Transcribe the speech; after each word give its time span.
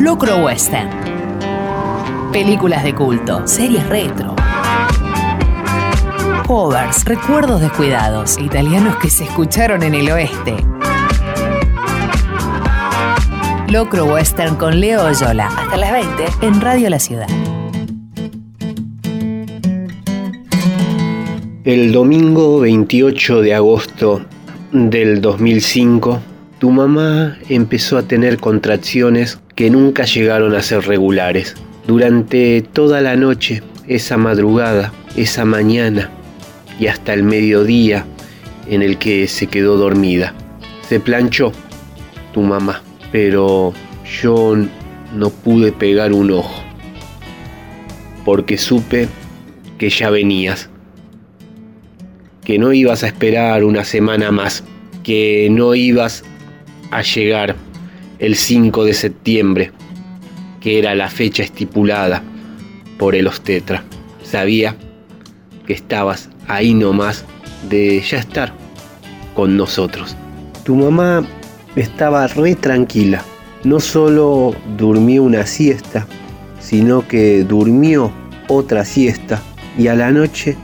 Locro 0.00 0.44
Western. 0.44 0.88
Películas 2.30 2.84
de 2.84 2.94
culto, 2.94 3.48
series 3.48 3.84
retro. 3.88 4.36
Covers, 6.46 7.04
recuerdos 7.04 7.60
descuidados, 7.60 8.38
italianos 8.38 8.96
que 8.98 9.10
se 9.10 9.24
escucharon 9.24 9.82
en 9.82 9.96
el 9.96 10.08
oeste. 10.08 10.54
Locro 13.70 14.04
Western 14.04 14.54
con 14.54 14.78
Leo 14.78 15.04
Oyola. 15.04 15.48
Hasta 15.48 15.76
las 15.76 15.92
20 15.92 16.24
en 16.42 16.60
Radio 16.60 16.90
La 16.90 17.00
Ciudad. 17.00 17.28
El 21.64 21.90
domingo 21.90 22.60
28 22.60 23.42
de 23.42 23.54
agosto 23.54 24.24
del 24.70 25.20
2005, 25.20 26.20
tu 26.60 26.70
mamá 26.70 27.36
empezó 27.48 27.98
a 27.98 28.04
tener 28.04 28.38
contracciones 28.38 29.40
que 29.58 29.70
nunca 29.70 30.04
llegaron 30.04 30.54
a 30.54 30.62
ser 30.62 30.86
regulares. 30.86 31.56
Durante 31.84 32.62
toda 32.62 33.00
la 33.00 33.16
noche, 33.16 33.60
esa 33.88 34.16
madrugada, 34.16 34.92
esa 35.16 35.44
mañana 35.44 36.12
y 36.78 36.86
hasta 36.86 37.12
el 37.12 37.24
mediodía 37.24 38.06
en 38.68 38.82
el 38.82 38.98
que 38.98 39.26
se 39.26 39.48
quedó 39.48 39.76
dormida. 39.76 40.32
Se 40.88 41.00
planchó 41.00 41.50
tu 42.32 42.42
mamá, 42.42 42.82
pero 43.10 43.74
yo 44.22 44.56
no 45.16 45.30
pude 45.30 45.72
pegar 45.72 46.12
un 46.12 46.30
ojo, 46.30 46.62
porque 48.24 48.58
supe 48.58 49.08
que 49.76 49.90
ya 49.90 50.08
venías 50.08 50.70
que 52.44 52.60
no 52.60 52.72
ibas 52.72 53.02
a 53.02 53.08
esperar 53.08 53.64
una 53.64 53.84
semana 53.84 54.30
más, 54.30 54.62
que 55.02 55.48
no 55.50 55.74
ibas 55.74 56.22
a 56.92 57.02
llegar 57.02 57.56
el 58.18 58.34
5 58.34 58.84
de 58.84 58.94
septiembre, 58.94 59.72
que 60.60 60.78
era 60.78 60.94
la 60.94 61.08
fecha 61.08 61.42
estipulada 61.42 62.22
por 62.98 63.14
el 63.14 63.26
Ostetra. 63.26 63.84
Sabía 64.22 64.76
que 65.66 65.72
estabas 65.72 66.28
ahí 66.46 66.74
nomás 66.74 67.24
de 67.68 68.00
ya 68.00 68.18
estar 68.18 68.52
con 69.34 69.56
nosotros. 69.56 70.16
Tu 70.64 70.74
mamá 70.74 71.24
estaba 71.76 72.26
re 72.26 72.54
tranquila. 72.54 73.22
No 73.64 73.80
solo 73.80 74.54
durmió 74.76 75.22
una 75.22 75.46
siesta, 75.46 76.06
sino 76.60 77.06
que 77.06 77.44
durmió 77.44 78.12
otra 78.48 78.84
siesta 78.84 79.42
y 79.76 79.88
a 79.88 79.94
la 79.94 80.10
noche 80.10 80.56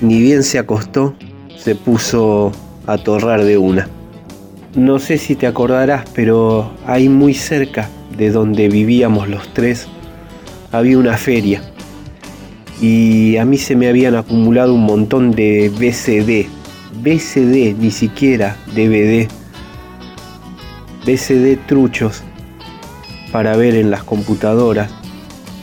ni 0.00 0.20
bien 0.20 0.42
se 0.42 0.58
acostó, 0.58 1.14
se 1.56 1.74
puso 1.74 2.52
a 2.86 2.98
torrar 2.98 3.44
de 3.44 3.56
una. 3.56 3.88
No 4.74 4.98
sé 4.98 5.18
si 5.18 5.34
te 5.34 5.46
acordarás, 5.46 6.08
pero 6.14 6.72
ahí 6.86 7.08
muy 7.08 7.34
cerca 7.34 7.88
de 8.16 8.30
donde 8.30 8.68
vivíamos 8.68 9.28
los 9.28 9.52
tres 9.52 9.86
había 10.70 10.98
una 10.98 11.16
feria. 11.16 11.62
Y 12.80 13.36
a 13.36 13.44
mí 13.44 13.58
se 13.58 13.76
me 13.76 13.88
habían 13.88 14.14
acumulado 14.16 14.74
un 14.74 14.84
montón 14.84 15.32
de 15.32 15.68
BCD. 15.68 16.48
BCD, 17.02 17.76
ni 17.78 17.90
siquiera 17.90 18.56
DVD. 18.74 19.28
BCD 21.04 21.58
truchos 21.66 22.22
para 23.30 23.56
ver 23.56 23.74
en 23.74 23.90
las 23.90 24.02
computadoras, 24.04 24.90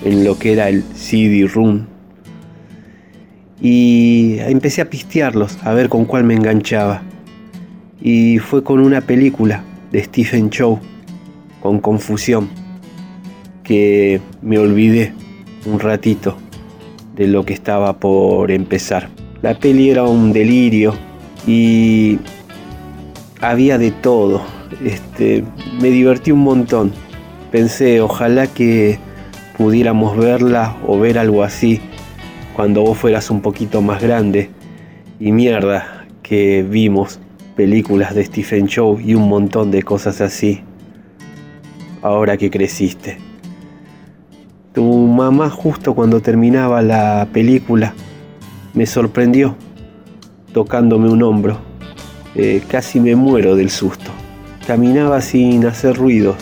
en 0.03 0.23
lo 0.23 0.37
que 0.37 0.53
era 0.53 0.69
el 0.69 0.83
CD-ROOM 0.93 1.85
y 3.61 4.37
empecé 4.39 4.81
a 4.81 4.89
pistearlos, 4.89 5.57
a 5.63 5.73
ver 5.73 5.89
con 5.89 6.05
cuál 6.05 6.23
me 6.23 6.33
enganchaba. 6.33 7.01
Y 8.01 8.39
fue 8.39 8.63
con 8.63 8.79
una 8.79 9.01
película 9.01 9.63
de 9.91 10.03
Stephen 10.03 10.49
Chow, 10.49 10.79
con 11.61 11.79
confusión, 11.79 12.49
que 13.63 14.21
me 14.41 14.57
olvidé 14.57 15.13
un 15.65 15.79
ratito 15.79 16.37
de 17.15 17.27
lo 17.27 17.45
que 17.45 17.53
estaba 17.53 17.97
por 17.99 18.51
empezar. 18.51 19.09
La 19.41 19.53
peli 19.59 19.89
era 19.89 20.03
un 20.03 20.31
delirio 20.31 20.93
y 21.45 22.19
había 23.41 23.77
de 23.77 23.91
todo. 23.91 24.41
Este, 24.83 25.43
me 25.81 25.89
divertí 25.89 26.31
un 26.31 26.39
montón. 26.39 26.93
Pensé, 27.51 27.99
ojalá 28.01 28.47
que 28.47 28.99
pudiéramos 29.57 30.15
verla 30.15 30.77
o 30.87 30.97
ver 30.99 31.17
algo 31.17 31.43
así 31.43 31.81
cuando 32.55 32.81
vos 32.81 32.97
fueras 32.97 33.29
un 33.29 33.41
poquito 33.41 33.81
más 33.81 34.01
grande. 34.01 34.49
Y 35.19 35.31
mierda, 35.31 36.05
que 36.23 36.63
vimos 36.63 37.19
películas 37.59 38.15
de 38.15 38.23
Stephen 38.23 38.67
Chow 38.67 39.01
y 39.01 39.15
un 39.15 39.27
montón 39.27 39.69
de 39.69 39.83
cosas 39.83 40.21
así. 40.21 40.61
Ahora 42.01 42.37
que 42.37 42.49
creciste. 42.49 43.17
Tu 44.71 44.81
mamá 44.81 45.49
justo 45.49 45.93
cuando 45.93 46.21
terminaba 46.21 46.81
la 46.81 47.27
película 47.33 47.93
me 48.73 48.85
sorprendió 48.85 49.57
tocándome 50.53 51.09
un 51.09 51.21
hombro. 51.21 51.57
Eh, 52.33 52.63
casi 52.65 53.01
me 53.01 53.17
muero 53.17 53.57
del 53.57 53.69
susto. 53.69 54.09
Caminaba 54.65 55.19
sin 55.19 55.65
hacer 55.65 55.97
ruido 55.97 56.37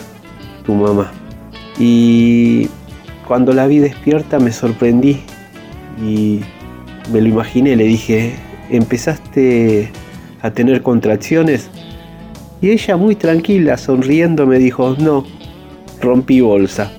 tu 0.64 0.72
mamá. 0.74 1.10
Y 1.80 2.68
cuando 3.26 3.52
la 3.52 3.66
vi 3.66 3.80
despierta 3.80 4.38
me 4.38 4.52
sorprendí 4.52 5.18
y 6.00 6.42
me 7.12 7.20
lo 7.20 7.26
imaginé, 7.26 7.74
le 7.74 7.86
dije, 7.86 8.36
¿empezaste 8.70 9.90
a 10.42 10.50
tener 10.50 10.82
contracciones? 10.82 11.68
Y 12.60 12.70
ella 12.70 12.96
muy 12.96 13.14
tranquila, 13.14 13.76
sonriendo, 13.76 14.46
me 14.46 14.58
dijo, 14.58 14.96
no, 14.98 15.24
rompí 16.00 16.40
bolsa. 16.40 16.90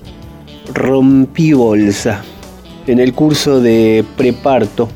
Rompí 0.72 1.52
bolsa. 1.52 2.22
En 2.86 2.98
el 2.98 3.12
curso 3.12 3.60
de 3.60 4.04
preparto 4.16 4.88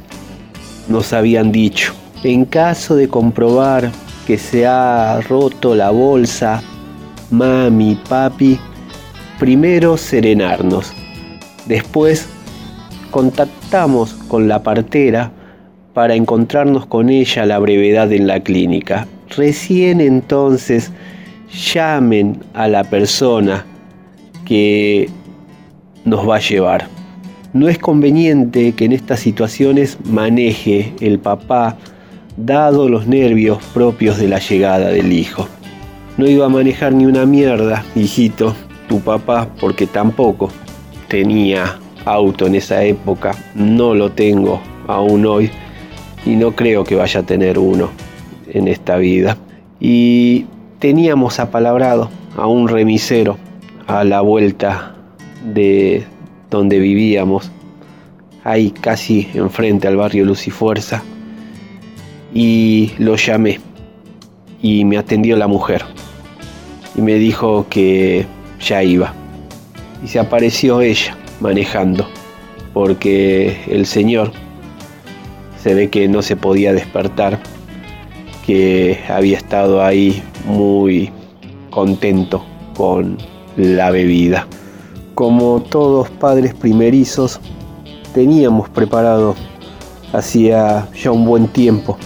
nos 0.88 1.12
habían 1.12 1.52
dicho, 1.52 1.92
en 2.22 2.44
caso 2.44 2.96
de 2.96 3.08
comprobar 3.08 3.90
que 4.26 4.38
se 4.38 4.66
ha 4.66 5.20
roto 5.20 5.74
la 5.74 5.90
bolsa, 5.90 6.62
mami, 7.30 7.98
papi, 8.08 8.58
primero 9.38 9.96
serenarnos, 9.96 10.92
después 11.66 12.26
contactamos 13.10 14.14
con 14.28 14.48
la 14.48 14.62
partera 14.62 15.30
para 15.94 16.16
encontrarnos 16.16 16.86
con 16.86 17.08
ella 17.08 17.44
a 17.44 17.46
la 17.46 17.58
brevedad 17.60 18.12
en 18.12 18.26
la 18.26 18.40
clínica. 18.40 19.06
Recién 19.36 20.00
entonces 20.00 20.90
llamen 21.72 22.40
a 22.52 22.68
la 22.68 22.84
persona 22.84 23.64
que 24.44 25.08
nos 26.04 26.28
va 26.28 26.36
a 26.36 26.40
llevar. 26.40 26.88
No 27.52 27.68
es 27.68 27.78
conveniente 27.78 28.72
que 28.72 28.84
en 28.84 28.92
estas 28.92 29.20
situaciones 29.20 29.96
maneje 30.04 30.92
el 31.00 31.20
papá, 31.20 31.78
dado 32.36 32.88
los 32.88 33.06
nervios 33.06 33.58
propios 33.72 34.18
de 34.18 34.26
la 34.26 34.40
llegada 34.40 34.88
del 34.88 35.12
hijo. 35.12 35.48
No 36.16 36.26
iba 36.26 36.46
a 36.46 36.48
manejar 36.48 36.92
ni 36.92 37.06
una 37.06 37.24
mierda, 37.24 37.84
hijito, 37.94 38.54
tu 38.88 39.00
papá, 39.00 39.48
porque 39.60 39.86
tampoco 39.86 40.50
tenía 41.06 41.78
auto 42.04 42.46
en 42.48 42.56
esa 42.56 42.82
época, 42.82 43.36
no 43.54 43.94
lo 43.94 44.10
tengo 44.10 44.60
aún 44.88 45.24
hoy 45.24 45.50
y 46.24 46.36
no 46.36 46.52
creo 46.52 46.84
que 46.84 46.94
vaya 46.94 47.20
a 47.20 47.22
tener 47.22 47.58
uno 47.58 47.90
en 48.52 48.68
esta 48.68 48.96
vida. 48.96 49.36
Y 49.80 50.46
teníamos 50.78 51.40
apalabrado 51.40 52.10
a 52.36 52.46
un 52.46 52.68
remisero 52.68 53.38
a 53.86 54.04
la 54.04 54.20
vuelta 54.20 54.94
de 55.52 56.04
donde 56.50 56.78
vivíamos, 56.78 57.50
ahí 58.44 58.70
casi 58.70 59.28
enfrente 59.34 59.88
al 59.88 59.96
barrio 59.96 60.24
Luz 60.24 60.46
y 60.46 60.50
Fuerza, 60.50 61.02
y 62.32 62.92
lo 62.98 63.16
llamé 63.16 63.60
y 64.62 64.84
me 64.84 64.96
atendió 64.98 65.36
la 65.36 65.46
mujer 65.46 65.84
y 66.96 67.02
me 67.02 67.14
dijo 67.14 67.66
que 67.68 68.26
ya 68.60 68.82
iba 68.82 69.14
y 70.02 70.08
se 70.08 70.18
apareció 70.18 70.80
ella 70.80 71.16
manejando, 71.40 72.06
porque 72.72 73.58
el 73.68 73.86
señor 73.86 74.32
se 75.64 75.72
ve 75.72 75.88
que 75.88 76.06
no 76.08 76.20
se 76.20 76.36
podía 76.36 76.74
despertar, 76.74 77.40
que 78.44 79.00
había 79.08 79.38
estado 79.38 79.82
ahí 79.82 80.22
muy 80.44 81.10
contento 81.70 82.44
con 82.76 83.16
la 83.56 83.90
bebida. 83.90 84.46
Como 85.14 85.62
todos 85.62 86.10
padres 86.10 86.52
primerizos, 86.52 87.40
teníamos 88.12 88.68
preparado 88.68 89.34
hacía 90.12 90.86
ya 91.02 91.10
un 91.10 91.24
buen 91.24 91.48
tiempo 91.48 91.96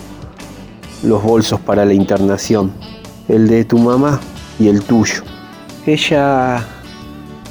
los 1.02 1.20
bolsos 1.24 1.58
para 1.58 1.84
la 1.84 1.94
internación, 1.94 2.70
el 3.26 3.48
de 3.48 3.64
tu 3.64 3.76
mamá 3.76 4.20
y 4.60 4.68
el 4.68 4.84
tuyo. 4.84 5.24
Ella 5.84 6.64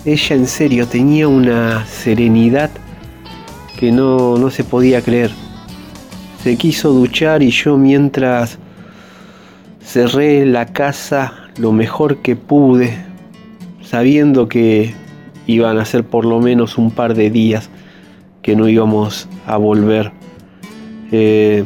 ella 0.06 0.36
en 0.38 0.48
serio 0.48 0.88
tenía 0.88 1.27
una 1.27 1.86
serenidad 1.86 2.69
que 3.77 3.92
no, 3.92 4.38
no 4.38 4.50
se 4.50 4.63
podía 4.63 5.01
creer. 5.01 5.46
Se 6.44 6.56
quiso 6.56 6.92
duchar 6.92 7.44
y 7.44 7.51
yo 7.51 7.78
mientras 7.78 8.57
cerré 9.81 10.45
la 10.45 10.66
casa 10.66 11.34
lo 11.57 11.72
mejor 11.72 12.18
que 12.18 12.36
pude, 12.36 12.98
sabiendo 13.81 14.48
que 14.48 14.94
iban 15.48 15.78
a 15.78 15.86
ser 15.86 16.04
por 16.04 16.25
lo 16.25 16.39
menos 16.39 16.78
un 16.78 16.92
par 16.92 17.16
de 17.16 17.30
días 17.30 17.69
que 18.42 18.56
no 18.56 18.68
íbamos 18.68 19.28
a 19.45 19.57
volver. 19.57 20.12
Eh, 21.12 21.66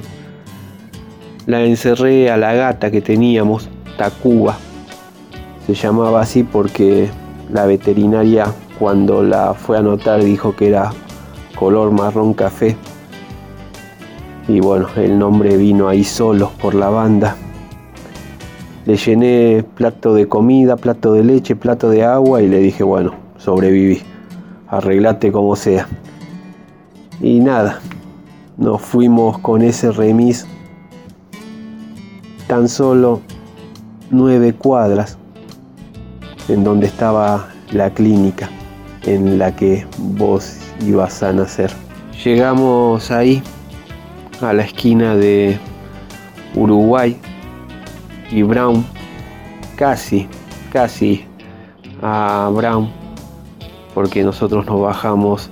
la 1.45 1.63
encerré 1.63 2.29
a 2.29 2.37
la 2.37 2.53
gata 2.53 2.91
que 2.91 3.01
teníamos, 3.01 3.69
Tacuba. 3.97 4.57
Se 5.65 5.73
llamaba 5.73 6.21
así 6.21 6.43
porque 6.43 7.09
la 7.51 7.65
veterinaria 7.65 8.45
cuando 8.79 9.21
la 9.23 9.53
fue 9.53 9.77
a 9.77 9.81
notar 9.81 10.23
dijo 10.23 10.55
que 10.55 10.69
era 10.69 10.91
color 11.55 11.91
marrón 11.91 12.33
café. 12.33 12.77
Y 14.47 14.59
bueno, 14.59 14.87
el 14.95 15.17
nombre 15.19 15.55
vino 15.57 15.87
ahí 15.87 16.03
solo 16.03 16.51
por 16.61 16.73
la 16.73 16.89
banda. 16.89 17.35
Le 18.85 18.97
llené 18.97 19.63
plato 19.75 20.13
de 20.13 20.27
comida, 20.27 20.75
plato 20.75 21.13
de 21.13 21.23
leche, 21.23 21.55
plato 21.55 21.89
de 21.89 22.03
agua 22.03 22.41
y 22.41 22.47
le 22.47 22.59
dije, 22.59 22.83
bueno, 22.83 23.13
sobreviví, 23.37 24.01
arreglate 24.67 25.31
como 25.31 25.55
sea. 25.55 25.87
Y 27.21 27.39
nada, 27.39 27.79
nos 28.57 28.81
fuimos 28.81 29.37
con 29.37 29.61
ese 29.61 29.91
remis 29.91 30.47
tan 32.47 32.67
solo 32.67 33.21
nueve 34.09 34.53
cuadras 34.53 35.17
en 36.49 36.63
donde 36.63 36.87
estaba 36.87 37.47
la 37.71 37.91
clínica 37.91 38.49
en 39.03 39.37
la 39.37 39.55
que 39.55 39.85
vos 39.97 40.57
ibas 40.85 41.23
a 41.23 41.31
nacer. 41.31 41.71
Llegamos 42.23 43.09
ahí 43.11 43.41
a 44.41 44.53
la 44.53 44.63
esquina 44.63 45.15
de 45.15 45.57
Uruguay 46.55 47.17
y 48.31 48.43
Brown, 48.43 48.85
casi, 49.75 50.27
casi 50.71 51.25
a 52.01 52.49
Brown, 52.53 52.89
porque 53.93 54.23
nosotros 54.23 54.65
nos 54.65 54.81
bajamos 54.81 55.49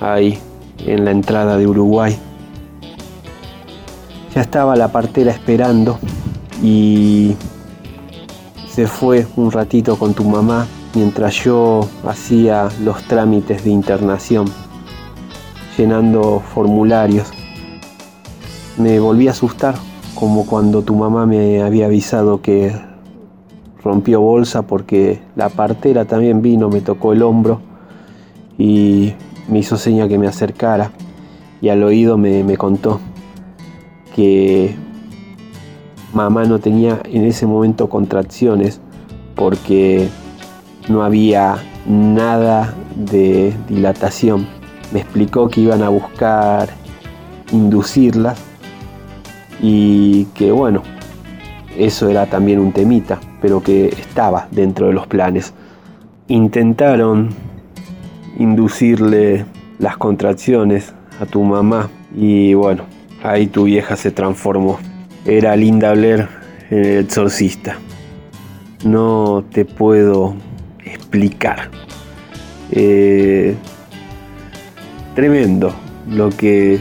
ahí 0.00 0.38
en 0.84 1.04
la 1.04 1.10
entrada 1.10 1.56
de 1.56 1.66
Uruguay. 1.66 2.16
Ya 4.34 4.42
estaba 4.42 4.76
la 4.76 4.88
partera 4.88 5.32
esperando 5.32 5.98
y 6.62 7.34
se 8.68 8.86
fue 8.86 9.26
un 9.36 9.50
ratito 9.50 9.98
con 9.98 10.12
tu 10.12 10.24
mamá 10.24 10.66
mientras 10.94 11.34
yo 11.44 11.88
hacía 12.06 12.68
los 12.82 13.02
trámites 13.04 13.64
de 13.64 13.70
internación, 13.70 14.46
llenando 15.76 16.42
formularios. 16.54 17.35
Me 18.78 19.00
volví 19.00 19.28
a 19.28 19.30
asustar 19.30 19.74
como 20.14 20.44
cuando 20.46 20.82
tu 20.82 20.94
mamá 20.94 21.24
me 21.24 21.62
había 21.62 21.86
avisado 21.86 22.42
que 22.42 22.74
rompió 23.82 24.20
bolsa 24.20 24.62
porque 24.62 25.22
la 25.34 25.48
partera 25.48 26.04
también 26.04 26.42
vino, 26.42 26.68
me 26.68 26.80
tocó 26.82 27.12
el 27.12 27.22
hombro 27.22 27.60
y 28.58 29.14
me 29.48 29.60
hizo 29.60 29.76
seña 29.76 30.08
que 30.08 30.18
me 30.18 30.26
acercara 30.26 30.90
y 31.60 31.70
al 31.70 31.82
oído 31.82 32.18
me, 32.18 32.44
me 32.44 32.56
contó 32.56 33.00
que 34.14 34.74
mamá 36.12 36.44
no 36.44 36.58
tenía 36.58 37.00
en 37.04 37.24
ese 37.24 37.46
momento 37.46 37.88
contracciones 37.88 38.80
porque 39.34 40.08
no 40.88 41.02
había 41.02 41.56
nada 41.86 42.74
de 42.94 43.54
dilatación. 43.68 44.46
Me 44.92 45.00
explicó 45.00 45.48
que 45.48 45.60
iban 45.60 45.82
a 45.82 45.88
buscar 45.88 46.68
inducirlas 47.52 48.45
y 49.60 50.24
que 50.34 50.52
bueno, 50.52 50.82
eso 51.76 52.08
era 52.08 52.26
también 52.26 52.58
un 52.58 52.72
temita, 52.72 53.20
pero 53.40 53.62
que 53.62 53.88
estaba 53.88 54.48
dentro 54.50 54.86
de 54.86 54.92
los 54.92 55.06
planes. 55.06 55.52
Intentaron 56.28 57.30
inducirle 58.38 59.44
las 59.78 59.96
contracciones 59.96 60.94
a 61.20 61.26
tu 61.26 61.42
mamá 61.42 61.90
y 62.14 62.54
bueno, 62.54 62.84
ahí 63.22 63.46
tu 63.46 63.64
vieja 63.64 63.96
se 63.96 64.10
transformó. 64.10 64.78
Era 65.24 65.56
Linda 65.56 65.92
Blair 65.92 66.28
en 66.70 66.78
el 66.78 66.98
exorcista. 67.04 67.78
No 68.84 69.44
te 69.52 69.64
puedo 69.64 70.34
explicar. 70.84 71.70
Eh, 72.70 73.54
tremendo 75.14 75.74
lo 76.08 76.30
que 76.30 76.80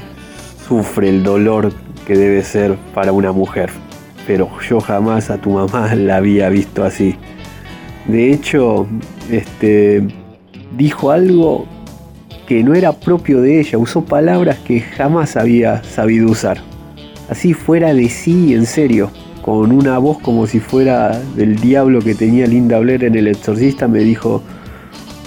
sufre 0.68 1.10
el 1.10 1.24
dolor 1.24 1.72
que 2.06 2.16
debe 2.16 2.44
ser 2.44 2.75
para 2.94 3.12
una 3.12 3.31
mujer. 3.31 3.69
Pero 4.28 4.50
yo 4.68 4.80
jamás 4.80 5.30
a 5.30 5.38
tu 5.38 5.52
mamá 5.52 5.94
la 5.96 6.18
había 6.18 6.50
visto 6.50 6.84
así. 6.84 7.16
De 8.07 8.31
hecho, 8.31 8.88
este, 9.31 10.07
dijo 10.78 11.12
algo 11.12 11.66
que 12.48 12.63
no 12.63 12.75
era 12.75 12.94
propio 12.94 13.42
de 13.42 13.60
ella, 13.60 13.78
usó 13.78 14.06
palabras 14.06 14.60
que 14.60 14.81
jamás 14.81 15.36
había 15.36 15.84
sabido 15.84 16.30
usar. 16.30 16.60
Así 17.30 17.54
fuera 17.54 17.94
de 17.94 18.08
sí, 18.10 18.54
en 18.54 18.68
serio, 18.68 19.10
con 19.42 19.72
una 19.72 19.98
voz 19.98 20.19
como 20.19 20.46
si 20.46 20.60
fuera 20.60 21.19
del 21.36 21.56
diablo 21.56 22.01
que 22.01 22.13
tenía 22.13 22.46
Linda 22.46 22.80
Blair 22.80 23.04
en 23.04 23.16
El 23.16 23.28
Exorcista, 23.28 23.88
me 23.88 24.00
dijo, 24.00 24.44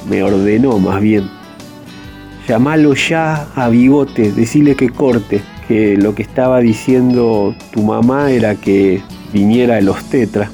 me 0.08 0.22
ordenó 0.22 0.78
más 0.78 1.00
bien, 1.00 1.24
llamalo 2.48 2.94
ya 2.94 3.48
a 3.56 3.68
Bigote, 3.68 4.32
decile 4.32 4.76
que 4.76 4.88
corte, 4.88 5.40
que 5.68 5.98
lo 5.98 6.14
que 6.14 6.22
estaba 6.22 6.60
diciendo 6.60 7.54
tu 7.72 7.82
mamá 7.82 8.32
era 8.32 8.54
que 8.54 9.02
viniera 9.34 9.78
los 9.82 10.02
tetras 10.04 10.50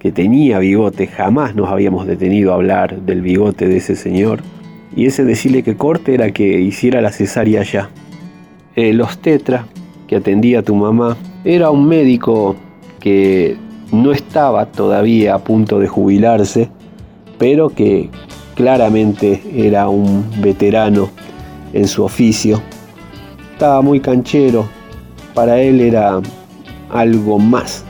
que 0.00 0.10
tenía 0.10 0.58
bigote, 0.58 1.06
jamás 1.06 1.54
nos 1.54 1.70
habíamos 1.70 2.06
detenido 2.06 2.50
a 2.50 2.56
hablar 2.56 3.00
del 3.02 3.22
bigote 3.22 3.68
de 3.68 3.76
ese 3.76 3.94
señor. 3.94 4.40
Y 4.94 5.06
ese 5.06 5.24
decirle 5.24 5.62
que 5.62 5.76
corte 5.76 6.14
era 6.14 6.32
que 6.32 6.60
hiciera 6.60 7.00
la 7.00 7.12
cesárea 7.12 7.62
ya. 7.62 7.90
Eh, 8.74 8.92
los 8.92 9.18
tetra 9.18 9.66
que 10.08 10.16
atendía 10.16 10.60
a 10.60 10.62
tu 10.62 10.74
mamá 10.74 11.16
era 11.44 11.70
un 11.70 11.86
médico 11.86 12.56
que 12.98 13.56
no 13.92 14.10
estaba 14.12 14.66
todavía 14.66 15.34
a 15.34 15.38
punto 15.38 15.78
de 15.78 15.86
jubilarse, 15.86 16.68
pero 17.38 17.70
que 17.70 18.08
claramente 18.56 19.42
era 19.54 19.88
un 19.88 20.24
veterano 20.40 21.08
en 21.72 21.86
su 21.86 22.02
oficio. 22.02 22.60
Estaba 23.58 23.82
muy 23.82 23.98
canchero, 23.98 24.68
para 25.34 25.60
él 25.60 25.80
era 25.80 26.20
algo 26.90 27.40
más 27.40 27.84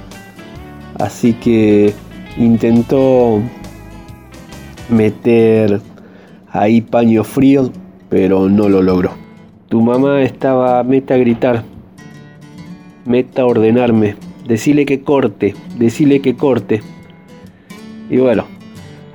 Así 0.99 1.35
que 1.35 1.93
intentó 2.38 3.43
meter 4.89 5.82
ahí 6.53 6.81
paños 6.81 7.27
fríos, 7.27 7.70
pero 8.08 8.48
no 8.48 8.70
lo 8.70 8.81
logró. 8.81 9.10
Tu 9.69 9.82
mamá 9.82 10.22
estaba 10.22 10.82
meta 10.84 11.13
a 11.13 11.19
gritar, 11.19 11.65
meta 13.05 13.43
a 13.43 13.44
ordenarme, 13.44 14.17
decile 14.46 14.87
que 14.87 15.03
corte, 15.03 15.55
decile 15.77 16.20
que 16.20 16.34
corte. 16.34 16.81
Y 18.08 18.17
bueno, 18.17 18.46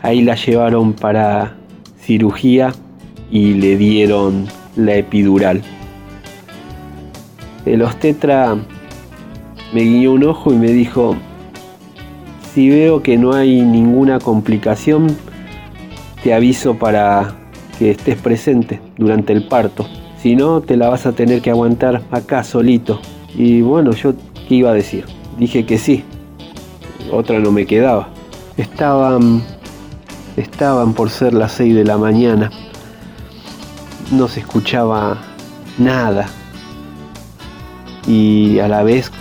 ahí 0.03 0.22
la 0.22 0.36
llevaron 0.36 0.93
para 0.93 1.55
cirugía 1.98 2.74
y 3.31 3.55
le 3.55 3.75
dieron 3.75 4.45
la 4.75 4.98
epidural. 4.98 5.63
El 7.65 7.82
obstetra 7.82 8.55
me 9.74 9.82
guiñó 9.82 10.12
un 10.12 10.24
ojo 10.25 10.53
y 10.53 10.58
me 10.58 10.72
dijo, 10.72 11.15
si 12.53 12.70
veo 12.70 13.01
que 13.01 13.17
no 13.17 13.34
hay 13.34 13.62
ninguna 13.62 14.20
complicación, 14.20 15.08
te 16.24 16.34
aviso 16.34 16.75
para 16.75 17.36
que 17.79 17.91
estés 17.91 18.17
presente 18.17 18.79
durante 18.98 19.34
el 19.34 19.48
parto. 19.48 19.88
Si 20.22 20.36
no, 20.36 20.62
te 20.62 20.77
la 20.77 20.89
vas 20.89 21.05
a 21.05 21.13
tener 21.13 21.41
que 21.41 21.50
aguantar 21.50 22.01
acá 22.12 22.43
solito. 22.43 23.00
Y 23.36 23.62
bueno, 23.62 23.91
yo 23.91 24.13
qué 24.48 24.55
iba 24.55 24.70
a 24.70 24.74
decir. 24.74 25.05
Dije 25.38 25.65
que 25.65 25.77
sí. 25.77 26.03
Otra 27.12 27.39
no 27.39 27.51
me 27.51 27.65
quedaba. 27.65 28.10
Estaban 28.55 29.41
estaban 30.38 30.93
por 30.93 31.10
ser 31.10 31.34
las 31.34 31.53
6 31.53 31.75
de 31.75 31.84
la 31.84 31.98
mañana. 31.98 32.51
No 34.12 34.27
se 34.27 34.41
escuchaba 34.41 35.17
nada. 35.77 36.27
Y 38.07 38.60
a 38.60 38.67
la 38.67 38.83
vez 38.83 39.12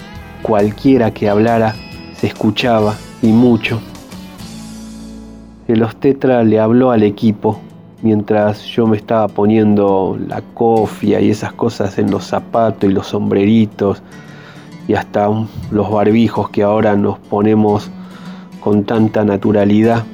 cualquiera 0.43 1.13
que 1.13 1.29
hablara 1.29 1.75
se 2.17 2.27
escuchaba 2.27 2.97
y 3.23 3.29
mucho. 3.29 3.81
El 5.69 5.83
obstetra 5.83 6.43
le 6.43 6.59
habló 6.59 6.91
al 6.91 7.03
equipo 7.03 7.61
mientras 8.03 8.65
yo 8.65 8.87
me 8.87 8.97
estaba 8.97 9.29
poniendo 9.29 10.19
la 10.29 10.43
cofia 10.43 11.21
y 11.21 11.31
esas 11.31 11.53
cosas 11.53 11.99
en 11.99 12.11
los 12.11 12.25
zapatos 12.25 12.91
y 12.91 12.93
los 12.93 13.07
sombreritos 13.07 14.03
y 14.89 14.95
hasta 14.95 15.29
los 15.71 15.91
barbijos 15.91 16.51
que 16.51 16.65
ahora 16.65 16.97
nos 16.97 17.19
ponemos 17.19 17.91
con 18.61 18.85
tanta 18.85 19.25
naturalidad. 19.25 20.05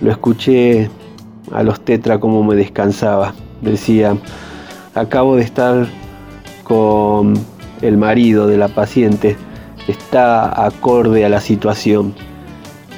Lo 0.00 0.10
escuché 0.10 0.88
a 1.52 1.62
los 1.62 1.80
tetra 1.80 2.18
como 2.18 2.42
me 2.44 2.54
descansaba. 2.54 3.34
Decía, 3.60 4.16
acabo 4.94 5.36
de 5.36 5.42
estar 5.42 5.86
con 6.62 7.34
el 7.84 7.98
marido 7.98 8.46
de 8.46 8.56
la 8.56 8.68
paciente 8.68 9.36
está 9.88 10.64
acorde 10.64 11.24
a 11.24 11.28
la 11.28 11.40
situación. 11.40 12.14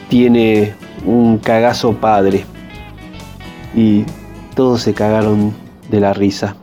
Tiene 0.09 0.75
un 1.05 1.38
cagazo 1.38 1.95
padre. 1.95 2.45
y 3.75 4.05
todos 4.55 4.81
se 4.81 4.95
cagaron 4.95 5.52
de 5.90 6.00
la 6.00 6.14
risa, 6.14 6.57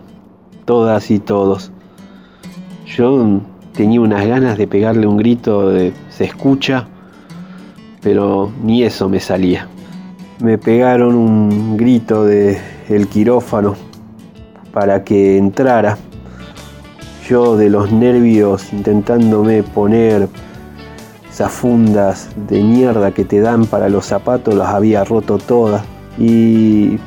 todas 0.65 1.11
y 1.11 1.19
todos. 1.19 1.71
Yo 2.87 3.41
tenía 3.73 4.01
unas 4.01 4.25
ganas 4.25 4.57
de 4.57 4.67
pegarle 4.67 5.05
un 5.05 5.17
grito 5.17 5.69
de 5.69 5.93
se 6.09 6.23
escucha, 6.23 6.87
pero 8.01 8.51
ni 8.63 8.81
eso 8.81 9.09
me 9.09 9.19
salía. 9.19 9.67
Me 10.39 10.57
pegaron 10.57 11.13
un 11.13 11.77
grito 11.77 12.25
de 12.25 12.57
el 12.89 13.07
quirófano 13.07 13.75
para 14.71 15.03
que 15.03 15.37
entrara. 15.37 15.97
Yo 17.27 17.55
de 17.55 17.69
los 17.69 17.91
nervios 17.91 18.73
intentándome 18.73 19.63
poner 19.63 20.27
esas 21.31 21.51
fundas 21.51 22.29
de 22.49 22.61
mierda 22.61 23.11
que 23.11 23.23
te 23.23 23.39
dan 23.39 23.65
para 23.65 23.87
los 23.87 24.05
zapatos, 24.05 24.53
las 24.55 24.69
había 24.69 25.05
roto 25.05 25.37
todas. 25.37 25.83
Y 26.19 26.99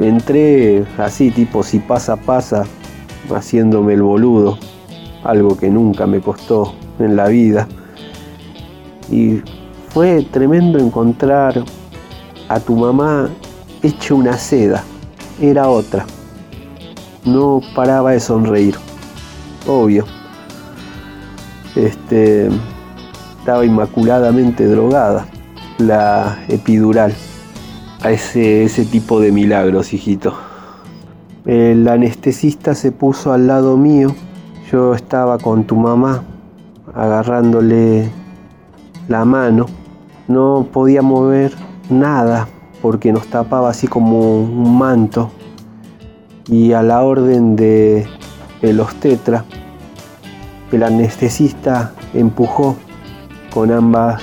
entré 0.00 0.84
así, 0.98 1.30
tipo 1.30 1.62
si 1.62 1.78
pasa, 1.78 2.16
pasa, 2.16 2.64
haciéndome 3.32 3.94
el 3.94 4.02
boludo, 4.02 4.58
algo 5.22 5.56
que 5.56 5.70
nunca 5.70 6.06
me 6.06 6.20
costó 6.20 6.74
en 6.98 7.14
la 7.14 7.28
vida. 7.28 7.68
Y 9.08 9.40
fue 9.90 10.26
tremendo 10.32 10.80
encontrar 10.80 11.62
a 12.48 12.58
tu 12.58 12.74
mamá 12.74 13.30
hecha 13.84 14.14
una 14.14 14.36
seda, 14.36 14.82
era 15.40 15.68
otra. 15.68 16.04
No 17.24 17.60
paraba 17.74 18.12
de 18.12 18.20
sonreír, 18.20 18.76
obvio. 19.68 20.04
Este, 21.76 22.48
estaba 23.38 23.64
inmaculadamente 23.64 24.66
drogada, 24.66 25.28
la 25.78 26.38
epidural 26.48 27.14
a 28.02 28.10
ese, 28.10 28.64
ese 28.64 28.84
tipo 28.84 29.20
de 29.20 29.30
milagros, 29.30 29.92
hijito. 29.92 30.34
El 31.44 31.86
anestesista 31.88 32.74
se 32.74 32.92
puso 32.92 33.32
al 33.32 33.46
lado 33.46 33.76
mío. 33.76 34.14
Yo 34.70 34.94
estaba 34.94 35.38
con 35.38 35.64
tu 35.64 35.76
mamá 35.76 36.24
agarrándole 36.94 38.10
la 39.08 39.24
mano. 39.24 39.66
No 40.26 40.66
podía 40.72 41.00
mover 41.00 41.54
nada 41.88 42.48
porque 42.82 43.12
nos 43.12 43.28
tapaba 43.28 43.70
así 43.70 43.86
como 43.86 44.42
un 44.42 44.76
manto. 44.76 45.30
Y 46.48 46.72
a 46.72 46.82
la 46.82 47.02
orden 47.02 47.56
de 47.56 48.06
el 48.62 48.80
obstetra, 48.80 49.44
el 50.72 50.82
anestesista 50.82 51.92
empujó 52.12 52.76
con 53.52 53.70
ambas 53.70 54.22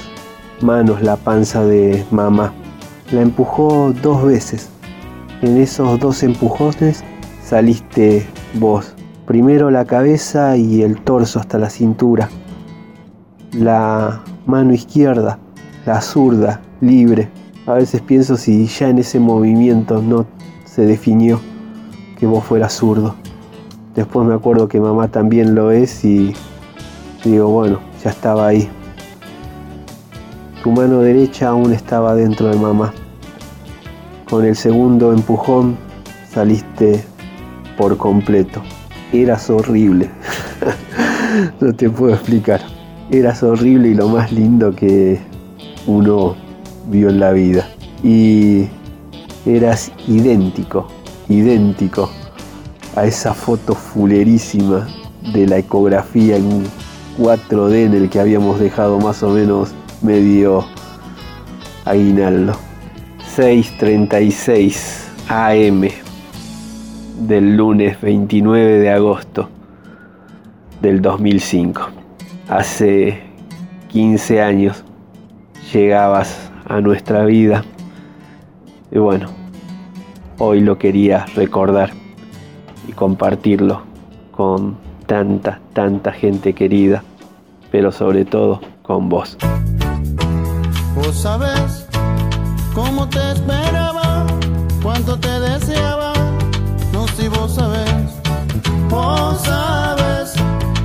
manos 0.61 1.01
la 1.01 1.15
panza 1.15 1.63
de 1.65 2.05
mamá. 2.11 2.53
La 3.11 3.21
empujó 3.21 3.93
dos 4.01 4.23
veces. 4.25 4.69
En 5.41 5.57
esos 5.57 5.99
dos 5.99 6.23
empujones 6.23 7.03
saliste 7.43 8.27
vos. 8.55 8.93
Primero 9.25 9.71
la 9.71 9.85
cabeza 9.85 10.55
y 10.55 10.83
el 10.83 11.01
torso 11.01 11.39
hasta 11.39 11.57
la 11.57 11.69
cintura. 11.69 12.29
La 13.51 14.21
mano 14.45 14.73
izquierda, 14.73 15.39
la 15.85 16.01
zurda, 16.01 16.61
libre. 16.81 17.29
A 17.65 17.73
veces 17.73 18.01
pienso 18.01 18.37
si 18.37 18.67
ya 18.67 18.89
en 18.89 18.99
ese 18.99 19.19
movimiento 19.19 20.01
no 20.01 20.27
se 20.65 20.85
definió 20.85 21.39
que 22.19 22.27
vos 22.27 22.43
fueras 22.43 22.73
zurdo. 22.73 23.15
Después 23.95 24.27
me 24.27 24.33
acuerdo 24.33 24.67
que 24.67 24.81
mamá 24.81 25.07
también 25.07 25.55
lo 25.55 25.71
es 25.71 26.03
y 26.03 26.33
digo, 27.23 27.47
bueno, 27.47 27.79
ya 28.03 28.09
estaba 28.09 28.47
ahí. 28.47 28.67
Tu 30.61 30.71
mano 30.71 30.99
derecha 30.99 31.49
aún 31.49 31.71
estaba 31.71 32.13
dentro 32.13 32.49
de 32.49 32.57
mamá. 32.57 32.93
Con 34.29 34.43
el 34.43 34.57
segundo 34.57 35.13
empujón 35.13 35.77
saliste 36.29 37.05
por 37.77 37.95
completo. 37.95 38.61
Eras 39.13 39.49
horrible. 39.49 40.09
no 41.61 41.71
te 41.73 41.89
puedo 41.89 42.15
explicar. 42.15 42.59
Eras 43.11 43.43
horrible 43.43 43.89
y 43.89 43.93
lo 43.93 44.09
más 44.09 44.29
lindo 44.33 44.75
que 44.75 45.19
uno 45.87 46.35
vio 46.89 47.09
en 47.09 47.21
la 47.21 47.31
vida. 47.31 47.65
Y 48.03 48.67
eras 49.45 49.89
idéntico, 50.05 50.87
idéntico 51.29 52.09
a 52.95 53.05
esa 53.05 53.33
foto 53.33 53.75
fulerísima 53.75 54.87
de 55.33 55.47
la 55.47 55.57
ecografía 55.57 56.37
en 56.37 56.63
4D 57.17 57.85
en 57.85 57.93
el 57.93 58.09
que 58.09 58.19
habíamos 58.19 58.59
dejado 58.59 58.99
más 58.99 59.21
o 59.23 59.29
menos 59.29 59.73
medio 60.01 60.65
aguinaldo. 61.83 62.53
6.36 63.35 65.07
AM 65.27 65.89
del 67.27 67.57
lunes 67.57 67.99
29 67.99 68.79
de 68.79 68.89
agosto 68.89 69.49
del 70.81 71.01
2005. 71.01 71.81
Hace 72.47 73.23
15 73.89 74.41
años 74.41 74.83
llegabas 75.73 76.49
a 76.67 76.79
nuestra 76.79 77.25
vida 77.25 77.65
y 78.91 78.99
bueno, 78.99 79.29
hoy 80.37 80.61
lo 80.61 80.77
quería 80.77 81.25
recordar 81.35 82.04
y 82.87 82.91
compartirlo 82.91 83.81
con 84.31 84.77
tanta, 85.05 85.59
tanta 85.73 86.11
gente 86.11 86.53
querida, 86.53 87.03
pero 87.71 87.91
sobre 87.91 88.25
todo 88.25 88.61
con 88.81 89.09
vos. 89.09 89.37
Vos 90.95 91.15
sabes 91.15 91.87
cómo 92.73 93.07
te 93.09 93.31
esperaba, 93.31 94.25
cuánto 94.81 95.17
te 95.19 95.39
deseaba. 95.39 96.13
No 96.93 97.07
si 97.09 97.27
vos 97.27 97.55
sabes, 97.55 98.21
vos 98.89 99.41
sabes 99.41 100.33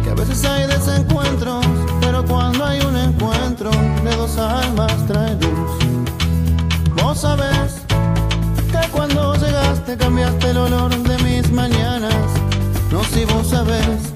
que 0.02 0.10
a 0.10 0.14
veces 0.14 0.44
hay 0.44 0.66
desencuentros, 0.66 1.64
pero 2.00 2.24
cuando 2.24 2.64
hay 2.64 2.80
un 2.80 2.96
encuentro 2.96 3.70
de 4.04 4.16
dos 4.16 4.36
almas 4.38 4.94
trae 5.06 5.34
luz. 5.34 5.70
Vos 7.02 7.18
sabes 7.18 7.82
que 8.72 8.88
cuando 8.90 9.34
llegaste 9.34 9.96
cambiaste 9.96 10.50
el 10.50 10.56
olor 10.56 11.09
sabes, 13.50 14.14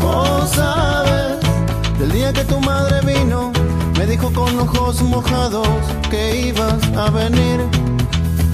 vos 0.00 0.50
sabes 0.50 1.38
del 2.00 2.10
día 2.10 2.32
que 2.32 2.42
tu 2.44 2.58
madre 2.60 3.00
vino 3.02 3.52
me 3.96 4.06
dijo 4.06 4.32
con 4.32 4.58
ojos 4.58 5.00
mojados 5.02 5.68
que 6.10 6.48
ibas 6.48 6.74
a 6.96 7.08
venir. 7.10 7.60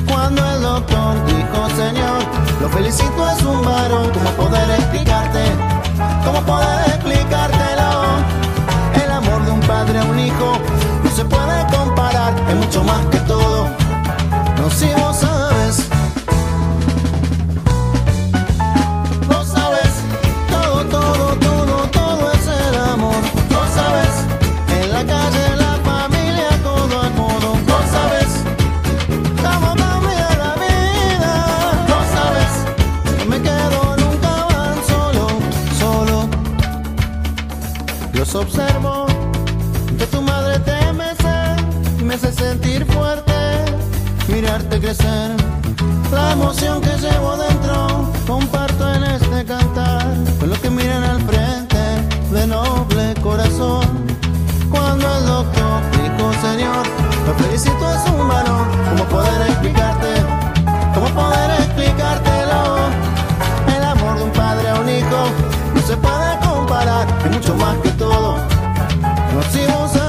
Cuando 0.06 0.44
el 0.52 0.60
doctor 0.60 1.14
dijo, 1.24 1.58
Señor, 1.76 2.20
lo 2.60 2.68
felicito, 2.68 3.30
es 3.30 3.42
un 3.42 3.64
varón. 3.64 4.10
¿Cómo 4.12 4.30
poder 4.48 4.70
explicarte? 4.70 5.44
¿Cómo 6.24 6.40
poder 6.42 6.88
explicártelo? 6.88 7.90
El 9.02 9.10
amor 9.10 9.44
de 9.46 9.50
un 9.50 9.60
padre 9.60 9.98
a 9.98 10.04
un 10.04 10.18
hijo 10.18 10.58
no 11.04 11.10
se 11.10 11.24
puede 11.24 11.66
comparar, 11.74 12.34
es 12.50 12.56
mucho 12.56 12.84
más 12.84 13.04
que 13.06 13.18
todo. 13.20 13.66
No 14.58 14.70
si 14.70 14.92
vos 15.00 15.16
Observo, 38.34 39.04
que 39.98 40.06
tu 40.06 40.22
madre 40.22 40.58
te 40.60 40.92
mece, 40.94 42.02
me 42.02 42.14
hace 42.14 42.32
sentir 42.32 42.84
fuerte, 42.86 43.32
mirarte 44.26 44.80
crecer. 44.80 45.36
La 46.10 46.32
emoción 46.32 46.80
que 46.80 46.96
llevo 46.96 47.36
dentro, 47.36 48.10
comparto 48.26 48.94
en 48.94 49.04
este 49.04 49.44
cantar, 49.44 50.06
con 50.40 50.48
los 50.48 50.58
que 50.60 50.70
miran 50.70 51.04
al 51.04 51.20
frente, 51.20 51.78
de 52.32 52.46
noble 52.46 53.14
corazón. 53.22 53.84
Cuando 54.70 55.06
el 55.18 55.26
doctor 55.26 55.82
dijo, 55.92 56.32
Señor, 56.40 56.86
lo 57.26 57.34
felicito 57.34 57.94
es 57.94 58.10
un 58.10 58.28
varón, 58.28 58.66
¿cómo 58.88 59.04
poder 59.10 59.42
explicarte? 59.50 60.08
¿Cómo 60.94 61.08
poder 61.08 61.50
explicártelo? 61.60 62.88
El 63.76 63.84
amor 63.84 64.16
de 64.16 64.24
un 64.24 64.32
padre 64.32 64.68
a 64.70 64.80
un 64.80 64.88
hijo 64.88 65.20
no 65.74 65.82
se 65.82 65.96
puede 65.98 66.38
comparar, 66.40 67.06
es 67.26 67.30
mucho 67.30 67.54
más 67.56 67.76
que 67.82 67.90
todo. 67.90 68.11
No 69.32 70.01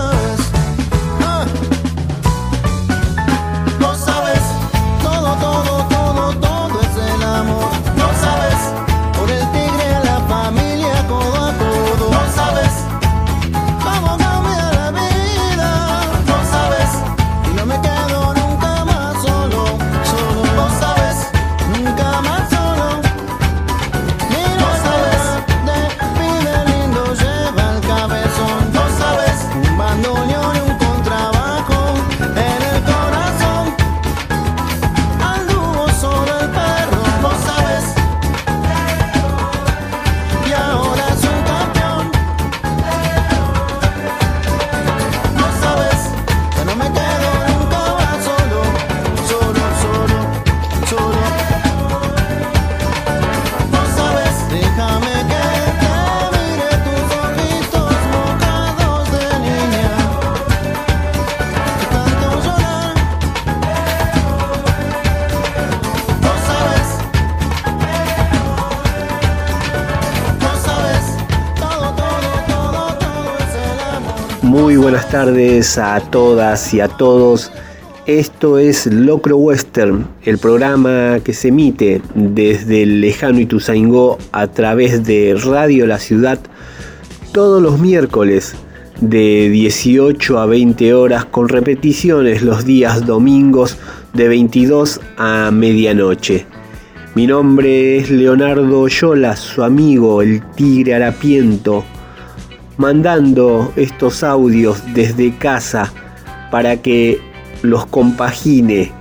buenas 74.93 75.09
tardes 75.09 75.77
a 75.79 75.99
todas 76.11 76.71
y 76.71 76.79
a 76.79 76.87
todos. 76.87 77.51
Esto 78.05 78.59
es 78.59 78.85
Locro 78.85 79.37
Western, 79.37 80.07
el 80.21 80.37
programa 80.37 81.19
que 81.23 81.33
se 81.33 81.47
emite 81.47 81.99
desde 82.13 82.83
el 82.83 83.01
lejano 83.01 83.39
Ituzaingó 83.39 84.19
a 84.31 84.45
través 84.45 85.03
de 85.03 85.35
Radio 85.43 85.87
La 85.87 85.97
Ciudad 85.97 86.37
todos 87.31 87.59
los 87.59 87.79
miércoles 87.79 88.53
de 89.01 89.49
18 89.49 90.37
a 90.37 90.45
20 90.45 90.93
horas 90.93 91.25
con 91.25 91.49
repeticiones 91.49 92.43
los 92.43 92.63
días 92.63 93.03
domingos 93.03 93.79
de 94.13 94.27
22 94.27 95.01
a 95.17 95.49
medianoche. 95.51 96.45
Mi 97.15 97.25
nombre 97.25 97.97
es 97.97 98.11
Leonardo 98.11 98.87
Yola, 98.87 99.35
su 99.37 99.63
amigo, 99.63 100.21
el 100.21 100.43
tigre 100.51 100.93
harapiento, 100.93 101.83
mandando 102.77 103.71
estos 103.75 104.23
audios 104.23 104.81
desde 104.93 105.35
casa 105.37 105.91
para 106.51 106.77
que 106.77 107.19
los 107.61 107.85
compagine, 107.85 108.91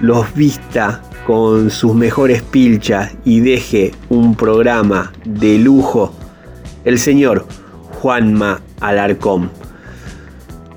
los 0.00 0.32
vista 0.34 1.02
con 1.26 1.70
sus 1.70 1.94
mejores 1.94 2.42
pilchas 2.42 3.12
y 3.24 3.40
deje 3.40 3.92
un 4.08 4.34
programa 4.34 5.12
de 5.24 5.58
lujo. 5.58 6.12
El 6.84 6.98
señor 6.98 7.46
Juanma 8.00 8.60
Alarcón. 8.80 9.50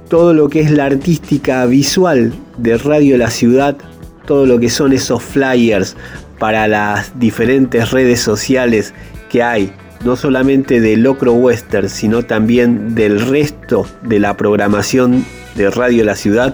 Todo 0.10 0.34
lo 0.34 0.50
que 0.50 0.62
es 0.62 0.72
la 0.72 0.86
artística 0.86 1.66
visual 1.66 2.34
de 2.58 2.78
Radio 2.78 3.18
La 3.18 3.30
Ciudad, 3.30 3.78
todo 4.26 4.46
lo 4.46 4.60
que 4.60 4.70
son 4.70 4.94
esos 4.94 5.24
flyers 5.24 5.96
para 6.40 6.68
las 6.68 7.18
diferentes 7.20 7.92
redes 7.92 8.20
sociales 8.20 8.94
que 9.30 9.42
hay, 9.42 9.74
no 10.04 10.16
solamente 10.16 10.82
de 10.82 10.98
Locro 10.98 11.34
Western, 11.34 11.90
sino 11.90 12.24
también 12.24 12.96
del 12.96 13.20
resto 13.20 13.86
de 14.04 14.20
la 14.20 14.36
programación 14.36 15.26
de 15.56 15.70
Radio 15.70 16.04
La 16.04 16.16
Ciudad, 16.16 16.54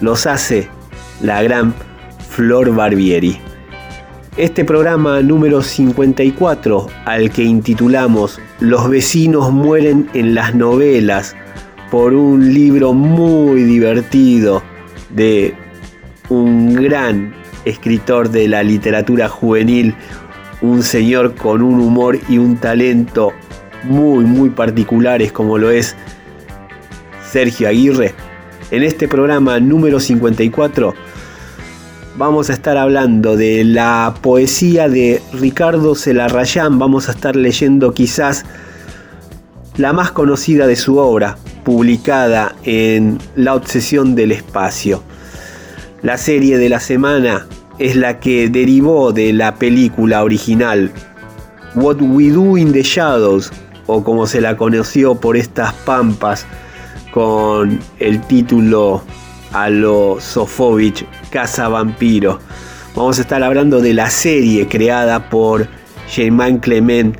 los 0.00 0.26
hace 0.26 0.68
la 1.20 1.42
gran 1.42 1.74
Flor 2.28 2.74
Barbieri. 2.74 3.38
Este 4.36 4.64
programa 4.64 5.20
número 5.20 5.62
54, 5.62 6.86
al 7.04 7.30
que 7.30 7.44
intitulamos 7.44 8.40
Los 8.60 8.88
vecinos 8.88 9.52
mueren 9.52 10.08
en 10.14 10.34
las 10.34 10.54
novelas, 10.54 11.36
por 11.90 12.14
un 12.14 12.54
libro 12.54 12.94
muy 12.94 13.64
divertido 13.64 14.62
de 15.10 15.54
un 16.30 16.72
gran 16.72 17.34
escritor 17.66 18.30
de 18.30 18.48
la 18.48 18.62
literatura 18.62 19.28
juvenil, 19.28 19.94
un 20.62 20.82
señor 20.82 21.34
con 21.34 21.60
un 21.60 21.80
humor 21.80 22.18
y 22.28 22.38
un 22.38 22.56
talento 22.56 23.32
muy, 23.84 24.24
muy 24.24 24.50
particulares 24.50 25.32
como 25.32 25.58
lo 25.58 25.70
es 25.70 25.96
Sergio 27.30 27.68
Aguirre. 27.68 28.14
En 28.70 28.82
este 28.82 29.08
programa 29.08 29.60
número 29.60 30.00
54 30.00 30.94
vamos 32.16 32.48
a 32.50 32.52
estar 32.52 32.76
hablando 32.76 33.36
de 33.36 33.64
la 33.64 34.14
poesía 34.22 34.88
de 34.88 35.20
Ricardo 35.32 35.94
Celarrayán. 35.94 36.78
Vamos 36.78 37.08
a 37.08 37.12
estar 37.12 37.34
leyendo 37.36 37.92
quizás 37.92 38.44
la 39.76 39.92
más 39.92 40.12
conocida 40.12 40.66
de 40.66 40.76
su 40.76 40.98
obra, 40.98 41.38
publicada 41.64 42.54
en 42.64 43.18
La 43.34 43.54
Obsesión 43.54 44.14
del 44.14 44.32
Espacio. 44.32 45.02
La 46.02 46.18
serie 46.18 46.58
de 46.58 46.68
la 46.68 46.80
semana 46.80 47.46
es 47.82 47.96
la 47.96 48.20
que 48.20 48.48
derivó 48.48 49.12
de 49.12 49.32
la 49.32 49.56
película 49.56 50.22
original, 50.22 50.92
What 51.74 51.96
We 52.00 52.30
Do 52.30 52.56
in 52.56 52.72
the 52.72 52.82
Shadows, 52.82 53.50
o 53.86 54.04
como 54.04 54.28
se 54.28 54.40
la 54.40 54.56
conoció 54.56 55.16
por 55.16 55.36
estas 55.36 55.72
pampas, 55.72 56.46
con 57.10 57.80
el 57.98 58.20
título 58.22 59.02
a 59.52 59.68
lo 59.68 60.18
Sofovich, 60.20 61.04
Casa 61.30 61.66
Vampiro. 61.68 62.38
Vamos 62.94 63.18
a 63.18 63.22
estar 63.22 63.42
hablando 63.42 63.80
de 63.80 63.94
la 63.94 64.10
serie 64.10 64.68
creada 64.68 65.28
por 65.28 65.66
Germain 66.08 66.58
Clement, 66.58 67.16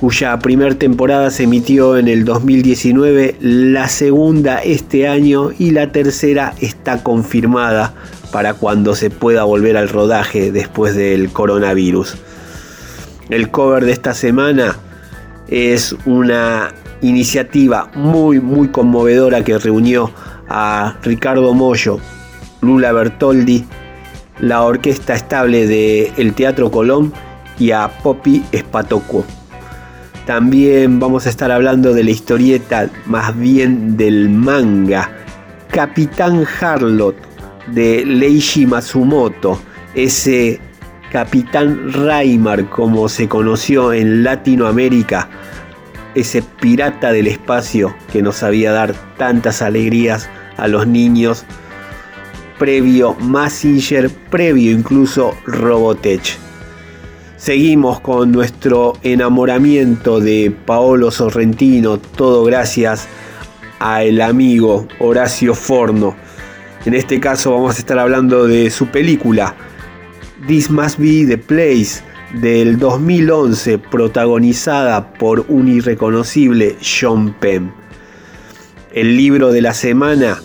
cuya 0.00 0.38
primera 0.38 0.74
temporada 0.74 1.30
se 1.30 1.42
emitió 1.42 1.98
en 1.98 2.08
el 2.08 2.24
2019, 2.24 3.36
la 3.40 3.88
segunda 3.88 4.58
este 4.58 5.06
año 5.06 5.50
y 5.58 5.72
la 5.72 5.92
tercera 5.92 6.54
está 6.62 7.02
confirmada 7.02 7.92
para 8.36 8.52
cuando 8.52 8.94
se 8.94 9.08
pueda 9.08 9.44
volver 9.44 9.78
al 9.78 9.88
rodaje 9.88 10.52
después 10.52 10.94
del 10.94 11.32
coronavirus. 11.32 12.18
El 13.30 13.50
cover 13.50 13.86
de 13.86 13.92
esta 13.92 14.12
semana 14.12 14.76
es 15.48 15.96
una 16.04 16.74
iniciativa 17.00 17.90
muy 17.94 18.38
muy 18.38 18.68
conmovedora 18.68 19.42
que 19.42 19.56
reunió 19.56 20.10
a 20.50 20.98
Ricardo 21.02 21.54
Mollo, 21.54 21.98
Lula 22.60 22.92
Bertoldi, 22.92 23.64
la 24.40 24.64
orquesta 24.64 25.14
estable 25.14 25.66
del 25.66 26.12
el 26.18 26.34
Teatro 26.34 26.70
Colón 26.70 27.14
y 27.58 27.70
a 27.70 27.88
Poppy 27.88 28.44
Espatoco. 28.52 29.24
También 30.26 31.00
vamos 31.00 31.24
a 31.24 31.30
estar 31.30 31.50
hablando 31.50 31.94
de 31.94 32.04
la 32.04 32.10
historieta, 32.10 32.90
más 33.06 33.34
bien 33.34 33.96
del 33.96 34.28
manga, 34.28 35.10
Capitán 35.70 36.44
Harlot 36.60 37.25
de 37.68 38.04
Leishi 38.04 38.66
Matsumoto, 38.66 39.60
ese 39.94 40.60
Capitán 41.10 41.92
Raimar 41.92 42.68
como 42.68 43.08
se 43.08 43.28
conoció 43.28 43.92
en 43.92 44.22
Latinoamérica, 44.22 45.28
ese 46.14 46.42
pirata 46.42 47.12
del 47.12 47.26
espacio 47.26 47.94
que 48.12 48.22
nos 48.22 48.36
sabía 48.36 48.72
dar 48.72 48.94
tantas 49.16 49.62
alegrías 49.62 50.28
a 50.56 50.68
los 50.68 50.86
niños, 50.86 51.44
previo 52.58 53.14
Massinger, 53.14 54.10
previo 54.30 54.72
incluso 54.72 55.34
Robotech. 55.46 56.38
Seguimos 57.36 58.00
con 58.00 58.32
nuestro 58.32 58.94
enamoramiento 59.02 60.20
de 60.20 60.54
Paolo 60.64 61.10
Sorrentino, 61.10 61.98
todo 61.98 62.44
gracias 62.44 63.06
a 63.78 64.02
el 64.02 64.20
amigo 64.22 64.88
Horacio 64.98 65.54
Forno. 65.54 66.16
En 66.86 66.94
este 66.94 67.18
caso 67.18 67.50
vamos 67.50 67.74
a 67.74 67.78
estar 67.80 67.98
hablando 67.98 68.46
de 68.46 68.70
su 68.70 68.86
película 68.86 69.56
This 70.46 70.70
Must 70.70 71.00
Be 71.00 71.26
the 71.26 71.36
Place 71.36 72.00
del 72.40 72.78
2011 72.78 73.78
protagonizada 73.78 75.12
por 75.14 75.46
un 75.48 75.66
irreconocible 75.66 76.76
Sean 76.80 77.34
Penn. 77.40 77.72
El 78.94 79.16
libro 79.16 79.50
de 79.50 79.62
la 79.62 79.74
semana, 79.74 80.40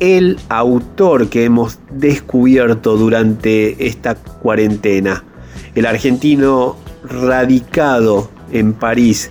el 0.00 0.40
autor 0.48 1.28
que 1.28 1.44
hemos 1.44 1.78
descubierto 1.92 2.96
durante 2.96 3.86
esta 3.86 4.16
cuarentena, 4.16 5.22
el 5.76 5.86
argentino 5.86 6.76
radicado 7.04 8.28
en 8.50 8.72
París, 8.72 9.30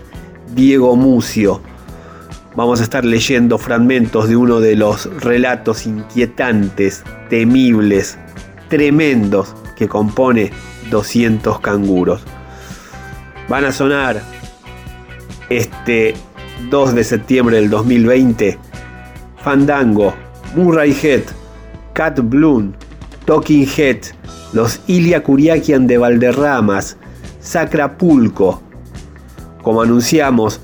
Diego 0.55 0.95
Mucio. 0.95 1.59
Vamos 2.55 2.79
a 2.79 2.83
estar 2.83 3.03
leyendo 3.03 3.57
fragmentos 3.57 4.29
de 4.29 4.37
uno 4.37 4.61
de 4.61 4.77
los 4.77 5.07
relatos 5.21 5.85
inquietantes, 5.85 7.03
temibles, 7.29 8.17
tremendos 8.69 9.53
que 9.75 9.89
compone 9.89 10.51
200 10.89 11.59
canguros. 11.59 12.23
Van 13.49 13.65
a 13.65 13.73
sonar 13.73 14.21
este 15.49 16.13
2 16.69 16.95
de 16.95 17.03
septiembre 17.03 17.57
del 17.57 17.69
2020 17.69 18.57
Fandango, 19.45 20.15
Murray 20.55 20.97
Head, 21.03 21.23
Cat 21.93 22.19
Bloom, 22.23 22.71
Talking 23.25 23.67
Head, 23.77 23.97
los 24.53 24.79
Ilia 24.87 25.21
Curiaquian 25.21 25.87
de 25.87 25.97
Valderramas, 25.97 26.97
Sacrapulco. 27.41 28.63
Como 29.61 29.81
anunciamos, 29.81 30.61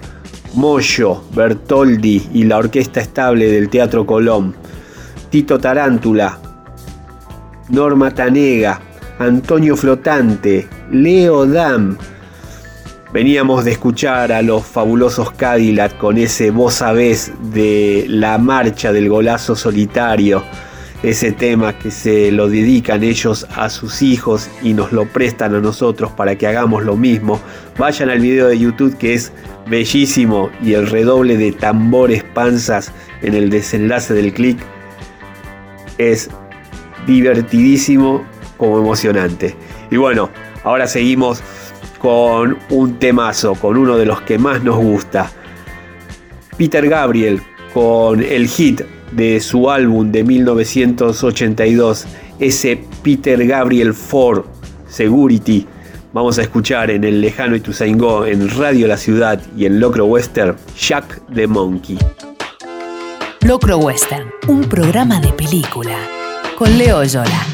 Moyo, 0.54 1.24
Bertoldi 1.34 2.30
y 2.34 2.44
la 2.44 2.58
Orquesta 2.58 3.00
Estable 3.00 3.48
del 3.50 3.70
Teatro 3.70 4.06
Colón, 4.06 4.54
Tito 5.30 5.60
Tarántula, 5.60 6.38
Norma 7.70 8.14
Tanega, 8.14 8.82
Antonio 9.18 9.78
Flotante, 9.78 10.68
Leo 10.92 11.46
Dam. 11.46 11.98
Veníamos 13.14 13.64
de 13.64 13.72
escuchar 13.72 14.32
a 14.32 14.42
los 14.42 14.66
fabulosos 14.66 15.32
Cadillac 15.32 15.98
con 15.98 16.18
ese 16.18 16.52
voz 16.52 16.76
sabés 16.76 17.32
de 17.54 18.06
la 18.10 18.38
marcha 18.38 18.92
del 18.92 19.10
golazo 19.10 19.56
solitario, 19.56 20.44
ese 21.04 21.32
tema 21.32 21.78
que 21.78 21.90
se 21.90 22.32
lo 22.32 22.48
dedican 22.48 23.04
ellos 23.04 23.48
a 23.56 23.70
sus 23.70 24.02
hijos 24.02 24.50
y 24.62 24.74
nos 24.74 24.92
lo 24.92 25.06
prestan 25.06 25.56
a 25.56 25.60
nosotros 25.60 26.12
para 26.12 26.36
que 26.36 26.46
hagamos 26.46 26.84
lo 26.84 26.96
mismo. 26.96 27.40
Vayan 27.78 28.10
al 28.10 28.20
video 28.20 28.48
de 28.48 28.60
YouTube 28.60 28.98
que 28.98 29.16
es 29.16 29.32
bellísimo 29.68 30.52
y 30.64 30.74
el 30.74 30.88
redoble 30.88 31.38
de 31.38 31.52
tambores 31.52 32.24
panzas 32.24 32.92
en 33.22 33.34
el 33.34 33.50
desenlace 33.50 34.14
del 34.14 34.34
clic 34.34 34.60
es 35.98 36.30
divertidísimo 37.08 38.24
como 38.58 38.78
emocionante. 38.78 39.56
Y 39.90 39.98
bueno, 39.98 40.30
ahora 40.64 40.86
seguimos 40.86 41.42
con 41.98 42.58
un 42.70 43.00
temazo, 43.00 43.56
con 43.56 43.78
uno 43.78 43.98
de 43.98 44.06
los 44.06 44.22
que 44.22 44.38
más 44.38 44.64
nos 44.64 44.78
gusta. 44.78 45.32
Peter 46.58 46.88
Gabriel 46.88 47.42
con 47.74 48.22
el 48.22 48.48
hit 48.48 48.82
de 49.12 49.40
su 49.40 49.70
álbum 49.70 50.12
de 50.12 50.24
1982, 50.24 52.06
ese 52.40 52.84
Peter 53.04 53.46
Gabriel 53.46 53.94
Ford 53.94 54.46
Segurity. 54.88 55.66
Vamos 56.14 56.40
a 56.40 56.42
escuchar 56.42 56.92
en 56.92 57.04
el 57.04 57.22
lejano 57.22 57.56
Ituzaingó, 57.56 58.26
en 58.26 58.50
Radio 58.50 58.88
La 58.88 58.98
Ciudad 58.98 59.42
y 59.56 59.66
en 59.66 59.80
Locro 59.80 60.06
Western, 60.06 60.58
Jack 60.78 61.22
the 61.34 61.48
Monkey. 61.48 61.98
Locro 63.42 63.78
Western, 63.78 64.30
un 64.48 64.62
programa 64.62 65.20
de 65.20 65.32
película 65.34 65.98
con 66.58 66.78
Leo 66.78 67.04
Yola. 67.04 67.51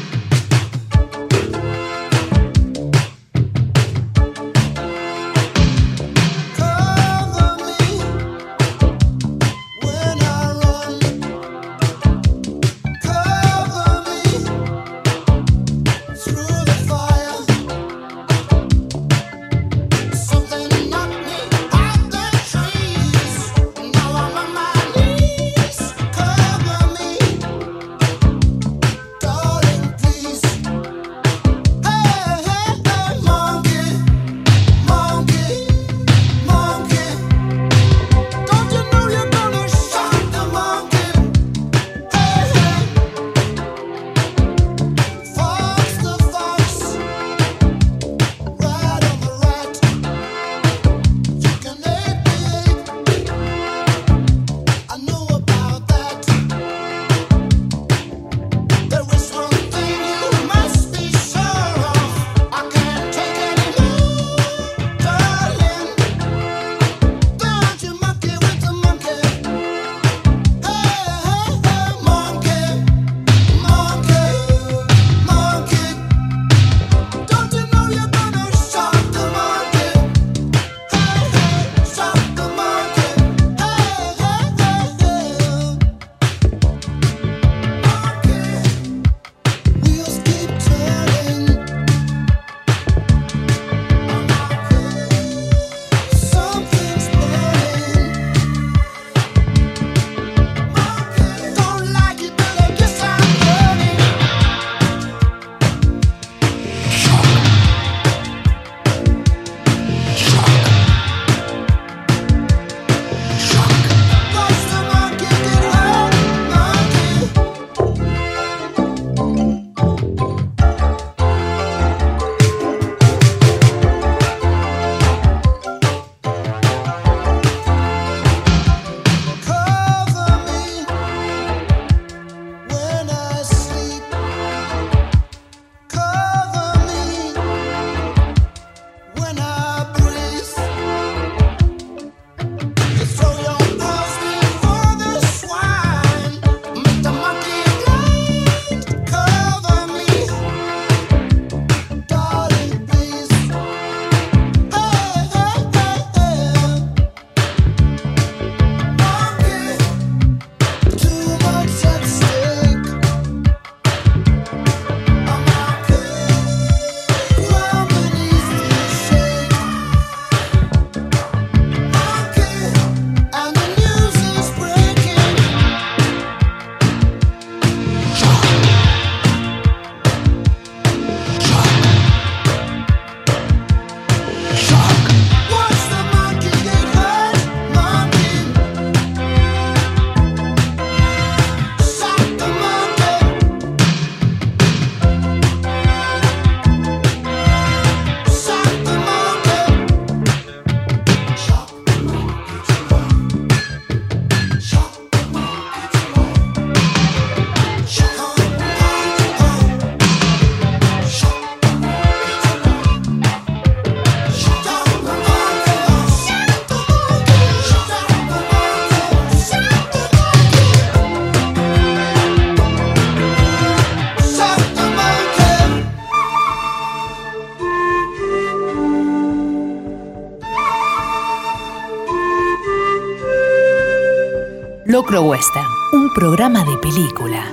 Western, 235.20 235.66
un 235.92 236.12
programa 236.14 236.64
de 236.64 236.76
película 236.78 237.44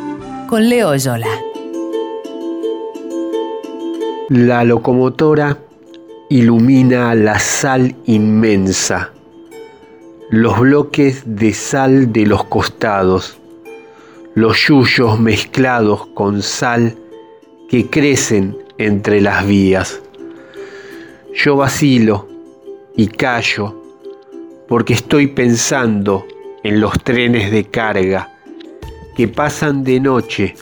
con 0.48 0.70
Leo 0.70 0.96
Yola. 0.96 1.28
La 4.30 4.64
locomotora 4.64 5.58
ilumina 6.30 7.16
la 7.16 7.40
sal 7.40 7.96
inmensa, 8.06 9.12
los 10.30 10.60
bloques 10.60 11.24
de 11.26 11.54
sal 11.54 12.14
de 12.14 12.26
los 12.26 12.44
costados, 12.46 13.38
los 14.36 14.58
yuyos 14.68 15.20
mezclados 15.20 16.06
con 16.08 16.42
sal 16.42 16.96
que 17.70 17.90
crecen 17.90 18.58
entre 18.78 19.22
las 19.22 19.46
vías. 19.46 20.02
Yo 21.34 21.56
vacilo 21.56 22.28
y 22.96 23.08
callo 23.08 23.82
porque 24.68 24.94
estoy 24.94 25.28
pensando 25.28 26.26
en 26.66 26.82
los 26.82 27.00
trenes 27.04 27.52
de 27.52 27.66
carga 27.66 28.32
que 29.16 29.28
pasan 29.28 29.84
de 29.84 30.00
noche 30.00 30.56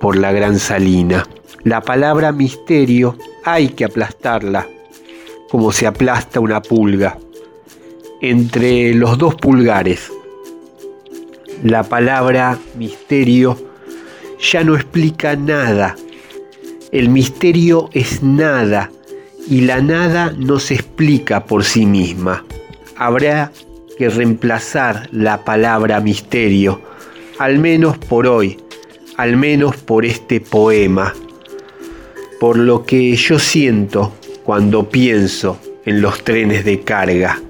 por 0.00 0.16
la 0.16 0.30
gran 0.30 0.60
salina. 0.60 1.26
La 1.64 1.80
palabra 1.80 2.30
misterio 2.30 3.18
hay 3.44 3.70
que 3.70 3.84
aplastarla 3.84 4.68
como 5.50 5.72
se 5.72 5.88
aplasta 5.88 6.38
una 6.38 6.62
pulga 6.62 7.18
entre 8.20 8.94
los 8.94 9.18
dos 9.18 9.34
pulgares. 9.34 10.12
La 11.64 11.82
palabra 11.82 12.56
misterio 12.76 13.58
ya 14.38 14.62
no 14.62 14.76
explica 14.76 15.34
nada. 15.34 15.96
El 16.92 17.08
misterio 17.08 17.90
es 17.92 18.22
nada 18.22 18.92
y 19.48 19.62
la 19.62 19.80
nada 19.80 20.32
no 20.38 20.60
se 20.60 20.74
explica 20.74 21.44
por 21.44 21.64
sí 21.64 21.86
misma. 21.86 22.44
Habrá 22.96 23.50
que 24.00 24.08
reemplazar 24.08 25.10
la 25.12 25.44
palabra 25.44 26.00
misterio, 26.00 26.80
al 27.38 27.58
menos 27.58 27.98
por 27.98 28.26
hoy, 28.26 28.56
al 29.18 29.36
menos 29.36 29.76
por 29.76 30.06
este 30.06 30.40
poema, 30.40 31.12
por 32.40 32.56
lo 32.56 32.86
que 32.86 33.14
yo 33.14 33.38
siento 33.38 34.14
cuando 34.42 34.88
pienso 34.88 35.60
en 35.84 36.00
los 36.00 36.24
trenes 36.24 36.64
de 36.64 36.80
carga 36.80 37.42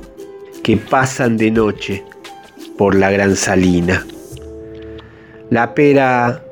que 0.65 0.77
pasan 0.77 1.37
de 1.37 1.53
noche 1.53 2.03
por 2.77 2.97
la 2.97 3.13
gran 3.13 3.37
salina. 3.37 4.05
La 5.51 5.73
pera 5.73 6.43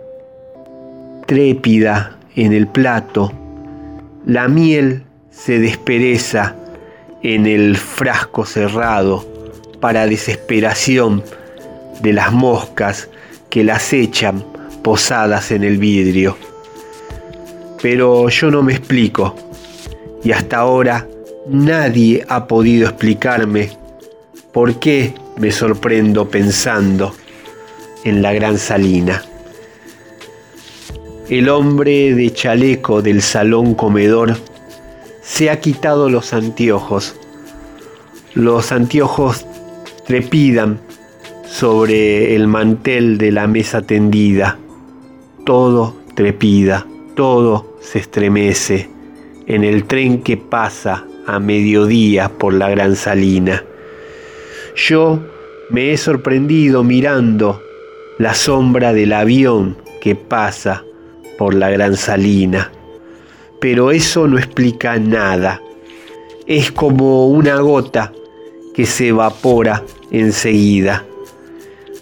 trépida 1.26 2.20
en 2.36 2.52
el 2.52 2.68
plato, 2.68 3.32
la 4.24 4.46
miel 4.46 5.02
se 5.32 5.58
despereza 5.58 6.54
en 7.24 7.46
el 7.46 7.76
frasco 7.76 8.46
cerrado 8.46 9.37
para 9.80 10.06
desesperación 10.06 11.22
de 12.00 12.12
las 12.12 12.32
moscas 12.32 13.08
que 13.50 13.64
las 13.64 13.92
echan 13.92 14.44
posadas 14.82 15.50
en 15.50 15.64
el 15.64 15.78
vidrio. 15.78 16.36
Pero 17.82 18.28
yo 18.28 18.50
no 18.50 18.62
me 18.62 18.74
explico 18.74 19.34
y 20.24 20.32
hasta 20.32 20.58
ahora 20.58 21.06
nadie 21.48 22.24
ha 22.28 22.46
podido 22.46 22.88
explicarme 22.88 23.70
por 24.52 24.78
qué 24.78 25.14
me 25.36 25.52
sorprendo 25.52 26.28
pensando 26.28 27.14
en 28.04 28.22
la 28.22 28.32
gran 28.32 28.58
salina. 28.58 29.22
El 31.28 31.48
hombre 31.50 32.14
de 32.14 32.32
chaleco 32.32 33.02
del 33.02 33.20
salón 33.20 33.74
comedor 33.74 34.36
se 35.22 35.50
ha 35.50 35.60
quitado 35.60 36.08
los 36.08 36.32
anteojos. 36.32 37.14
Los 38.32 38.72
anteojos 38.72 39.44
trepidan 40.08 40.80
sobre 41.44 42.34
el 42.34 42.46
mantel 42.46 43.18
de 43.18 43.30
la 43.30 43.46
mesa 43.46 43.82
tendida. 43.82 44.58
Todo 45.44 45.96
trepida, 46.14 46.86
todo 47.14 47.76
se 47.82 47.98
estremece 47.98 48.88
en 49.46 49.64
el 49.64 49.84
tren 49.84 50.22
que 50.22 50.38
pasa 50.38 51.06
a 51.26 51.38
mediodía 51.38 52.30
por 52.30 52.54
la 52.54 52.70
gran 52.70 52.96
salina. 52.96 53.62
Yo 54.74 55.20
me 55.68 55.92
he 55.92 55.98
sorprendido 55.98 56.82
mirando 56.82 57.62
la 58.16 58.32
sombra 58.32 58.94
del 58.94 59.12
avión 59.12 59.76
que 60.00 60.14
pasa 60.14 60.84
por 61.36 61.52
la 61.52 61.68
gran 61.68 61.96
salina. 61.96 62.72
Pero 63.60 63.90
eso 63.90 64.26
no 64.26 64.38
explica 64.38 64.98
nada. 64.98 65.60
Es 66.46 66.72
como 66.72 67.26
una 67.26 67.56
gota 67.56 68.14
que 68.74 68.86
se 68.86 69.08
evapora 69.08 69.82
enseguida. 70.10 71.04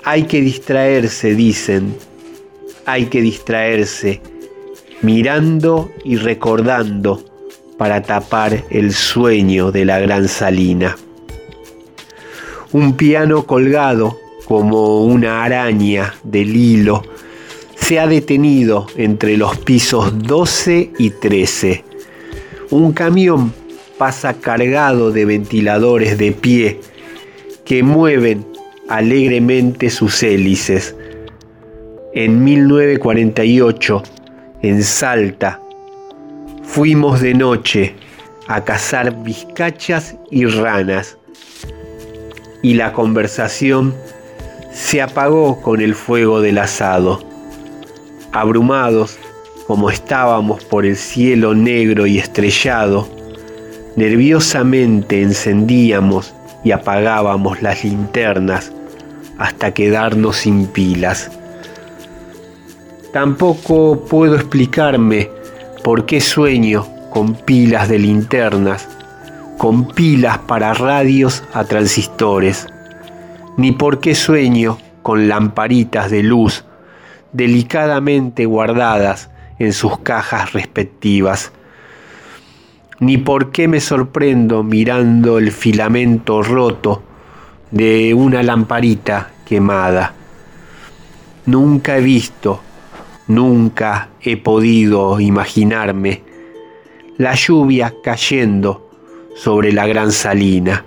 Hay 0.04 0.24
que 0.24 0.40
distraerse, 0.40 1.34
dicen. 1.34 1.94
Hay 2.84 3.06
que 3.06 3.20
distraerse 3.20 4.20
mirando 5.02 5.90
y 6.04 6.16
recordando 6.16 7.22
para 7.76 8.02
tapar 8.02 8.64
el 8.70 8.92
sueño 8.92 9.70
de 9.70 9.84
la 9.84 9.98
gran 9.98 10.28
salina. 10.28 10.96
Un 12.72 12.94
piano 12.94 13.46
colgado 13.46 14.18
como 14.46 15.04
una 15.04 15.44
araña 15.44 16.14
del 16.22 16.56
hilo 16.56 17.02
se 17.74 18.00
ha 18.00 18.06
detenido 18.06 18.86
entre 18.96 19.36
los 19.36 19.58
pisos 19.58 20.22
12 20.22 20.92
y 20.98 21.10
13. 21.10 21.84
Un 22.70 22.92
camión 22.92 23.52
pasa 23.98 24.34
cargado 24.34 25.12
de 25.12 25.24
ventiladores 25.24 26.18
de 26.18 26.32
pie 26.32 26.80
que 27.66 27.82
mueven 27.82 28.46
alegremente 28.88 29.90
sus 29.90 30.22
hélices. 30.22 30.94
En 32.14 32.42
1948, 32.44 34.02
en 34.62 34.82
Salta, 34.82 35.60
fuimos 36.62 37.20
de 37.20 37.34
noche 37.34 37.94
a 38.46 38.64
cazar 38.64 39.22
vizcachas 39.24 40.16
y 40.30 40.46
ranas 40.46 41.18
y 42.62 42.74
la 42.74 42.92
conversación 42.92 43.94
se 44.72 45.02
apagó 45.02 45.60
con 45.60 45.80
el 45.80 45.94
fuego 45.94 46.40
del 46.40 46.58
asado. 46.58 47.20
Abrumados 48.32 49.18
como 49.66 49.90
estábamos 49.90 50.64
por 50.64 50.86
el 50.86 50.96
cielo 50.96 51.52
negro 51.52 52.06
y 52.06 52.18
estrellado, 52.18 53.08
nerviosamente 53.96 55.22
encendíamos 55.22 56.35
y 56.66 56.72
apagábamos 56.72 57.62
las 57.62 57.84
linternas 57.84 58.72
hasta 59.38 59.72
quedarnos 59.72 60.38
sin 60.38 60.66
pilas. 60.66 61.30
Tampoco 63.12 64.04
puedo 64.10 64.34
explicarme 64.34 65.30
por 65.84 66.06
qué 66.06 66.20
sueño 66.20 66.84
con 67.10 67.36
pilas 67.36 67.88
de 67.88 68.00
linternas, 68.00 68.88
con 69.58 69.86
pilas 69.86 70.38
para 70.38 70.74
radios 70.74 71.44
a 71.54 71.62
transistores, 71.62 72.66
ni 73.56 73.70
por 73.70 74.00
qué 74.00 74.16
sueño 74.16 74.78
con 75.04 75.28
lamparitas 75.28 76.10
de 76.10 76.24
luz 76.24 76.64
delicadamente 77.32 78.44
guardadas 78.44 79.30
en 79.60 79.72
sus 79.72 80.00
cajas 80.00 80.52
respectivas, 80.52 81.52
ni 83.00 83.18
por 83.18 83.50
qué 83.52 83.68
me 83.68 83.80
sorprendo 83.80 84.62
mirando 84.62 85.38
el 85.38 85.52
filamento 85.52 86.42
roto 86.42 87.02
de 87.70 88.14
una 88.14 88.42
lamparita 88.42 89.32
quemada. 89.44 90.14
Nunca 91.46 91.98
he 91.98 92.00
visto, 92.00 92.60
nunca 93.28 94.08
he 94.20 94.36
podido 94.36 95.20
imaginarme 95.20 96.22
la 97.18 97.34
lluvia 97.34 97.94
cayendo 98.02 98.90
sobre 99.36 99.72
la 99.72 99.86
gran 99.86 100.12
salina. 100.12 100.84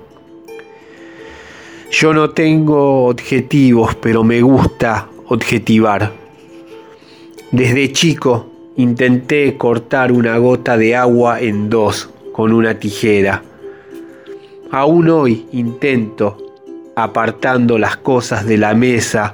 Yo 1.92 2.14
no 2.14 2.32
tengo 2.32 3.08
objetivos, 3.08 3.96
pero 3.96 4.24
me 4.24 4.42
gusta 4.42 5.08
objetivar. 5.28 6.12
Desde 7.52 7.92
chico 7.92 8.49
intenté 8.80 9.58
cortar 9.58 10.10
una 10.14 10.38
gota 10.38 10.78
de 10.78 10.96
agua 10.96 11.42
en 11.42 11.70
dos 11.70 12.10
con 12.32 12.54
una 12.54 12.76
tijera. 12.80 13.44
Aún 14.72 15.10
hoy 15.10 15.48
intento, 15.52 16.38
apartando 16.96 17.78
las 17.78 17.98
cosas 17.98 18.46
de 18.46 18.58
la 18.58 18.74
mesa 18.74 19.34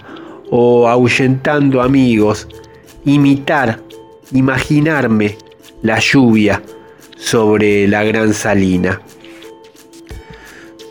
o 0.49 0.87
ahuyentando 0.87 1.83
amigos, 1.83 2.47
imitar, 3.05 3.81
imaginarme 4.31 5.37
la 5.83 5.99
lluvia 5.99 6.63
sobre 7.15 7.87
la 7.87 8.03
gran 8.03 8.33
salina. 8.33 8.99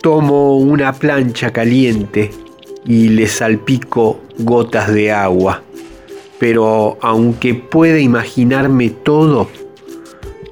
Tomo 0.00 0.58
una 0.58 0.92
plancha 0.92 1.52
caliente 1.52 2.30
y 2.86 3.08
le 3.08 3.26
salpico 3.26 4.20
gotas 4.38 4.94
de 4.94 5.10
agua, 5.10 5.60
pero 6.44 6.98
aunque 7.00 7.54
pueda 7.54 7.98
imaginarme 7.98 8.90
todo, 8.90 9.48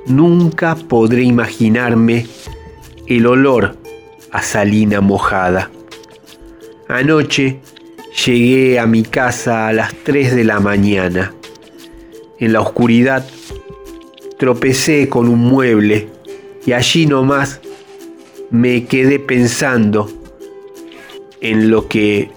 nunca 0.07 0.75
podré 0.75 1.23
imaginarme 1.23 2.27
el 3.07 3.27
olor 3.27 3.77
a 4.31 4.41
salina 4.41 5.03
mojada. 5.03 5.71
Anoche 6.89 7.61
llegué 8.25 8.79
a 8.79 8.87
mi 8.87 9.03
casa 9.03 9.69
a 9.69 9.75
las 9.75 9.93
3 10.03 10.35
de 10.35 10.45
la 10.45 10.61
mañana. 10.61 11.35
En 12.39 12.55
la 12.55 12.63
oscuridad 12.63 13.27
tropecé 14.39 15.11
con 15.11 15.29
un 15.29 15.41
mueble 15.41 16.09
y 16.65 16.73
allí 16.73 17.05
nomás 17.05 17.61
me 18.51 18.87
quedé 18.87 19.19
pensando 19.19 20.11
en 21.43 21.71
lo 21.71 21.87
que 21.87 22.31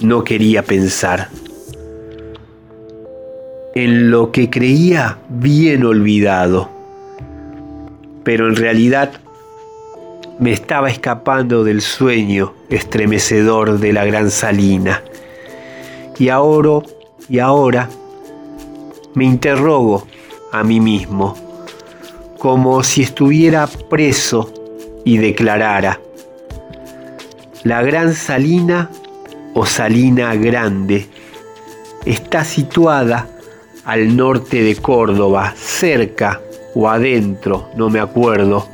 no 0.00 0.24
quería 0.24 0.64
pensar, 0.64 1.30
en 3.76 4.10
lo 4.10 4.32
que 4.32 4.48
creía 4.48 5.18
bien 5.28 5.84
olvidado, 5.84 6.70
pero 8.24 8.48
en 8.48 8.56
realidad 8.56 9.12
me 10.38 10.50
estaba 10.52 10.88
escapando 10.88 11.62
del 11.62 11.82
sueño 11.82 12.54
estremecedor 12.70 13.78
de 13.78 13.92
la 13.92 14.06
gran 14.06 14.30
salina. 14.30 15.02
Y 16.18 16.30
ahora, 16.30 16.86
y 17.28 17.38
ahora 17.38 17.90
me 19.14 19.26
interrogo 19.26 20.06
a 20.52 20.64
mí 20.64 20.80
mismo, 20.80 21.36
como 22.38 22.82
si 22.82 23.02
estuviera 23.02 23.66
preso 23.66 24.54
y 25.04 25.18
declarara, 25.18 26.00
la 27.62 27.82
gran 27.82 28.14
salina 28.14 28.88
o 29.52 29.66
Salina 29.66 30.34
Grande 30.34 31.06
está 32.06 32.42
situada 32.42 33.35
al 33.86 34.16
norte 34.16 34.62
de 34.62 34.74
Córdoba, 34.74 35.54
cerca 35.56 36.40
o 36.74 36.88
adentro, 36.88 37.70
no 37.76 37.88
me 37.88 38.00
acuerdo, 38.00 38.66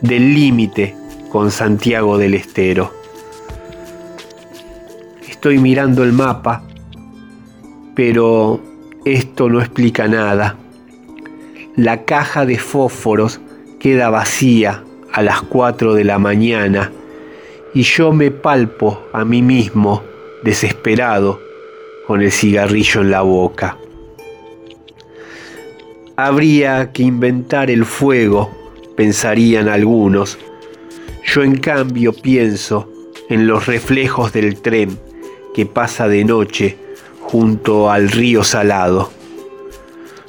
del 0.00 0.32
límite 0.32 0.94
con 1.30 1.50
Santiago 1.50 2.16
del 2.16 2.34
Estero. 2.34 2.94
Estoy 5.28 5.58
mirando 5.58 6.04
el 6.04 6.12
mapa, 6.12 6.62
pero 7.96 8.60
esto 9.04 9.48
no 9.48 9.60
explica 9.60 10.06
nada. 10.06 10.56
La 11.74 12.04
caja 12.04 12.46
de 12.46 12.56
fósforos 12.56 13.40
queda 13.80 14.10
vacía 14.10 14.84
a 15.12 15.22
las 15.22 15.42
4 15.42 15.94
de 15.94 16.04
la 16.04 16.20
mañana 16.20 16.92
y 17.74 17.82
yo 17.82 18.12
me 18.12 18.30
palpo 18.30 19.02
a 19.12 19.24
mí 19.24 19.42
mismo, 19.42 20.02
desesperado, 20.44 21.40
con 22.06 22.22
el 22.22 22.30
cigarrillo 22.30 23.00
en 23.00 23.10
la 23.10 23.22
boca. 23.22 23.76
Habría 26.22 26.92
que 26.92 27.02
inventar 27.02 27.70
el 27.70 27.86
fuego, 27.86 28.50
pensarían 28.94 29.70
algunos. 29.70 30.38
Yo 31.24 31.42
en 31.42 31.56
cambio 31.56 32.12
pienso 32.12 32.92
en 33.30 33.46
los 33.46 33.64
reflejos 33.64 34.30
del 34.30 34.60
tren 34.60 34.98
que 35.54 35.64
pasa 35.64 36.08
de 36.08 36.26
noche 36.26 36.76
junto 37.22 37.90
al 37.90 38.10
río 38.10 38.44
salado. 38.44 39.10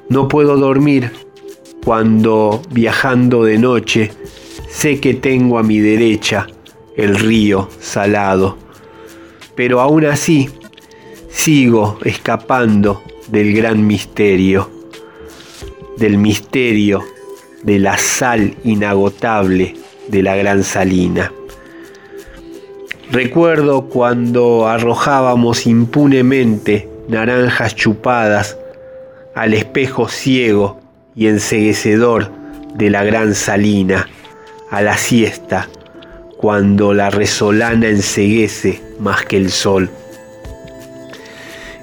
No 0.08 0.30
puedo 0.30 0.56
dormir 0.56 1.12
cuando 1.84 2.62
viajando 2.72 3.44
de 3.44 3.58
noche 3.58 4.12
sé 4.70 5.02
que 5.02 5.14
tengo 5.14 5.60
a 5.60 5.64
mi 5.64 5.80
derecha 5.80 6.48
el 6.96 7.18
río 7.18 7.68
salado, 7.82 8.58
pero 9.56 9.82
aún 9.82 10.06
así 10.06 10.50
sigo 11.30 12.00
escapando 12.06 13.04
del 13.28 13.54
gran 13.54 13.86
misterio, 13.86 14.81
del 15.98 16.18
misterio 16.18 17.04
de 17.64 17.80
la 17.80 17.98
sal 17.98 18.56
inagotable 18.64 19.76
de 20.08 20.24
la 20.24 20.36
gran 20.36 20.64
salina. 20.64 21.32
Recuerdo 23.12 23.86
cuando 23.90 24.68
arrojábamos 24.68 25.68
impunemente 25.68 26.88
naranjas 27.08 27.76
chupadas 27.76 28.58
al 29.36 29.54
espejo 29.54 30.08
ciego 30.08 30.80
y 31.16 31.28
enseguecedor 31.28 32.32
de 32.76 32.90
la 32.90 33.04
gran 33.04 33.36
salina, 33.36 34.08
a 34.70 34.82
la 34.82 34.96
siesta, 34.98 35.68
cuando 36.38 36.94
la 36.94 37.10
resolana 37.10 37.90
enseguece 37.90 38.82
más 39.00 39.26
que 39.26 39.38
el 39.38 39.52
sol. 39.52 39.90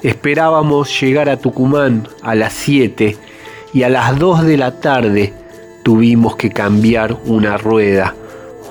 Esperábamos 0.03 0.99
llegar 1.01 1.29
a 1.29 1.37
Tucumán 1.37 2.09
a 2.23 2.35
las 2.35 2.55
7 2.55 3.17
y 3.73 3.83
a 3.83 3.89
las 3.89 4.19
2 4.19 4.45
de 4.45 4.57
la 4.57 4.81
tarde 4.81 5.33
tuvimos 5.83 6.37
que 6.37 6.51
cambiar 6.51 7.17
una 7.27 7.57
rueda 7.57 8.15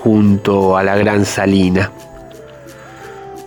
junto 0.03 0.77
a 0.77 0.83
la 0.83 0.95
gran 0.95 1.25
salina. 1.25 1.91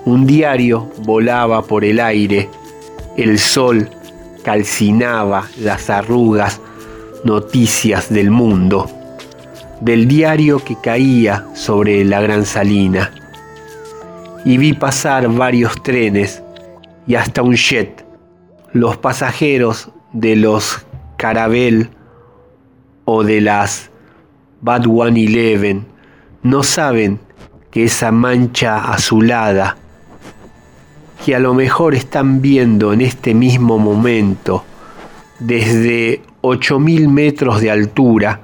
Un 0.05 0.27
diario 0.27 0.91
volaba 1.05 1.63
por 1.63 1.85
el 1.85 2.01
aire, 2.01 2.49
el 3.17 3.39
sol 3.39 3.89
calcinaba 4.43 5.47
las 5.59 5.91
arrugas, 5.91 6.61
noticias 7.25 8.13
del 8.13 8.31
mundo, 8.31 8.91
del 9.81 10.09
diario 10.09 10.65
que 10.65 10.77
caía 10.77 11.47
sobre 11.55 12.05
la 12.05 12.21
gran 12.21 12.47
salina. 12.47 13.13
Y 14.45 14.57
vi 14.57 14.73
pasar 14.73 15.29
varios 15.29 15.83
trenes 15.83 16.43
y 17.07 17.15
hasta 17.15 17.43
un 17.43 17.55
jet. 17.55 18.07
Los 18.73 18.97
pasajeros 18.97 19.91
de 20.13 20.37
los 20.37 20.87
Carabel 21.21 21.91
o 23.05 23.25
de 23.25 23.43
las 23.43 23.91
Bad 24.63 24.87
One 24.87 25.23
Eleven 25.23 25.85
no 26.43 26.63
saben 26.63 27.21
que 27.71 27.85
esa 27.85 28.11
mancha 28.11 28.91
azulada 28.91 29.77
que 31.23 31.35
a 31.35 31.39
lo 31.39 31.53
mejor 31.53 31.95
están 31.95 32.41
viendo 32.41 32.95
en 32.95 33.03
este 33.03 33.35
mismo 33.35 33.79
momento 33.79 34.65
desde 35.41 36.23
8.000 36.41 37.09
metros 37.11 37.61
de 37.61 37.71
altura, 37.71 38.41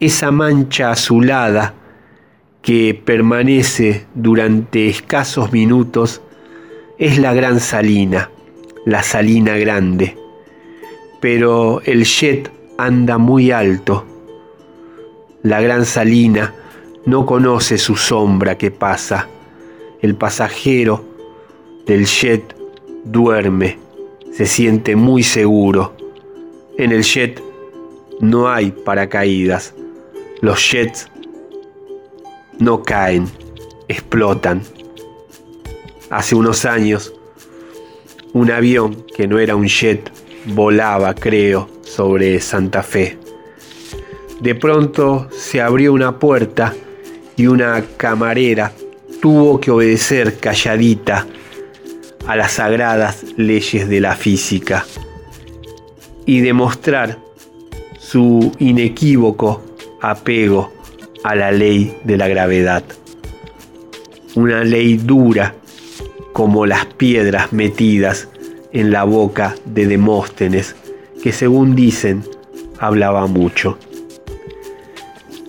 esa 0.00 0.30
mancha 0.30 0.92
azulada 0.92 1.74
que 2.62 2.98
permanece 3.04 4.06
durante 4.14 4.88
escasos 4.88 5.52
minutos 5.52 6.22
es 6.96 7.18
la 7.18 7.34
gran 7.34 7.60
salina, 7.60 8.30
la 8.86 9.02
salina 9.02 9.58
grande. 9.58 10.25
Pero 11.28 11.80
el 11.84 12.04
jet 12.04 12.52
anda 12.78 13.18
muy 13.18 13.50
alto. 13.50 14.04
La 15.42 15.60
gran 15.60 15.84
salina 15.84 16.54
no 17.04 17.26
conoce 17.26 17.78
su 17.78 17.96
sombra 17.96 18.56
que 18.56 18.70
pasa. 18.70 19.26
El 20.00 20.14
pasajero 20.14 21.04
del 21.84 22.06
jet 22.06 22.54
duerme, 23.02 23.76
se 24.30 24.46
siente 24.46 24.94
muy 24.94 25.24
seguro. 25.24 25.96
En 26.78 26.92
el 26.92 27.02
jet 27.02 27.42
no 28.20 28.48
hay 28.48 28.70
paracaídas. 28.70 29.74
Los 30.40 30.70
jets 30.70 31.08
no 32.60 32.84
caen, 32.84 33.26
explotan. 33.88 34.62
Hace 36.08 36.36
unos 36.36 36.64
años, 36.64 37.12
un 38.32 38.52
avión 38.52 39.04
que 39.16 39.26
no 39.26 39.40
era 39.40 39.56
un 39.56 39.66
jet 39.66 40.15
volaba, 40.46 41.14
creo, 41.14 41.68
sobre 41.82 42.40
Santa 42.40 42.82
Fe. 42.82 43.18
De 44.40 44.54
pronto 44.54 45.28
se 45.30 45.60
abrió 45.60 45.92
una 45.92 46.18
puerta 46.18 46.74
y 47.36 47.46
una 47.46 47.84
camarera 47.96 48.72
tuvo 49.20 49.60
que 49.60 49.70
obedecer 49.70 50.38
calladita 50.38 51.26
a 52.26 52.36
las 52.36 52.52
sagradas 52.52 53.24
leyes 53.36 53.88
de 53.88 54.00
la 54.00 54.14
física 54.14 54.84
y 56.26 56.40
demostrar 56.40 57.18
su 57.98 58.52
inequívoco 58.58 59.62
apego 60.00 60.72
a 61.24 61.34
la 61.34 61.50
ley 61.50 61.98
de 62.04 62.16
la 62.16 62.28
gravedad. 62.28 62.84
Una 64.34 64.64
ley 64.64 64.96
dura 64.96 65.54
como 66.32 66.66
las 66.66 66.84
piedras 66.86 67.52
metidas 67.52 68.28
en 68.76 68.90
la 68.90 69.04
boca 69.04 69.54
de 69.64 69.86
Demóstenes 69.86 70.76
que 71.22 71.32
según 71.32 71.74
dicen 71.74 72.22
hablaba 72.78 73.26
mucho. 73.26 73.78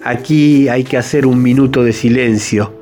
Aquí 0.01 0.69
hay 0.69 0.85
que 0.85 0.95
hacer 0.95 1.25
un 1.25 1.43
minuto 1.43 1.83
de 1.83 1.91
silencio, 1.91 2.73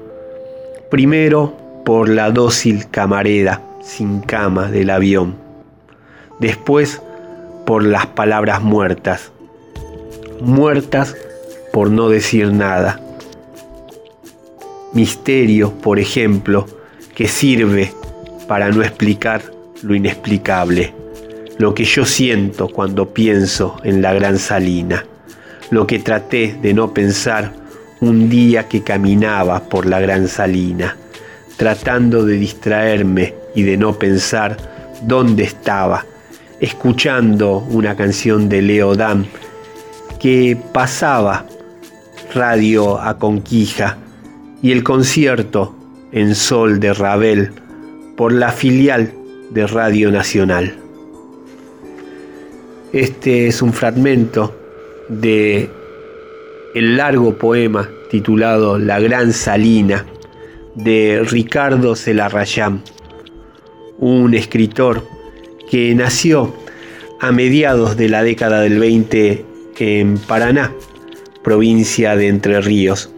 primero 0.92 1.58
por 1.84 2.10
la 2.10 2.30
dócil 2.30 2.88
camarera 2.92 3.60
sin 3.82 4.20
cama 4.22 4.70
del 4.70 4.92
avión, 4.92 5.36
después 6.40 7.02
por 7.66 7.84
las 7.84 8.06
palabras 8.06 8.62
muertas, 8.62 9.32
muertas 10.42 11.16
por 11.74 11.90
no 11.90 12.08
decir 12.08 12.54
nada. 12.54 13.02
Misterio, 14.94 15.74
por 15.74 15.98
ejemplo, 15.98 16.68
que 17.16 17.28
sirve 17.28 17.92
para 18.48 18.70
no 18.70 18.84
explicar 18.84 19.55
lo 19.86 19.96
inexplicable 19.96 20.94
lo 21.58 21.74
que 21.74 21.86
yo 21.86 22.06
siento 22.06 22.68
cuando 22.68 23.14
pienso 23.14 23.78
en 23.84 24.02
la 24.02 24.14
gran 24.14 24.38
salina, 24.40 25.06
lo 25.70 25.88
que 25.88 26.00
traté 26.00 26.58
de 26.62 26.74
no 26.74 26.94
pensar 26.94 27.54
un 28.02 28.30
día 28.30 28.68
que 28.68 28.84
caminaba 28.84 29.62
por 29.64 29.86
la 29.86 30.00
gran 30.00 30.28
salina, 30.28 30.98
tratando 31.58 32.26
de 32.26 32.36
distraerme 32.36 33.34
y 33.56 33.64
de 33.64 33.78
no 33.78 33.98
pensar 33.98 34.58
dónde 35.04 35.44
estaba, 35.44 36.06
escuchando 36.60 37.60
una 37.70 37.96
canción 37.96 38.50
de 38.50 38.62
Leo 38.62 38.96
Dam 38.96 39.26
que 40.20 40.58
pasaba 40.74 41.46
radio 42.34 43.00
a 43.00 43.18
Conquija 43.18 43.98
y 44.62 44.72
el 44.72 44.84
concierto 44.84 45.76
en 46.12 46.36
Sol 46.36 46.80
de 46.80 46.94
Ravel 46.94 47.54
por 48.18 48.34
la 48.34 48.52
filial 48.52 49.14
de 49.52 49.68
Radio 49.68 50.12
Nacional. 50.12 50.76
Este 52.94 53.48
es 53.48 53.62
un 53.62 53.74
fragmento 53.74 54.56
de 55.10 55.70
el 56.74 56.98
largo 56.98 57.38
poema 57.38 57.90
titulado 58.10 58.78
La 58.78 59.00
Gran 59.00 59.34
Salina 59.34 60.06
de 60.76 61.26
Ricardo 61.30 61.96
Celarrayán, 61.96 62.82
un 63.98 64.34
escritor 64.34 65.08
que 65.70 65.94
nació 65.96 66.54
a 67.20 67.32
mediados 67.32 67.98
de 67.98 68.10
la 68.10 68.24
década 68.24 68.62
del 68.62 68.80
20 68.80 69.46
en 69.80 70.18
Paraná, 70.18 70.74
provincia 71.44 72.16
de 72.16 72.28
Entre 72.28 72.62
Ríos. 72.62 73.12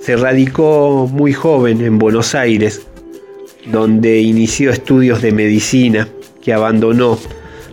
Se 0.00 0.16
radicó 0.16 1.08
muy 1.10 1.32
joven 1.32 1.80
en 1.80 1.98
Buenos 1.98 2.34
Aires 2.34 2.86
donde 3.66 4.20
inició 4.20 4.70
estudios 4.70 5.22
de 5.22 5.32
medicina 5.32 6.08
que 6.42 6.52
abandonó 6.52 7.18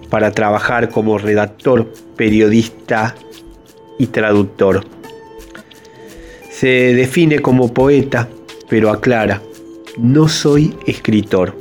para 0.09 0.31
trabajar 0.31 0.89
como 0.89 1.17
redactor, 1.17 1.91
periodista 2.15 3.15
y 3.97 4.07
traductor. 4.07 4.85
Se 6.51 6.67
define 6.93 7.39
como 7.39 7.73
poeta, 7.73 8.27
pero 8.69 8.89
aclara, 8.89 9.41
no 9.97 10.27
soy 10.27 10.75
escritor. 10.85 11.55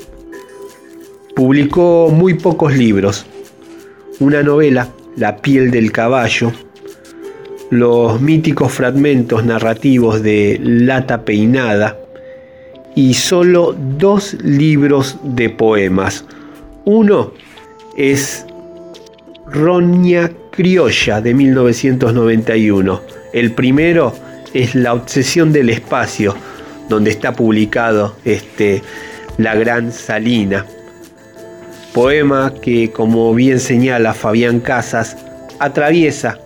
Publicó 1.35 2.11
muy 2.11 2.35
pocos 2.35 2.77
libros, 2.77 3.27
una 4.21 4.43
novela, 4.43 4.89
La 5.17 5.39
piel 5.39 5.71
del 5.73 5.91
caballo, 5.91 6.53
los 7.71 8.21
míticos 8.21 8.73
fragmentos 8.73 9.45
narrativos 9.45 10.23
de 10.23 10.59
Lata 10.63 11.25
Peinada 11.25 11.99
y 12.99 13.15
solo 13.15 13.77
dos 13.79 14.35
libros 14.43 15.19
de 15.23 15.51
poemas. 15.51 16.25
Uno 16.85 17.33
es 17.97 18.45
Roña 19.47 20.33
Criolla 20.51 21.21
de 21.21 21.33
1991. 21.33 23.01
El 23.33 23.53
primero 23.53 24.13
es 24.53 24.75
La 24.75 24.95
obsesión 24.95 25.53
del 25.53 25.71
espacio, 25.71 26.35
donde 26.89 27.11
está 27.11 27.35
publicado 27.35 28.17
este 28.25 28.83
La 29.37 29.55
Gran 29.55 29.93
Salina. 29.93 30.67
Poema 31.95 32.53
que, 32.61 32.91
como 32.91 33.33
bien 33.33 33.61
señala 33.61 34.13
Fabián 34.13 34.59
Casas, 34.59 35.17
atraviesa 35.61 36.37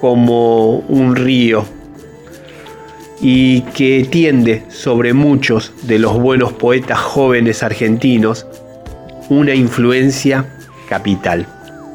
como 0.00 0.78
un 0.78 1.14
río 1.14 1.66
y 3.22 3.62
que 3.62 4.06
tiende 4.10 4.64
sobre 4.68 5.12
muchos 5.12 5.72
de 5.82 5.98
los 5.98 6.18
buenos 6.18 6.52
poetas 6.52 6.98
jóvenes 6.98 7.62
argentinos 7.62 8.46
una 9.28 9.54
influencia 9.54 10.46
capital. 10.88 11.46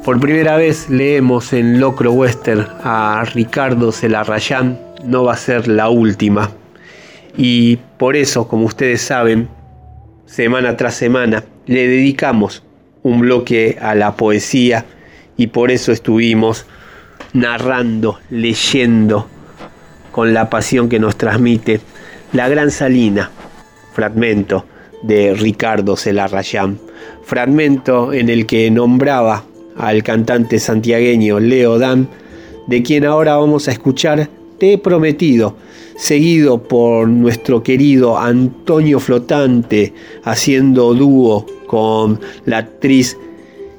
Por 0.04 0.20
primera 0.20 0.56
vez 0.56 0.90
leemos 0.90 1.52
en 1.52 1.80
Locro 1.80 2.12
Western 2.12 2.68
a 2.84 3.26
Ricardo 3.34 3.92
Celarrayán, 3.92 4.80
no 5.04 5.24
va 5.24 5.34
a 5.34 5.38
ser 5.38 5.68
la 5.68 5.90
última. 5.90 6.52
Y 7.36 7.78
por 7.98 8.16
eso, 8.16 8.48
como 8.48 8.66
ustedes 8.66 9.02
saben, 9.02 9.50
semana 10.26 10.78
tras 10.78 10.96
semana 10.96 11.44
le 11.66 11.88
dedicamos 11.88 12.64
un 13.04 13.20
bloque 13.20 13.78
a 13.82 13.96
la 13.96 14.16
poesía 14.16 14.86
y 15.38 15.48
por 15.48 15.72
eso 15.72 15.92
estuvimos 15.92 16.66
narrando, 17.34 18.20
leyendo 18.30 19.28
con 20.16 20.34
la 20.34 20.50
pasión 20.50 20.88
que 20.88 20.98
nos 20.98 21.18
transmite 21.18 21.82
La 22.32 22.48
Gran 22.48 22.72
Salina, 22.72 23.32
fragmento 23.92 24.64
de 25.04 25.34
Ricardo 25.34 25.98
Celarrayán, 25.98 26.80
fragmento 27.26 28.14
en 28.14 28.30
el 28.30 28.46
que 28.46 28.72
nombraba 28.72 29.44
al 29.76 30.04
cantante 30.04 30.58
santiagueño 30.60 31.42
Leo 31.42 31.78
Dan, 31.80 32.08
de 32.66 32.82
quien 32.82 33.04
ahora 33.04 33.36
vamos 33.36 33.68
a 33.68 33.74
escuchar 33.74 34.30
Te 34.58 34.72
he 34.72 34.78
prometido, 34.78 35.58
seguido 35.98 36.64
por 36.64 37.10
nuestro 37.10 37.62
querido 37.62 38.18
Antonio 38.18 39.02
Flotante, 39.02 39.94
haciendo 40.24 40.94
dúo 40.94 41.46
con 41.68 42.22
la 42.46 42.60
actriz 42.60 43.18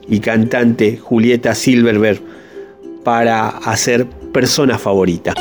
y 0.06 0.20
cantante 0.20 0.98
Julieta 0.98 1.54
Silverberg 1.54 2.20
para 3.04 3.48
hacer 3.48 4.06
persona 4.34 4.76
favorita. 4.76 5.32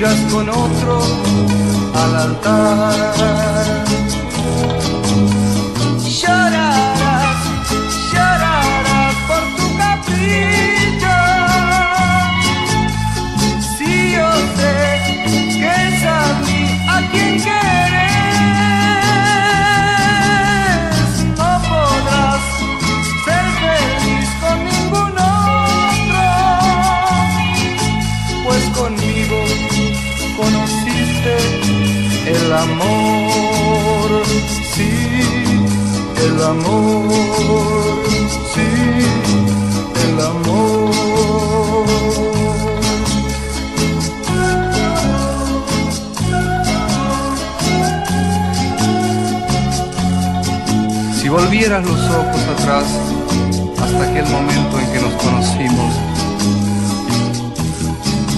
Irás 0.00 0.32
con 0.32 0.48
otro 0.48 1.02
al 1.94 2.16
altar. 2.16 3.49
Los 51.78 52.00
ojos 52.10 52.40
atrás 52.58 52.84
hasta 53.80 54.02
aquel 54.02 54.26
momento 54.26 54.80
en 54.80 54.92
que 54.92 54.98
nos 54.98 55.12
conocimos, 55.22 55.94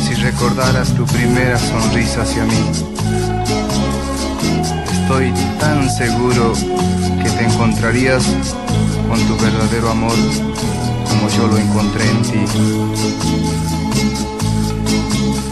si 0.07 0.15
recordaras 0.17 0.93
tu 0.93 1.07
primera 1.07 1.59
sonrisa 1.59 2.23
hacia 2.23 2.45
mí, 2.45 2.71
estoy 4.93 5.33
tan 5.59 5.91
seguro 5.91 6.53
que 7.23 7.31
te 7.31 7.45
encontrarías 7.45 8.23
con 9.09 9.19
tu 9.21 9.43
verdadero 9.43 9.91
amor 9.91 10.17
como 11.09 11.29
yo 11.31 11.47
lo 11.47 11.57
encontré 11.57 12.05
en 12.11 12.23
ti. 12.23 12.45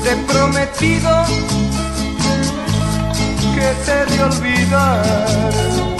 Te 0.03 0.13
he 0.13 0.17
prometido 0.17 1.25
que 3.55 3.75
te 3.87 4.17
de 4.17 4.23
olvidar 4.23 6.00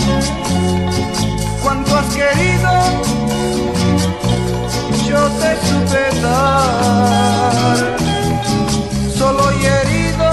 cuanto 1.63 1.97
has 1.97 2.07
querido, 2.15 2.73
yo 5.09 5.21
te 5.41 5.51
supe 5.67 6.21
dar. 6.21 7.97
Solo 9.17 9.45
y 9.61 9.67
herido 9.67 10.31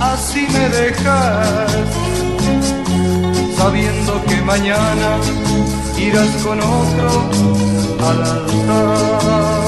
así 0.00 0.46
me 0.52 0.68
dejas, 0.68 1.70
sabiendo 3.56 4.24
que 4.24 4.36
mañana 4.42 5.18
irás 5.98 6.30
con 6.42 6.60
otro 6.60 7.08
al 8.08 8.22
altar. 8.22 9.65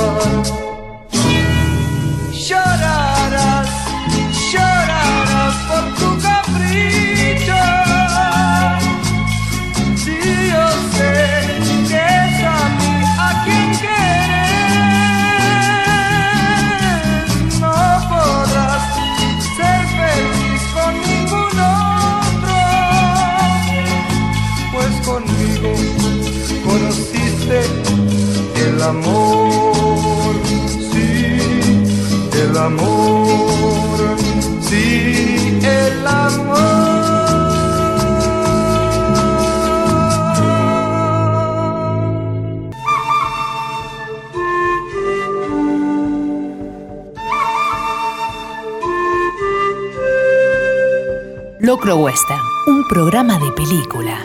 Programa 52.89 53.39
de 53.39 53.53
película 53.53 54.19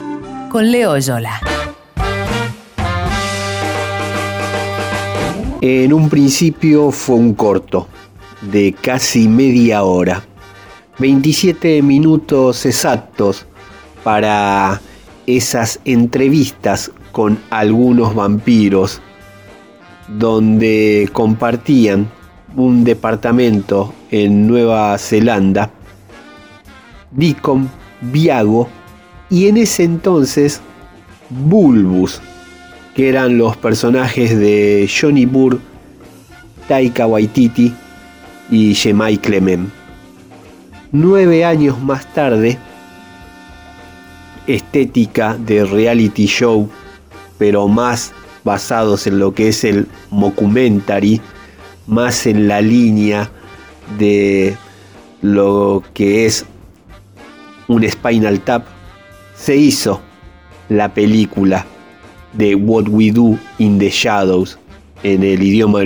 con 0.49 0.71
Leo 0.71 0.97
Yola. 0.97 1.41
En 5.59 5.91
un 5.91 6.09
principio 6.09 6.89
fue 6.91 7.17
un 7.17 7.33
corto 7.33 7.89
de 8.41 8.73
casi 8.73 9.27
media 9.27 9.83
hora, 9.83 10.23
27 10.97 11.81
minutos 11.81 12.65
exactos 12.65 13.45
para 14.01 14.79
esas 15.27 15.81
entrevistas 15.83 16.89
con 17.11 17.37
algunos 17.49 18.15
vampiros 18.15 19.01
donde 20.07 21.09
compartían 21.11 22.09
un 22.55 22.85
departamento 22.85 23.93
en 24.09 24.47
Nueva 24.47 24.97
Zelanda, 24.97 25.69
Deacon, 27.11 27.69
Viago 28.11 28.67
y 29.29 29.47
en 29.47 29.57
ese 29.57 29.83
entonces 29.83 30.61
Bulbus, 31.29 32.21
que 32.95 33.09
eran 33.09 33.37
los 33.37 33.57
personajes 33.57 34.37
de 34.37 34.89
Johnny 34.89 35.25
Burr, 35.25 35.59
Taika 36.67 37.07
Waititi 37.07 37.73
y 38.51 38.75
Jemai 38.75 39.17
Clement. 39.17 39.69
Nueve 40.91 41.43
años 41.43 41.81
más 41.81 42.11
tarde, 42.13 42.57
estética 44.45 45.35
de 45.37 45.65
reality 45.65 46.27
show, 46.27 46.69
pero 47.37 47.67
más 47.67 48.13
basados 48.43 49.07
en 49.07 49.17
lo 49.17 49.33
que 49.33 49.47
es 49.47 49.63
el 49.63 49.87
mockumentary, 50.11 51.19
más 51.87 52.27
en 52.27 52.47
la 52.47 52.61
línea 52.61 53.31
de 53.97 54.55
lo 55.21 55.83
que 55.93 56.25
es 56.25 56.45
un 57.67 57.87
Spinal 57.89 58.39
Tap, 58.41 58.65
se 59.35 59.55
hizo 59.55 60.01
la 60.69 60.93
película 60.93 61.65
de 62.33 62.55
What 62.55 62.87
We 62.87 63.11
Do 63.11 63.37
in 63.59 63.79
the 63.79 63.89
Shadows 63.89 64.57
en 65.03 65.23
el 65.23 65.43
idioma 65.43 65.79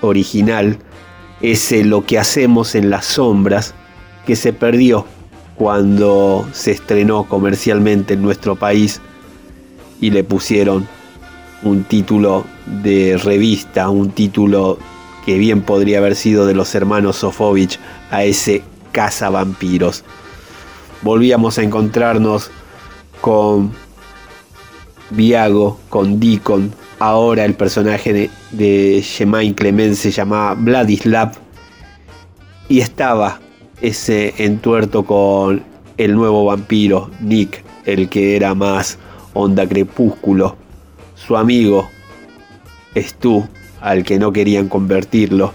original, 0.00 0.78
ese 1.40 1.84
lo 1.84 2.04
que 2.04 2.18
hacemos 2.18 2.74
en 2.74 2.90
las 2.90 3.06
sombras 3.06 3.74
que 4.26 4.36
se 4.36 4.52
perdió 4.52 5.06
cuando 5.56 6.46
se 6.52 6.72
estrenó 6.72 7.24
comercialmente 7.24 8.14
en 8.14 8.22
nuestro 8.22 8.56
país 8.56 9.00
y 10.00 10.10
le 10.10 10.24
pusieron 10.24 10.86
un 11.62 11.84
título 11.84 12.44
de 12.82 13.16
revista, 13.16 13.88
un 13.88 14.10
título 14.10 14.78
que 15.24 15.38
bien 15.38 15.62
podría 15.62 15.98
haber 15.98 16.16
sido 16.16 16.46
de 16.46 16.54
los 16.54 16.74
hermanos 16.74 17.16
Sofovich 17.16 17.78
a 18.10 18.24
ese 18.24 18.62
caza 18.92 19.30
vampiros. 19.30 20.04
Volvíamos 21.04 21.58
a 21.58 21.62
encontrarnos 21.62 22.50
con 23.20 23.72
Viago, 25.10 25.78
con 25.90 26.18
Deacon, 26.18 26.72
ahora 26.98 27.44
el 27.44 27.52
personaje 27.54 28.12
de, 28.12 28.30
de 28.52 29.54
Clement 29.54 29.94
se 29.94 30.10
llamaba 30.10 30.54
Vladislav 30.54 31.32
y 32.70 32.80
estaba 32.80 33.38
ese 33.82 34.32
entuerto 34.38 35.04
con 35.04 35.62
el 35.98 36.14
nuevo 36.14 36.46
vampiro, 36.46 37.10
Nick, 37.20 37.62
el 37.84 38.08
que 38.08 38.36
era 38.36 38.54
más 38.54 38.98
onda 39.34 39.68
crepúsculo, 39.68 40.56
su 41.14 41.36
amigo, 41.36 41.88
Stu, 42.96 43.46
al 43.82 44.04
que 44.04 44.18
no 44.18 44.32
querían 44.32 44.68
convertirlo, 44.68 45.52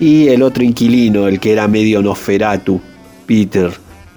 y 0.00 0.28
el 0.28 0.42
otro 0.42 0.64
inquilino, 0.64 1.28
el 1.28 1.38
que 1.38 1.52
era 1.52 1.68
medio 1.68 2.02
Nosferatu, 2.02 2.80
Peter, 3.26 3.70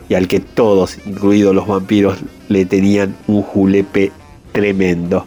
y 0.10 0.16
al 0.16 0.28
que 0.28 0.39
todos, 0.39 0.97
incluidos 1.05 1.53
los 1.53 1.68
vampiros, 1.68 2.20
le 2.49 2.66
tenían 2.66 3.16
un 3.28 3.41
julepe 3.41 4.12
tremendo. 4.51 5.26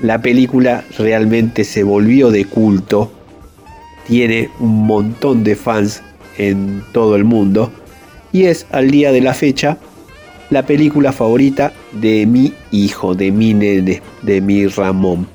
La 0.00 0.20
película 0.20 0.84
realmente 0.98 1.64
se 1.64 1.82
volvió 1.82 2.30
de 2.30 2.44
culto, 2.44 3.12
tiene 4.06 4.50
un 4.60 4.86
montón 4.86 5.44
de 5.44 5.56
fans 5.56 6.02
en 6.36 6.82
todo 6.92 7.16
el 7.16 7.24
mundo 7.24 7.70
y 8.32 8.44
es 8.44 8.66
al 8.72 8.90
día 8.90 9.12
de 9.12 9.20
la 9.20 9.34
fecha 9.34 9.78
la 10.50 10.66
película 10.66 11.12
favorita 11.12 11.72
de 11.92 12.26
mi 12.26 12.52
hijo, 12.70 13.14
de 13.14 13.30
mi 13.30 13.54
nene, 13.54 14.02
de 14.22 14.40
mi 14.40 14.66
Ramón. 14.66 15.26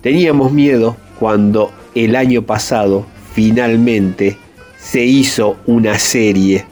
Teníamos 0.00 0.52
miedo 0.52 0.96
cuando 1.18 1.72
el 1.94 2.14
año 2.16 2.42
pasado 2.42 3.06
finalmente 3.32 4.36
se 4.84 5.02
hizo 5.02 5.56
una 5.66 5.98
serie 5.98 6.64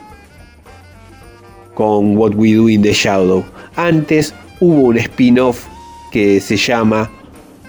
con 1.75 2.17
What 2.17 2.35
We 2.35 2.55
Do 2.55 2.69
in 2.69 2.83
the 2.83 2.93
Shadow. 2.93 3.43
Antes 3.75 4.35
hubo 4.61 4.83
un 4.83 4.99
spin-off 4.99 5.67
que 6.13 6.39
se 6.41 6.57
llama 6.57 7.11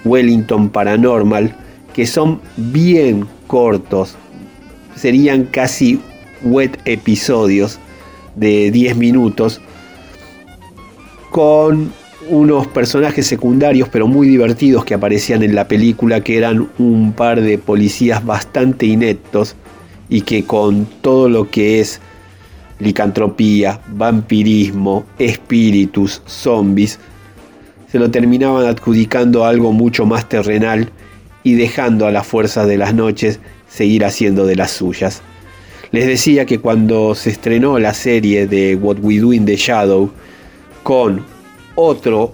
Wellington 0.04 0.68
Paranormal, 0.68 1.56
que 1.94 2.06
son 2.06 2.40
bien 2.56 3.26
cortos, 3.46 4.16
serían 4.94 5.44
casi 5.44 5.98
wet 6.42 6.78
episodios 6.84 7.78
de 8.36 8.70
10 8.70 8.96
minutos 8.96 9.62
con 11.30 11.90
unos 12.28 12.66
personajes 12.66 13.26
secundarios 13.26 13.88
pero 13.90 14.06
muy 14.06 14.28
divertidos 14.28 14.84
que 14.84 14.94
aparecían 14.94 15.42
en 15.42 15.54
la 15.54 15.68
película 15.68 16.22
que 16.22 16.36
eran 16.36 16.68
un 16.78 17.12
par 17.12 17.40
de 17.40 17.58
policías 17.58 18.24
bastante 18.24 18.86
ineptos 18.86 19.56
y 20.08 20.22
que 20.22 20.44
con 20.44 20.86
todo 21.00 21.28
lo 21.28 21.50
que 21.50 21.80
es 21.80 22.00
licantropía, 22.78 23.80
vampirismo, 23.88 25.04
espíritus, 25.18 26.22
zombies, 26.26 26.98
se 27.90 27.98
lo 27.98 28.10
terminaban 28.10 28.66
adjudicando 28.66 29.44
a 29.44 29.48
algo 29.48 29.72
mucho 29.72 30.04
más 30.04 30.28
terrenal 30.28 30.90
y 31.44 31.54
dejando 31.54 32.06
a 32.06 32.10
las 32.10 32.26
fuerzas 32.26 32.66
de 32.66 32.76
las 32.76 32.94
noches 32.94 33.38
seguir 33.68 34.04
haciendo 34.04 34.46
de 34.46 34.56
las 34.56 34.72
suyas. 34.72 35.22
Les 35.92 36.06
decía 36.06 36.44
que 36.44 36.58
cuando 36.58 37.14
se 37.14 37.30
estrenó 37.30 37.78
la 37.78 37.94
serie 37.94 38.48
de 38.48 38.74
What 38.74 38.96
We 39.00 39.20
Do 39.20 39.32
in 39.32 39.44
the 39.44 39.56
Shadow 39.56 40.10
con 40.82 41.24
otro 41.76 42.32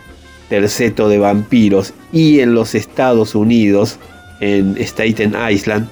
terceto 0.49 1.09
de 1.09 1.19
vampiros 1.19 1.93
y 2.13 2.41
en 2.41 2.55
los 2.55 2.75
Estados 2.75 3.35
Unidos, 3.35 3.99
en 4.41 4.77
Staten 4.79 5.35
Island, 5.51 5.89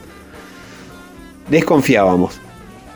desconfiábamos, 1.50 2.40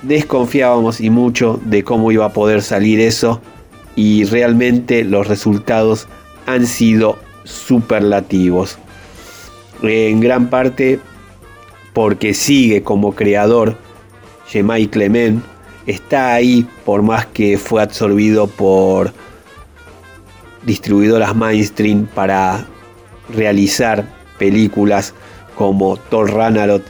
desconfiábamos 0.02 1.00
y 1.00 1.10
mucho 1.10 1.60
de 1.64 1.84
cómo 1.84 2.12
iba 2.12 2.26
a 2.26 2.32
poder 2.32 2.62
salir 2.62 3.00
eso. 3.00 3.40
Y 3.94 4.24
realmente 4.24 5.04
los 5.04 5.28
resultados 5.28 6.08
han 6.46 6.66
sido 6.66 7.18
superlativos. 7.44 8.78
En 9.82 10.20
gran 10.20 10.48
parte 10.48 11.00
porque 11.92 12.32
sigue 12.34 12.82
como 12.82 13.14
creador 13.14 13.76
Jemai 14.46 14.86
Clement, 14.86 15.42
está 15.86 16.34
ahí 16.34 16.66
por 16.84 17.02
más 17.02 17.26
que 17.26 17.58
fue 17.58 17.82
absorbido 17.82 18.46
por 18.46 19.12
distribuidoras 20.64 21.34
mainstream 21.34 22.06
para 22.06 22.66
realizar 23.34 24.06
películas 24.38 25.14
como 25.56 25.96
Thor 25.96 26.32
Ragnarok, 26.32 26.82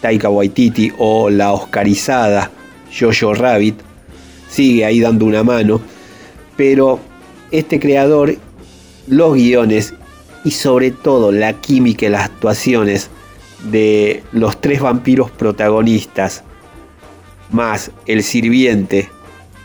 Taika 0.00 0.28
Waititi 0.28 0.92
o 0.98 1.30
la 1.30 1.52
oscarizada 1.52 2.50
Jojo 2.98 3.34
Rabbit, 3.34 3.76
sigue 4.48 4.84
ahí 4.84 5.00
dando 5.00 5.24
una 5.24 5.42
mano, 5.42 5.80
pero 6.56 7.00
este 7.50 7.78
creador, 7.78 8.36
los 9.06 9.34
guiones 9.34 9.94
y 10.44 10.50
sobre 10.52 10.90
todo 10.90 11.32
la 11.32 11.54
química 11.54 12.06
y 12.06 12.10
las 12.10 12.24
actuaciones 12.24 13.10
de 13.70 14.22
los 14.32 14.60
tres 14.60 14.80
vampiros 14.80 15.30
protagonistas, 15.30 16.44
más 17.50 17.90
el 18.06 18.22
sirviente, 18.22 19.08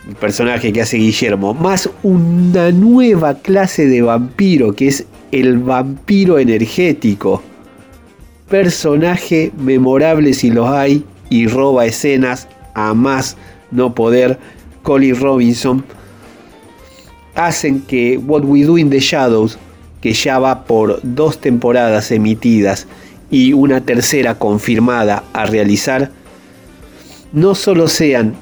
el 0.08 0.16
personaje 0.16 0.74
que 0.74 0.82
hace 0.82 0.98
Guillermo, 0.98 1.54
más 1.54 1.90
una 2.04 2.72
nueva 2.72 3.36
clase 3.36 3.86
de 3.86 4.02
vampiro 4.02 4.74
que 4.74 4.88
es 4.88 5.06
el 5.32 5.60
vampiro 5.60 6.40
energético. 6.40 7.42
Personaje 8.52 9.54
memorable 9.58 10.34
si 10.34 10.52
los 10.52 10.68
hay 10.68 11.06
y 11.30 11.47
roba 11.47 11.86
escenas 11.86 12.49
a 12.74 12.93
más 12.93 13.38
no 13.72 13.95
poder. 13.95 14.38
Colin 14.84 15.18
Robinson 15.18 15.86
hacen 17.34 17.82
que 17.84 18.18
What 18.18 18.43
We 18.43 18.64
Do 18.64 18.78
in 18.78 18.89
the 18.89 18.99
Shadows, 18.99 19.58
que 20.02 20.12
ya 20.12 20.38
va 20.38 20.66
por 20.66 20.99
dos 21.02 21.39
temporadas 21.39 22.12
emitidas 22.12 22.88
y 23.30 23.54
una 23.54 23.80
tercera 23.80 24.36
confirmada 24.36 25.24
a 25.32 25.45
realizar, 25.45 26.12
no 27.32 27.56
solo 27.56 27.88
sean 27.88 28.36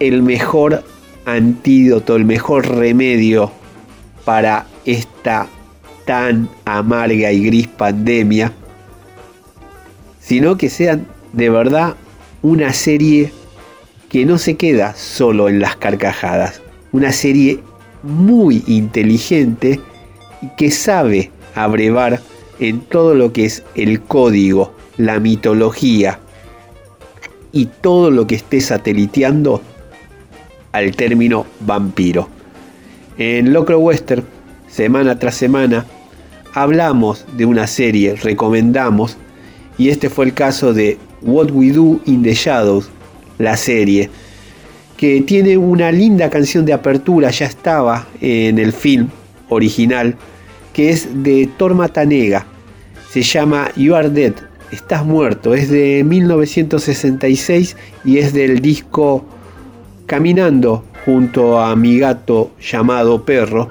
el 0.00 0.22
mejor 0.22 0.84
antídoto, 1.24 2.16
el 2.16 2.26
mejor 2.26 2.68
remedio 2.68 3.50
para 4.26 4.66
esta 4.84 5.46
tan 6.04 6.50
amarga 6.66 7.32
y 7.32 7.46
gris 7.46 7.68
pandemia, 7.68 8.52
sino 10.24 10.56
que 10.56 10.70
sean 10.70 11.06
de 11.32 11.50
verdad 11.50 11.96
una 12.42 12.72
serie 12.72 13.30
que 14.08 14.24
no 14.24 14.38
se 14.38 14.56
queda 14.56 14.94
solo 14.94 15.48
en 15.48 15.60
las 15.60 15.76
carcajadas. 15.76 16.62
Una 16.92 17.12
serie 17.12 17.60
muy 18.02 18.62
inteligente 18.66 19.80
y 20.40 20.48
que 20.56 20.70
sabe 20.70 21.30
abrevar 21.54 22.20
en 22.58 22.80
todo 22.80 23.14
lo 23.14 23.32
que 23.32 23.44
es 23.44 23.64
el 23.74 24.00
código, 24.00 24.72
la 24.96 25.20
mitología 25.20 26.20
y 27.52 27.66
todo 27.66 28.10
lo 28.10 28.26
que 28.26 28.36
esté 28.36 28.60
sateliteando 28.60 29.60
al 30.72 30.96
término 30.96 31.46
vampiro. 31.60 32.28
En 33.18 33.52
Locro 33.52 33.78
Western, 33.78 34.24
semana 34.68 35.18
tras 35.18 35.34
semana, 35.34 35.84
hablamos 36.54 37.26
de 37.36 37.46
una 37.46 37.66
serie, 37.66 38.16
recomendamos, 38.16 39.18
y 39.78 39.88
este 39.88 40.10
fue 40.10 40.26
el 40.26 40.34
caso 40.34 40.72
de 40.72 40.98
What 41.22 41.50
We 41.50 41.72
Do 41.72 42.00
in 42.06 42.22
the 42.22 42.34
Shadows, 42.34 42.90
la 43.38 43.56
serie, 43.56 44.10
que 44.96 45.22
tiene 45.22 45.56
una 45.56 45.90
linda 45.90 46.30
canción 46.30 46.64
de 46.64 46.72
apertura, 46.72 47.30
ya 47.30 47.46
estaba 47.46 48.06
en 48.20 48.58
el 48.58 48.72
film 48.72 49.08
original, 49.48 50.16
que 50.72 50.90
es 50.90 51.08
de 51.22 51.48
Torma 51.56 51.88
Tanega. 51.88 52.46
Se 53.10 53.22
llama 53.22 53.70
You 53.76 53.94
Are 53.94 54.10
Dead, 54.10 54.34
Estás 54.70 55.04
Muerto. 55.04 55.54
Es 55.54 55.70
de 55.70 56.02
1966 56.04 57.76
y 58.04 58.18
es 58.18 58.32
del 58.32 58.60
disco 58.60 59.24
Caminando 60.06 60.84
junto 61.04 61.60
a 61.60 61.74
mi 61.76 61.98
gato 61.98 62.50
llamado 62.60 63.24
Perro. 63.24 63.70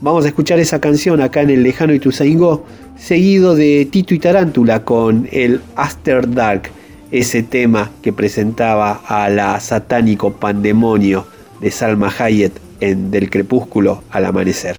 Vamos 0.00 0.24
a 0.24 0.28
escuchar 0.28 0.60
esa 0.60 0.80
canción 0.80 1.20
acá 1.20 1.42
en 1.42 1.50
el 1.50 1.64
lejano 1.64 1.92
Ituzaingó, 1.92 2.64
seguido 2.96 3.56
de 3.56 3.88
Tito 3.90 4.14
y 4.14 4.20
Tarántula 4.20 4.84
con 4.84 5.28
el 5.32 5.60
After 5.74 6.32
Dark 6.32 6.70
ese 7.10 7.42
tema 7.42 7.90
que 8.02 8.12
presentaba 8.12 9.00
a 9.06 9.28
la 9.28 9.58
satánico 9.60 10.32
pandemonio 10.32 11.26
de 11.60 11.70
Salma 11.70 12.12
Hayek 12.16 12.52
en 12.80 13.10
Del 13.10 13.28
crepúsculo 13.28 14.04
al 14.10 14.26
amanecer. 14.26 14.76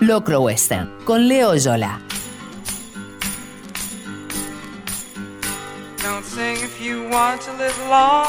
Locro 0.00 0.40
Western 0.40 0.90
con 1.04 1.28
Leo 1.28 1.54
Yola. 1.54 2.00
Don't 6.02 6.24
sing 6.24 6.56
if 6.56 6.80
you 6.84 7.08
want 7.10 7.40
to 7.42 7.52
live 7.52 7.78
long. 7.88 8.26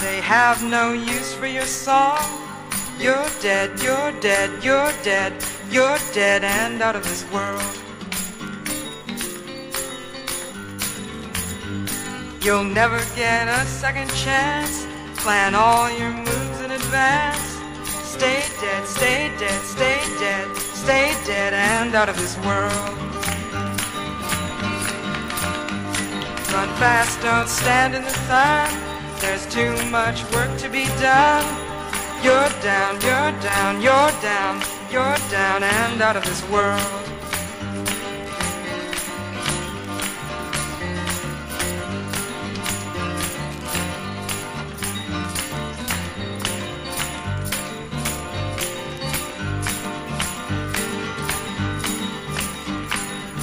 They 0.00 0.20
have 0.22 0.62
no 0.64 0.92
use 0.94 1.34
for 1.34 1.46
your 1.46 1.66
song. 1.66 2.51
You're 3.02 3.28
dead, 3.40 3.80
you're 3.82 4.12
dead, 4.20 4.62
you're 4.62 4.92
dead, 5.02 5.32
you're 5.72 5.98
dead 6.12 6.44
and 6.44 6.80
out 6.80 6.94
of 6.94 7.02
this 7.02 7.28
world. 7.32 7.60
You'll 12.40 12.62
never 12.62 12.98
get 13.16 13.48
a 13.48 13.66
second 13.66 14.08
chance. 14.14 14.86
Plan 15.16 15.56
all 15.56 15.90
your 15.90 16.12
moves 16.12 16.60
in 16.60 16.70
advance. 16.70 17.58
Stay 18.04 18.40
dead, 18.60 18.86
stay 18.86 19.32
dead, 19.36 19.60
stay 19.62 19.98
dead, 20.20 20.56
stay 20.56 21.16
dead 21.26 21.54
and 21.54 21.96
out 21.96 22.08
of 22.08 22.16
this 22.16 22.36
world. 22.46 22.72
Run 26.52 26.68
fast, 26.78 27.20
don't 27.20 27.48
stand 27.48 27.96
in 27.96 28.04
the 28.04 28.16
sun. 28.30 28.70
There's 29.18 29.44
too 29.46 29.74
much 29.90 30.22
work 30.30 30.56
to 30.58 30.68
be 30.68 30.84
done. 31.00 31.71
You're 32.22 32.48
down, 32.62 33.00
you're 33.00 33.32
down, 33.40 33.82
you're 33.82 34.12
down, 34.22 34.62
you're 34.92 35.16
down 35.28 35.64
and 35.64 36.00
out 36.00 36.16
of 36.16 36.24
this 36.24 36.40
world. 36.50 36.78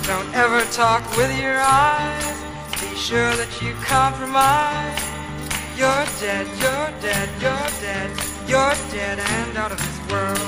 Don't 0.08 0.34
ever 0.34 0.62
talk 0.72 1.04
with 1.18 1.38
your 1.38 1.58
eyes. 1.60 2.44
Be 2.80 2.96
sure 2.96 3.36
that 3.36 3.62
you 3.62 3.74
compromise. 3.84 5.04
You're 5.76 6.06
dead, 6.20 6.48
you're 6.60 7.02
dead, 7.02 7.30
you're 7.42 7.70
dead, 7.80 8.29
you're 8.50 8.74
dead 8.90 9.20
and 9.20 9.58
out 9.58 9.72
of 9.72 9.78
this 9.78 10.00
world. 10.12 10.40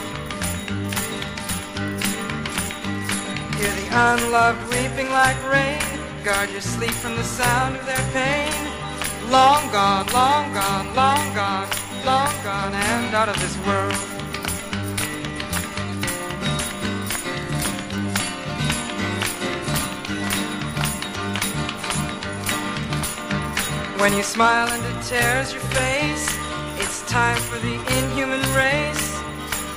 Hear 3.58 3.74
the 3.82 3.90
unloved 3.92 4.64
weeping 4.74 5.12
like 5.12 5.38
rain. 5.48 5.80
Guard 6.24 6.50
your 6.50 6.62
sleep 6.62 6.96
from 7.04 7.16
the 7.16 7.24
sound 7.24 7.76
of 7.76 7.86
their 7.86 8.06
pain. 8.12 8.52
Long 9.30 9.72
gone, 9.72 10.08
long 10.14 10.52
gone, 10.52 10.88
long 10.96 11.36
gone, 11.36 11.70
long 12.04 12.34
gone 12.44 12.74
and 12.74 13.14
out 13.14 13.30
of 13.30 13.40
this 13.40 13.56
world. 13.68 13.94
When 24.02 24.18
you 24.18 24.24
smile 24.24 24.70
and 24.70 24.84
it 24.84 25.04
tears 25.04 25.54
your 25.54 25.62
face, 25.62 26.31
time 27.12 27.36
for 27.36 27.60
the 27.60 27.74
inhuman 27.74 28.40
race. 28.56 29.22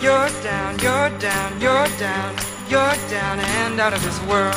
You're 0.00 0.30
down, 0.44 0.78
you're 0.78 1.10
down, 1.18 1.60
you're 1.60 1.88
down, 1.98 2.36
you're 2.68 2.96
down 3.10 3.40
and 3.40 3.80
out 3.80 3.92
of 3.92 4.00
this 4.04 4.20
world. 4.30 4.54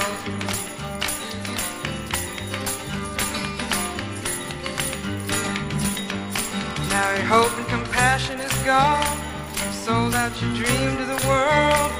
Now 6.91 7.15
your 7.15 7.25
hope 7.25 7.57
and 7.57 7.67
compassion 7.67 8.39
is 8.39 8.53
gone. 8.63 9.17
You've 9.55 9.73
sold 9.73 10.13
out 10.13 10.39
your 10.39 10.53
dream 10.53 10.97
to 10.97 11.05
the 11.05 11.27
world. 11.27 11.91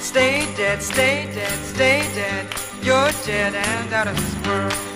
Stay 0.00 0.52
dead, 0.56 0.82
stay 0.82 1.30
dead, 1.32 1.58
stay 1.64 2.00
dead. 2.12 2.44
You're 2.82 3.12
dead 3.24 3.54
and 3.54 3.92
out 3.92 4.08
of 4.08 4.16
this 4.16 4.48
world. 4.48 4.93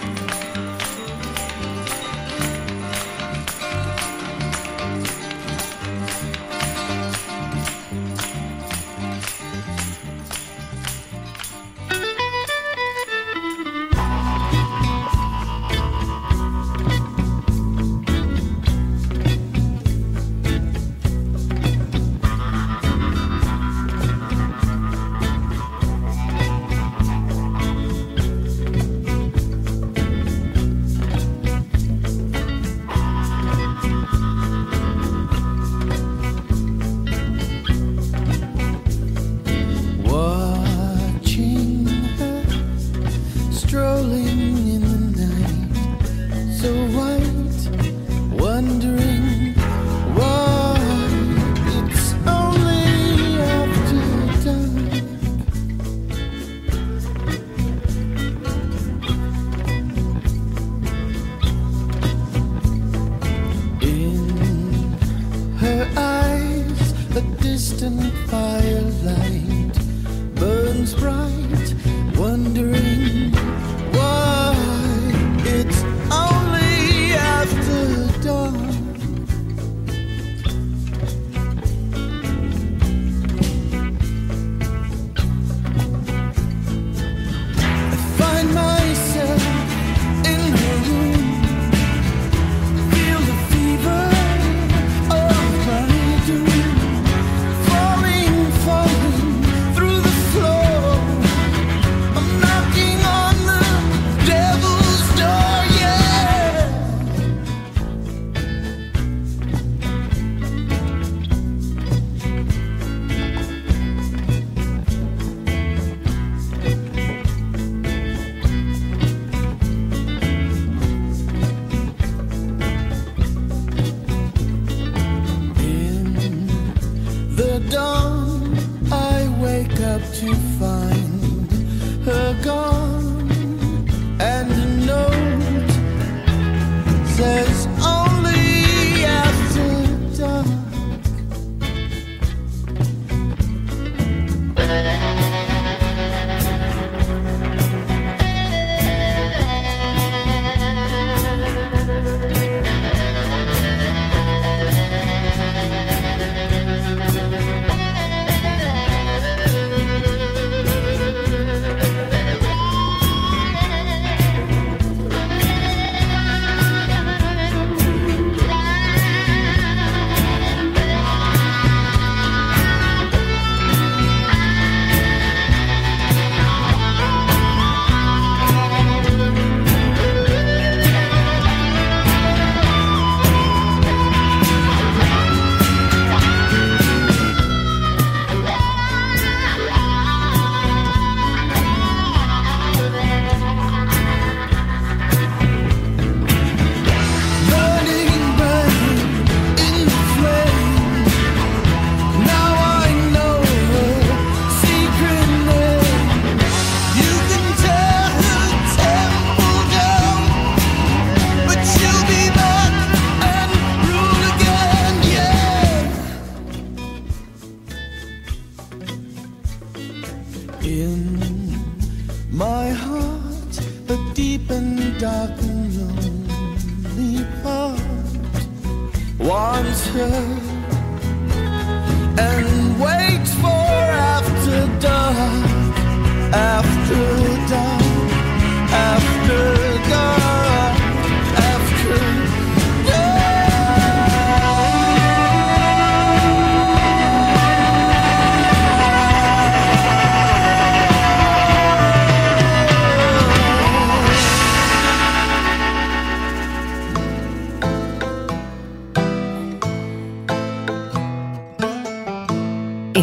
up 129.98 130.14
too 130.14 130.34
far. 130.58 130.77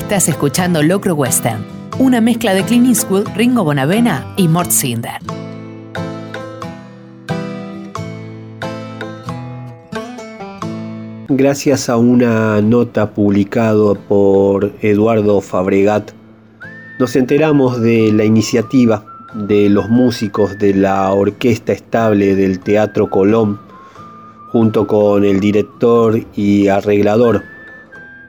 Estás 0.06 0.30
escuchando 0.30 0.84
Locro 0.84 1.16
Western, 1.16 1.66
una 1.98 2.22
mezcla 2.22 2.54
de 2.54 2.64
Clint 2.64 2.86
Eastwood, 2.86 3.28
Ringo 3.36 3.64
Bonavena 3.64 4.36
y 4.38 4.48
Mort 4.48 4.70
Cinder. 4.70 5.20
Gracias 11.28 11.90
a 11.90 11.98
una 11.98 12.62
nota 12.62 13.16
publicada 13.16 13.96
por 13.96 14.74
Eduardo 14.84 15.42
Fabregat, 15.42 16.12
nos 17.00 17.16
enteramos 17.16 17.82
de 17.82 18.12
la 18.14 18.26
iniciativa 18.26 19.04
de 19.34 19.70
los 19.72 19.90
músicos 19.90 20.60
de 20.60 20.76
la 20.76 21.12
Orquesta 21.14 21.74
Estable 21.74 22.36
del 22.36 22.60
Teatro 22.60 23.10
Colón, 23.10 23.60
junto 24.52 24.86
con 24.86 25.26
el 25.26 25.40
director 25.40 26.22
y 26.36 26.68
arreglador 26.68 27.42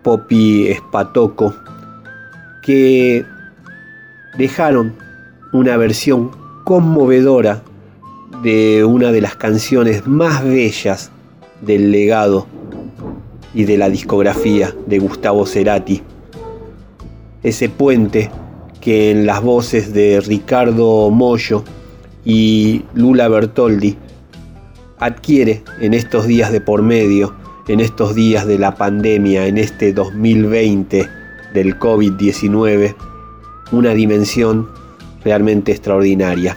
Popi 0.07 0.68
Espatoco, 0.68 1.53
que 2.67 3.25
dejaron 4.37 4.97
una 5.53 5.77
versión 5.77 6.33
conmovedora 6.64 7.62
de 8.43 8.85
una 8.85 9.12
de 9.12 9.21
las 9.21 9.37
canciones 9.37 10.09
más 10.09 10.43
bellas 10.43 11.12
del 11.61 11.93
legado 11.93 12.49
y 13.55 13.67
de 13.67 13.79
la 13.79 13.89
discografía 13.89 14.75
de 14.89 14.99
Gustavo 14.99 15.47
Cerati. 15.47 16.03
Ese 17.45 17.69
puente 17.69 18.33
que 18.81 19.12
en 19.12 19.27
las 19.27 19.43
voces 19.43 19.95
de 19.95 20.21
Ricardo 20.21 21.09
Mollo 21.12 21.62
y 22.25 22.83
Lula 22.95 23.29
Bertoldi 23.29 23.97
adquiere 24.99 25.62
en 25.81 25.95
estos 25.95 26.27
días 26.27 26.51
de 26.51 26.61
por 26.61 26.83
medio, 26.83 27.33
en 27.69 27.79
estos 27.79 28.17
días 28.17 28.45
de 28.45 28.59
la 28.59 28.75
pandemia, 28.75 29.47
en 29.47 29.57
este 29.57 29.93
2020 29.93 31.26
del 31.57 31.79
COVID-19, 31.79 32.95
una 33.73 33.91
dimensión 33.95 34.69
realmente 35.25 35.73
extraordinaria. 35.73 36.57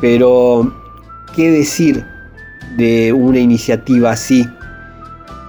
Pero, 0.00 0.72
¿qué 1.36 1.50
decir 1.50 2.04
de 2.76 3.12
una 3.12 3.38
iniciativa 3.38 4.10
así? 4.10 4.44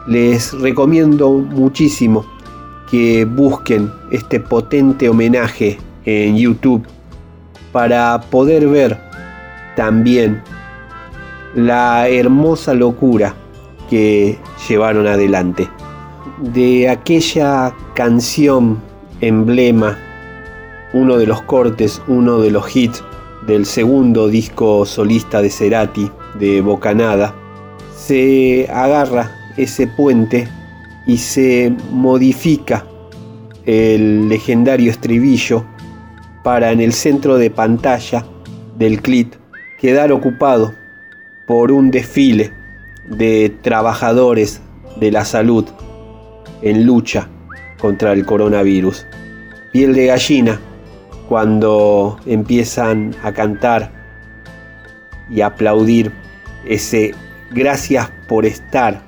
Les 0.08 0.52
recomiendo 0.60 1.32
muchísimo 1.32 2.26
que 2.92 3.26
busquen 3.26 3.92
este 4.12 4.40
potente 4.40 5.10
homenaje 5.10 5.80
en 6.04 6.38
YouTube 6.38 6.86
para 7.72 8.22
poder 8.30 8.68
ver 8.68 9.00
también 9.76 10.44
la 11.56 12.10
hermosa 12.10 12.74
locura 12.74 13.34
que 13.90 14.38
llevaron 14.68 15.08
adelante. 15.08 15.70
De 16.40 16.90
aquella 16.90 17.74
canción 17.94 18.82
emblema, 19.22 19.98
uno 20.94 21.18
de 21.18 21.26
los 21.26 21.42
cortes, 21.44 22.02
uno 22.08 22.40
de 22.40 22.52
los 22.52 22.76
hits 22.76 23.02
del 23.48 23.66
segundo 23.66 24.28
disco 24.28 24.86
solista 24.86 25.42
de 25.42 25.50
Cerati, 25.50 26.12
de 26.38 26.60
Bocanada, 26.60 27.34
se 27.96 28.68
agarra 28.70 29.32
ese 29.56 29.88
puente 29.88 30.48
y 31.08 31.18
se 31.18 31.74
modifica 31.92 32.86
el 33.66 34.28
legendario 34.28 34.92
estribillo 34.92 35.64
para 36.44 36.74
en 36.74 36.82
el 36.82 36.92
centro 36.92 37.38
de 37.38 37.50
pantalla 37.50 38.26
del 38.78 39.02
clip 39.02 39.34
quedar 39.80 40.12
ocupado 40.12 40.74
por 41.48 41.72
un 41.72 41.92
desfile 41.92 42.52
de 43.10 43.56
trabajadores 43.62 44.62
de 45.00 45.12
la 45.12 45.24
salud 45.24 45.66
en 46.66 46.86
lucha 46.86 47.30
contra 47.80 48.12
el 48.12 48.26
coronavirus. 48.26 49.06
Piel 49.72 49.94
de 49.94 50.08
gallina 50.08 50.60
cuando 51.30 52.18
empiezan 52.26 53.16
a 53.24 53.32
cantar 53.32 53.92
y 55.30 55.42
aplaudir 55.42 56.12
ese 56.68 57.14
gracias 57.52 58.10
por 58.28 58.46
estar, 58.46 59.02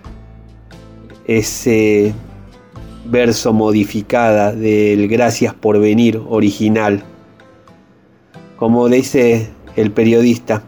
ese 1.25 2.13
verso 3.05 3.53
modificada 3.53 4.53
del 4.53 5.07
gracias 5.07 5.53
por 5.53 5.79
venir 5.79 6.21
original. 6.29 7.03
Como 8.57 8.87
dice 8.87 9.49
el 9.75 9.91
periodista, 9.91 10.63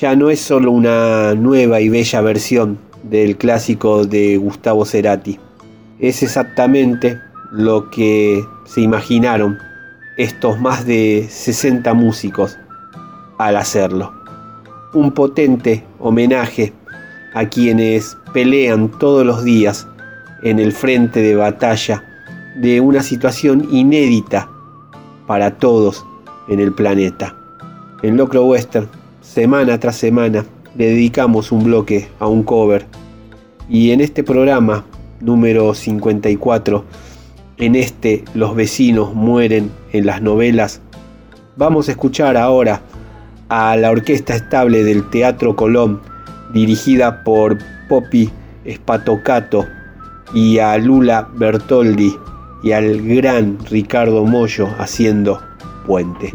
ya 0.00 0.16
no 0.16 0.30
es 0.30 0.40
solo 0.40 0.70
una 0.70 1.34
nueva 1.34 1.80
y 1.80 1.90
bella 1.90 2.22
versión 2.22 2.78
del 3.02 3.36
clásico 3.36 4.06
de 4.06 4.38
Gustavo 4.38 4.84
Cerati. 4.86 5.38
Es 5.98 6.22
exactamente 6.22 7.18
lo 7.50 7.88
que 7.88 8.44
se 8.64 8.82
imaginaron 8.82 9.58
estos 10.18 10.60
más 10.60 10.84
de 10.84 11.26
60 11.30 11.94
músicos 11.94 12.58
al 13.38 13.56
hacerlo. 13.56 14.12
Un 14.92 15.12
potente 15.12 15.84
homenaje 15.98 16.74
a 17.32 17.46
quienes 17.46 18.16
pelean 18.34 18.90
todos 18.98 19.24
los 19.24 19.42
días 19.42 19.86
en 20.42 20.58
el 20.58 20.72
frente 20.72 21.20
de 21.20 21.34
batalla 21.34 22.04
de 22.56 22.80
una 22.80 23.02
situación 23.02 23.66
inédita 23.70 24.50
para 25.26 25.56
todos 25.56 26.04
en 26.48 26.60
el 26.60 26.72
planeta. 26.72 27.34
En 28.02 28.18
Locro 28.18 28.44
Western 28.44 28.88
semana 29.22 29.80
tras 29.80 29.96
semana 29.96 30.44
le 30.76 30.88
dedicamos 30.88 31.52
un 31.52 31.64
bloque 31.64 32.08
a 32.18 32.26
un 32.26 32.42
cover 32.42 32.86
y 33.68 33.92
en 33.92 34.00
este 34.00 34.22
programa 34.22 34.84
número 35.20 35.74
54, 35.74 36.84
en 37.58 37.74
este 37.74 38.24
Los 38.34 38.54
vecinos 38.54 39.14
mueren 39.14 39.70
en 39.92 40.06
las 40.06 40.22
novelas, 40.22 40.80
vamos 41.56 41.88
a 41.88 41.92
escuchar 41.92 42.36
ahora 42.36 42.82
a 43.48 43.76
la 43.76 43.90
orquesta 43.90 44.34
estable 44.34 44.84
del 44.84 45.08
Teatro 45.10 45.56
Colón, 45.56 46.00
dirigida 46.52 47.22
por 47.24 47.58
Poppy 47.88 48.30
Spatocato 48.68 49.66
y 50.34 50.58
a 50.58 50.76
Lula 50.78 51.28
Bertoldi 51.34 52.14
y 52.62 52.72
al 52.72 53.02
gran 53.02 53.58
Ricardo 53.70 54.24
Mollo 54.24 54.68
haciendo 54.78 55.40
puente. 55.86 56.32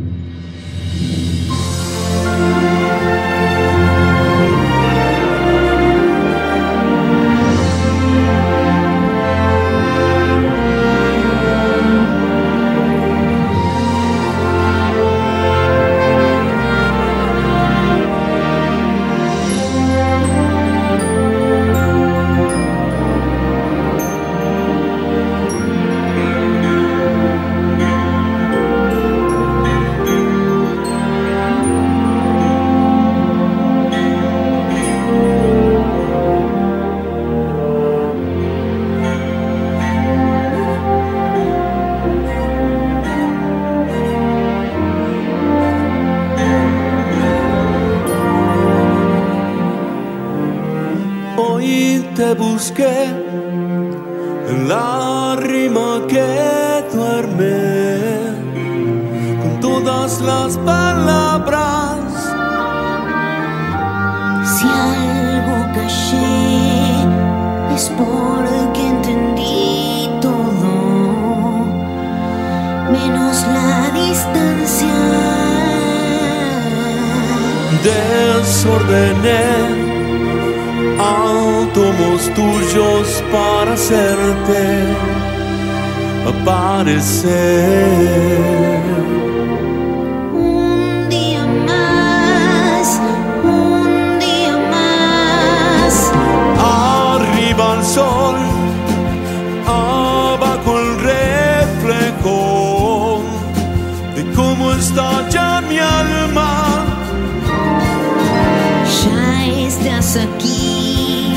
Aquí 110.17 111.33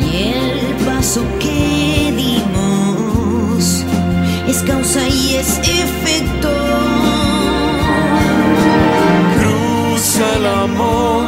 y 0.00 0.32
el 0.32 0.86
paso 0.86 1.22
que 1.38 2.12
dimos 2.16 3.84
es 4.48 4.62
causa 4.62 5.06
y 5.08 5.34
es 5.36 5.58
efecto. 5.58 6.50
Cruza 9.38 10.36
el 10.36 10.46
amor, 10.46 11.26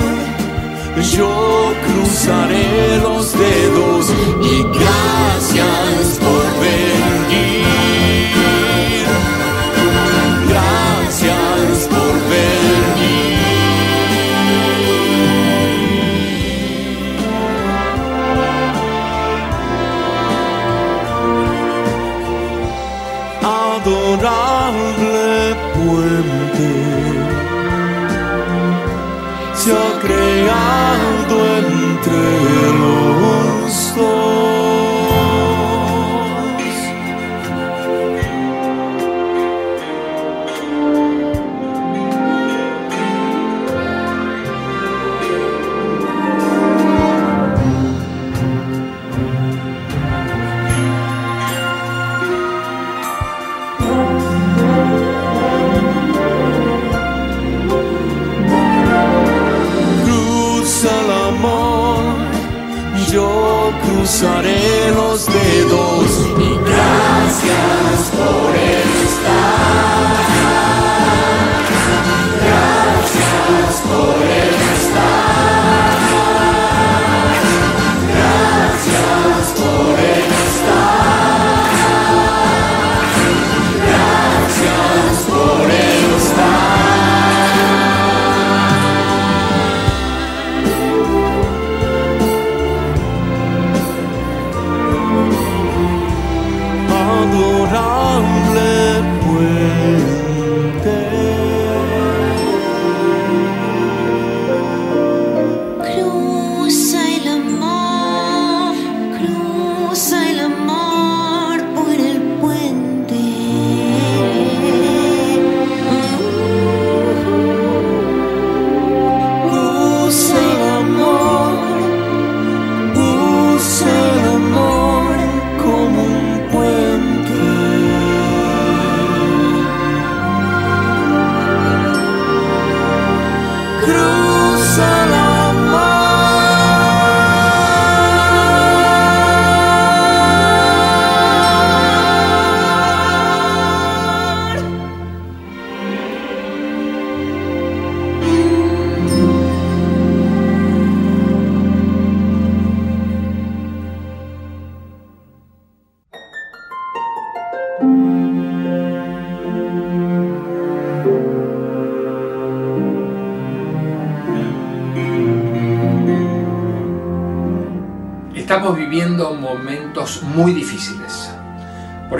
yo 1.14 1.74
cruzaré 1.86 2.98
los 3.02 3.32
dedos 3.32 4.10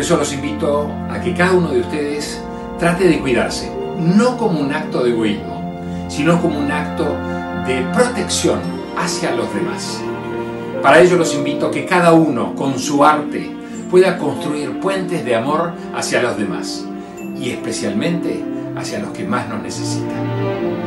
eso 0.03 0.16
los 0.16 0.32
invito 0.32 0.90
a 1.09 1.20
que 1.20 1.32
cada 1.32 1.53
uno 1.53 1.68
de 1.68 1.80
ustedes 1.80 2.42
trate 2.76 3.07
de 3.07 3.20
cuidarse, 3.20 3.70
no 4.00 4.36
como 4.36 4.59
un 4.59 4.72
acto 4.72 5.05
de 5.05 5.11
egoísmo, 5.11 5.80
sino 6.09 6.42
como 6.42 6.59
un 6.59 6.72
acto 6.72 7.05
de 7.68 7.82
protección 7.94 8.59
hacia 8.98 9.32
los 9.36 9.55
demás. 9.55 10.03
Para 10.82 11.00
ello 11.00 11.16
los 11.16 11.32
invito 11.36 11.68
a 11.68 11.70
que 11.70 11.86
cada 11.86 12.14
uno 12.14 12.57
con 12.57 12.80
su 12.80 13.05
arte 13.05 13.48
pueda 13.92 14.18
construir 14.18 14.80
puentes 14.80 15.24
de 15.24 15.36
amor 15.36 15.72
hacia 15.94 16.20
los 16.20 16.36
demás 16.36 16.84
y 17.38 17.50
especialmente 17.50 18.44
hacia 18.76 18.98
los 18.98 19.11
que 19.11 19.24
más 19.24 19.48
nos 19.48 19.62
necesitan. 19.62 20.81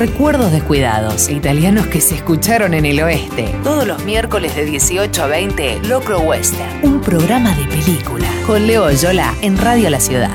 Recuerdos 0.00 0.50
descuidados, 0.50 1.28
italianos 1.28 1.86
que 1.86 2.00
se 2.00 2.14
escucharon 2.14 2.72
en 2.72 2.86
el 2.86 3.02
oeste. 3.02 3.54
Todos 3.62 3.86
los 3.86 4.02
miércoles 4.06 4.56
de 4.56 4.64
18 4.64 5.22
a 5.22 5.26
20, 5.26 5.80
Locro 5.86 6.20
Western, 6.20 6.80
un 6.82 7.02
programa 7.02 7.54
de 7.54 7.66
película. 7.66 8.26
Con 8.46 8.66
Leo 8.66 8.90
Yola 8.92 9.34
en 9.42 9.58
Radio 9.58 9.90
La 9.90 10.00
Ciudad. 10.00 10.34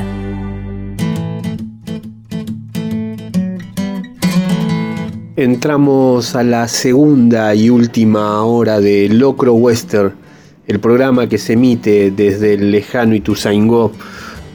Entramos 5.35 6.35
a 6.35 6.43
la 6.43 6.67
segunda 6.67 7.55
y 7.55 7.71
última 7.71 8.43
hora 8.43 8.79
de 8.79 9.09
Locro 9.09 9.55
Western, 9.55 10.13
el 10.67 10.79
programa 10.79 11.27
que 11.27 11.39
se 11.39 11.53
emite 11.53 12.11
desde 12.11 12.53
el 12.53 12.69
lejano 12.69 13.15
Ituzaingó 13.15 13.91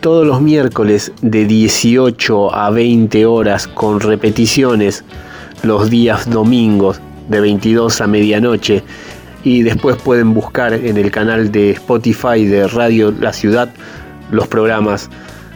todos 0.01 0.27
los 0.27 0.41
miércoles 0.41 1.13
de 1.21 1.45
18 1.45 2.55
a 2.55 2.71
20 2.71 3.27
horas 3.27 3.67
con 3.67 4.01
repeticiones 4.01 5.05
los 5.63 5.91
días 5.91 6.29
domingos 6.31 7.01
de 7.29 7.41
22 7.41 8.01
a 8.01 8.07
medianoche 8.07 8.83
y 9.45 9.63
después 9.63 9.97
pueden 9.97 10.33
buscar 10.33 10.73
en 10.73 10.97
el 10.97 11.11
canal 11.11 11.53
de 11.53 11.73
Spotify 11.73 12.47
de 12.47 12.67
Radio 12.67 13.13
La 13.13 13.35
Ciudad 13.35 13.73
los 14.31 14.49
programas 14.49 15.11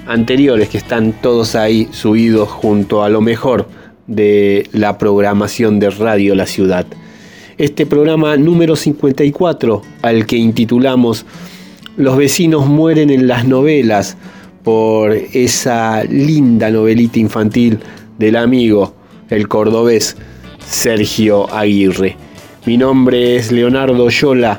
anteriores 0.06 0.68
que 0.68 0.78
están 0.78 1.12
todos 1.22 1.54
ahí 1.54 1.88
subidos 1.92 2.50
junto 2.50 3.02
a 3.02 3.08
lo 3.08 3.22
mejor 3.22 3.66
de 4.06 4.68
la 4.72 4.98
programación 4.98 5.80
de 5.80 5.88
Radio 5.88 6.34
La 6.34 6.46
Ciudad. 6.46 6.84
Este 7.56 7.86
programa 7.86 8.36
número 8.36 8.76
54 8.76 9.80
al 10.02 10.26
que 10.26 10.36
intitulamos 10.36 11.24
Los 11.96 12.18
vecinos 12.18 12.66
mueren 12.66 13.08
en 13.08 13.26
las 13.26 13.46
novelas 13.46 14.18
por 14.64 15.12
esa 15.12 16.02
linda 16.04 16.70
novelita 16.70 17.20
infantil 17.20 17.78
del 18.18 18.34
amigo, 18.34 18.94
el 19.28 19.46
cordobés 19.46 20.16
Sergio 20.58 21.52
Aguirre. 21.54 22.16
Mi 22.64 22.78
nombre 22.78 23.36
es 23.36 23.52
Leonardo 23.52 24.08
Yola, 24.08 24.58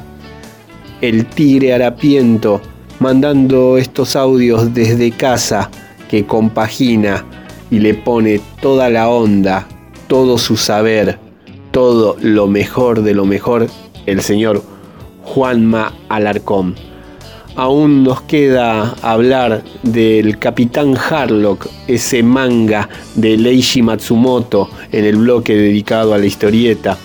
el 1.02 1.26
tigre 1.26 1.74
harapiento, 1.74 2.62
mandando 3.00 3.78
estos 3.78 4.16
audios 4.16 4.74
desde 4.76 5.10
casa 5.12 5.72
que 6.08 6.26
compagina 6.26 7.26
y 7.72 7.80
le 7.80 7.96
pone 7.96 8.40
toda 8.62 8.92
la 8.92 9.10
onda, 9.10 9.68
todo 10.08 10.38
su 10.38 10.56
saber, 10.56 11.18
todo 11.72 12.16
lo 12.22 12.46
mejor 12.46 13.02
de 13.02 13.16
lo 13.16 13.26
mejor, 13.26 13.68
el 14.06 14.22
señor 14.22 14.62
Juanma 15.24 15.94
Alarcón. 16.10 16.76
Aún 17.58 18.04
nos 18.04 18.22
queda 18.24 18.96
hablar 19.02 19.64
del 19.82 20.38
Capitán 20.40 20.98
Harlock, 20.98 21.68
ese 21.88 22.22
manga 22.22 22.90
de 23.16 23.38
Leishi 23.38 23.82
Matsumoto 23.82 24.70
en 24.92 25.06
el 25.06 25.16
bloque 25.16 25.56
dedicado 25.56 26.14
a 26.14 26.18
la 26.18 26.26
historieta. 26.26 26.98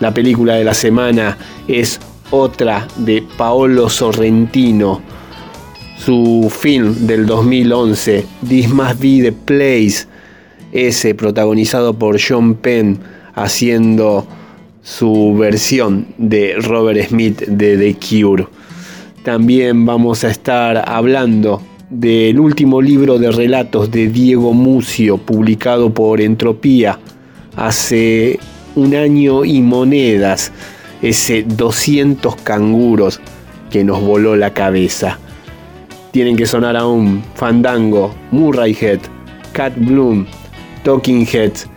La 0.00 0.14
película 0.14 0.54
de 0.54 0.64
la 0.64 0.72
semana 0.72 1.36
es 1.68 2.00
otra 2.30 2.88
de 2.96 3.22
Paolo 3.36 3.90
Sorrentino, 3.90 5.02
su 5.98 6.50
film 6.50 7.06
del 7.06 7.26
2011, 7.26 8.24
This 8.48 8.70
Must 8.70 9.00
Be 9.00 9.20
the 9.20 9.32
Place, 9.32 10.06
ese 10.72 11.14
protagonizado 11.14 11.92
por 11.92 12.18
John 12.18 12.54
Penn 12.54 13.00
haciendo 13.34 14.26
su 14.82 15.36
versión 15.38 16.06
de 16.16 16.54
Robert 16.58 17.08
Smith 17.08 17.42
de 17.42 17.76
The 17.76 17.96
Cure. 17.96 18.46
También 19.24 19.84
vamos 19.84 20.24
a 20.24 20.30
estar 20.30 20.82
hablando 20.88 21.60
del 21.90 22.40
último 22.40 22.80
libro 22.80 23.18
de 23.18 23.30
relatos 23.30 23.90
de 23.90 24.08
Diego 24.08 24.54
Mucio, 24.54 25.18
publicado 25.18 25.92
por 25.92 26.22
Entropía 26.22 26.98
hace 27.54 28.38
un 28.76 28.94
año 28.94 29.44
y 29.44 29.60
monedas, 29.60 30.52
ese 31.02 31.42
200 31.42 32.36
canguros 32.36 33.20
que 33.70 33.84
nos 33.84 34.00
voló 34.00 34.36
la 34.36 34.54
cabeza. 34.54 35.18
Tienen 36.12 36.36
que 36.36 36.46
sonar 36.46 36.76
aún 36.76 37.22
Fandango, 37.34 38.14
Murray 38.30 38.74
Head, 38.80 39.00
Cat 39.52 39.74
Bloom, 39.76 40.26
Talking 40.82 41.26
Heads, 41.26 41.68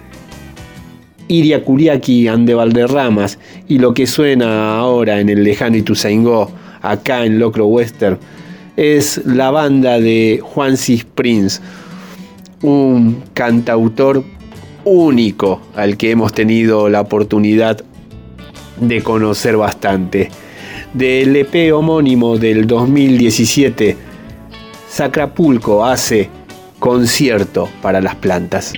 Iria 1.28 1.64
Kuriaki 1.64 2.28
Ande 2.30 2.54
Valderramas 2.54 3.38
y 3.68 3.80
lo 3.80 3.94
que 3.94 4.08
suena 4.08 4.78
ahora 4.78 5.20
en 5.20 5.30
el 5.30 5.44
lejano 5.44 5.76
Ituzaingó, 5.76 6.63
acá 6.84 7.26
en 7.26 7.40
Locro 7.40 7.66
Western, 7.66 8.20
es 8.78 9.22
la 9.26 9.50
banda 9.50 10.00
de 10.00 10.40
Juan 10.44 10.78
Cis 10.78 11.06
Prince, 11.06 11.60
un 12.62 13.24
cantautor 13.34 14.24
único 14.86 15.62
al 15.76 15.98
que 15.98 16.12
hemos 16.12 16.34
tenido 16.34 16.90
la 16.90 17.02
oportunidad 17.02 17.84
de 18.80 19.02
conocer 19.02 19.58
bastante. 19.58 20.30
Del 20.94 21.36
EP 21.36 21.74
homónimo 21.74 22.38
del 22.38 22.68
2017, 22.68 23.98
Sacrapulco 24.88 25.86
hace 25.86 26.30
concierto 26.80 27.68
para 27.82 28.02
las 28.02 28.16
plantas. 28.16 28.74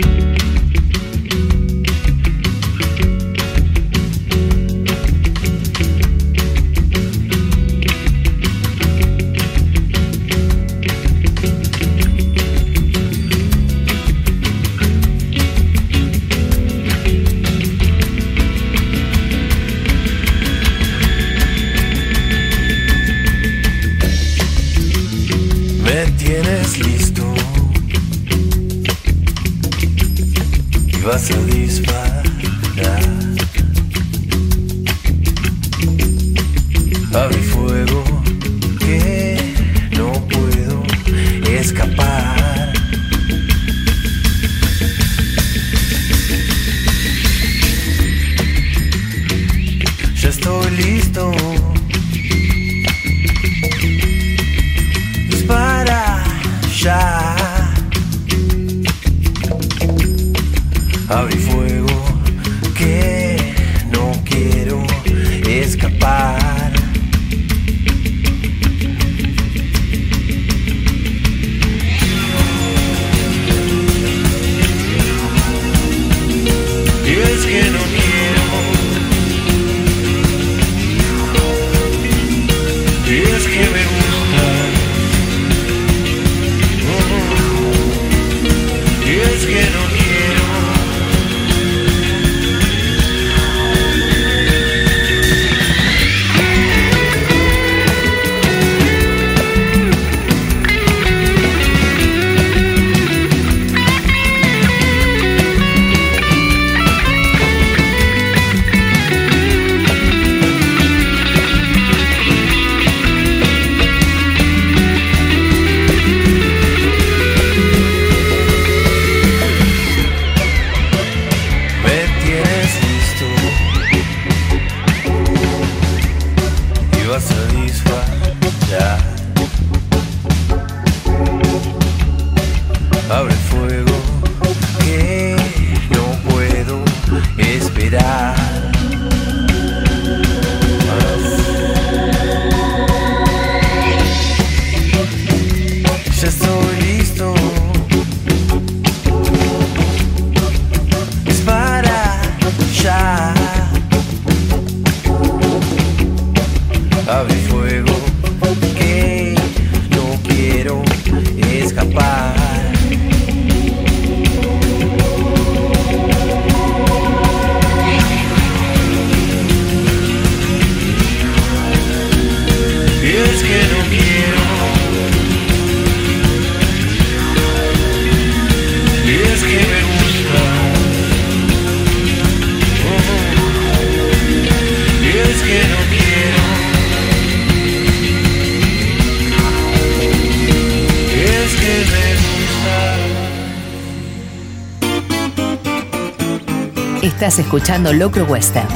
Estás 197.26 197.44
escuchando 197.44 197.92
Locro 197.92 198.24
Western, 198.26 198.68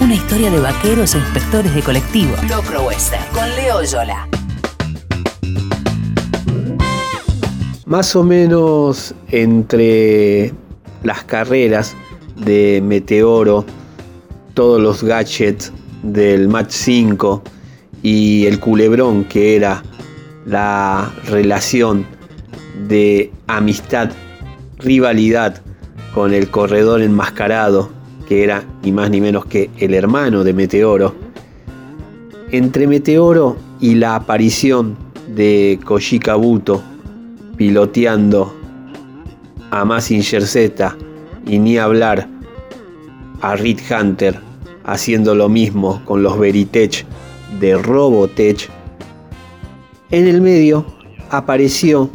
una 0.00 0.16
historia 0.16 0.50
de 0.50 0.58
vaqueros 0.58 1.14
e 1.14 1.18
inspectores 1.18 1.72
de 1.72 1.82
colectivo. 1.82 2.34
Locro 2.50 2.82
Western, 2.82 3.22
con 3.32 3.48
Leo 3.50 3.84
Yola. 3.84 4.28
Más 7.86 8.16
o 8.16 8.24
menos 8.24 9.14
entre 9.30 10.52
las 11.04 11.22
carreras 11.22 11.94
de 12.44 12.82
Meteoro, 12.82 13.64
todos 14.54 14.82
los 14.82 15.04
gadgets 15.04 15.72
del 16.02 16.48
Match 16.48 16.72
5 16.72 17.40
y 18.02 18.46
el 18.46 18.58
culebrón 18.58 19.22
que 19.26 19.54
era 19.54 19.80
la 20.44 21.08
relación 21.28 22.04
de 22.88 23.30
amistad, 23.46 24.10
rivalidad 24.78 25.62
con 26.12 26.34
el 26.34 26.50
corredor 26.50 27.02
enmascarado, 27.02 27.90
que 28.32 28.42
era 28.42 28.64
ni 28.82 28.92
más 28.92 29.10
ni 29.10 29.20
menos 29.20 29.44
que 29.44 29.68
el 29.76 29.92
hermano 29.92 30.42
de 30.42 30.54
Meteoro. 30.54 31.14
Entre 32.50 32.86
Meteoro 32.86 33.58
y 33.78 33.94
la 33.94 34.14
aparición 34.14 34.96
de 35.36 35.78
Koji 35.84 36.18
Kabuto 36.18 36.82
piloteando 37.58 38.56
a 39.70 39.84
Massinger 39.84 40.46
Z 40.46 40.96
y 41.46 41.58
ni 41.58 41.76
hablar 41.76 42.26
a 43.42 43.54
Reed 43.54 43.80
Hunter 43.90 44.40
haciendo 44.84 45.34
lo 45.34 45.50
mismo 45.50 46.00
con 46.06 46.22
los 46.22 46.38
Veritech 46.38 47.04
de 47.60 47.76
Robotech, 47.76 48.70
en 50.10 50.26
el 50.26 50.40
medio 50.40 50.86
apareció 51.28 52.08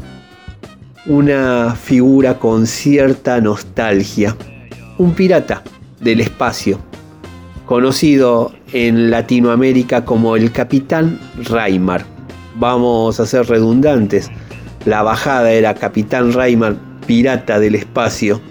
una 1.05 1.75
figura 1.75 2.39
con 2.39 2.65
cierta 2.65 3.39
nostalgia, 3.39 4.35
un 4.97 5.13
pirata 5.13 5.61
del 5.99 6.21
espacio, 6.21 6.79
conocido 7.65 8.51
en 8.73 9.09
Latinoamérica 9.09 10.05
como 10.05 10.35
el 10.35 10.51
Capitán 10.51 11.19
Raimar. 11.43 12.05
Vamos 12.55 13.19
a 13.19 13.25
ser 13.25 13.47
redundantes, 13.47 14.29
la 14.85 15.03
bajada 15.03 15.51
era 15.51 15.75
Capitán 15.75 16.33
Raimar, 16.33 16.75
pirata 17.05 17.59
del 17.59 17.75
espacio, 17.75 18.41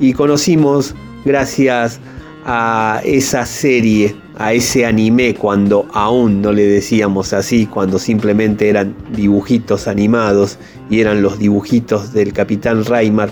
y 0.00 0.12
conocimos 0.12 0.94
gracias 1.24 2.00
a 2.44 3.02
esa 3.04 3.44
serie, 3.44 4.16
a 4.38 4.54
ese 4.54 4.86
anime 4.86 5.34
cuando 5.34 5.86
aún 5.92 6.40
no 6.40 6.52
le 6.52 6.64
decíamos 6.64 7.32
así, 7.32 7.66
cuando 7.66 7.98
simplemente 7.98 8.68
eran 8.68 8.94
dibujitos 9.14 9.86
animados 9.86 10.58
y 10.88 11.00
eran 11.00 11.20
los 11.22 11.38
dibujitos 11.38 12.12
del 12.12 12.32
Capitán 12.32 12.84
Raimar, 12.84 13.30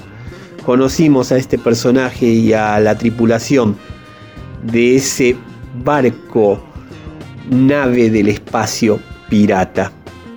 conocimos 0.69 1.33
a 1.33 1.39
este 1.39 1.57
personaje 1.57 2.27
y 2.27 2.53
a 2.53 2.79
la 2.79 2.99
tripulación 2.99 3.75
de 4.71 4.97
ese 4.97 5.35
barco, 5.83 6.61
nave 7.51 8.11
del 8.11 8.29
espacio 8.29 9.01
pirata. 9.31 9.91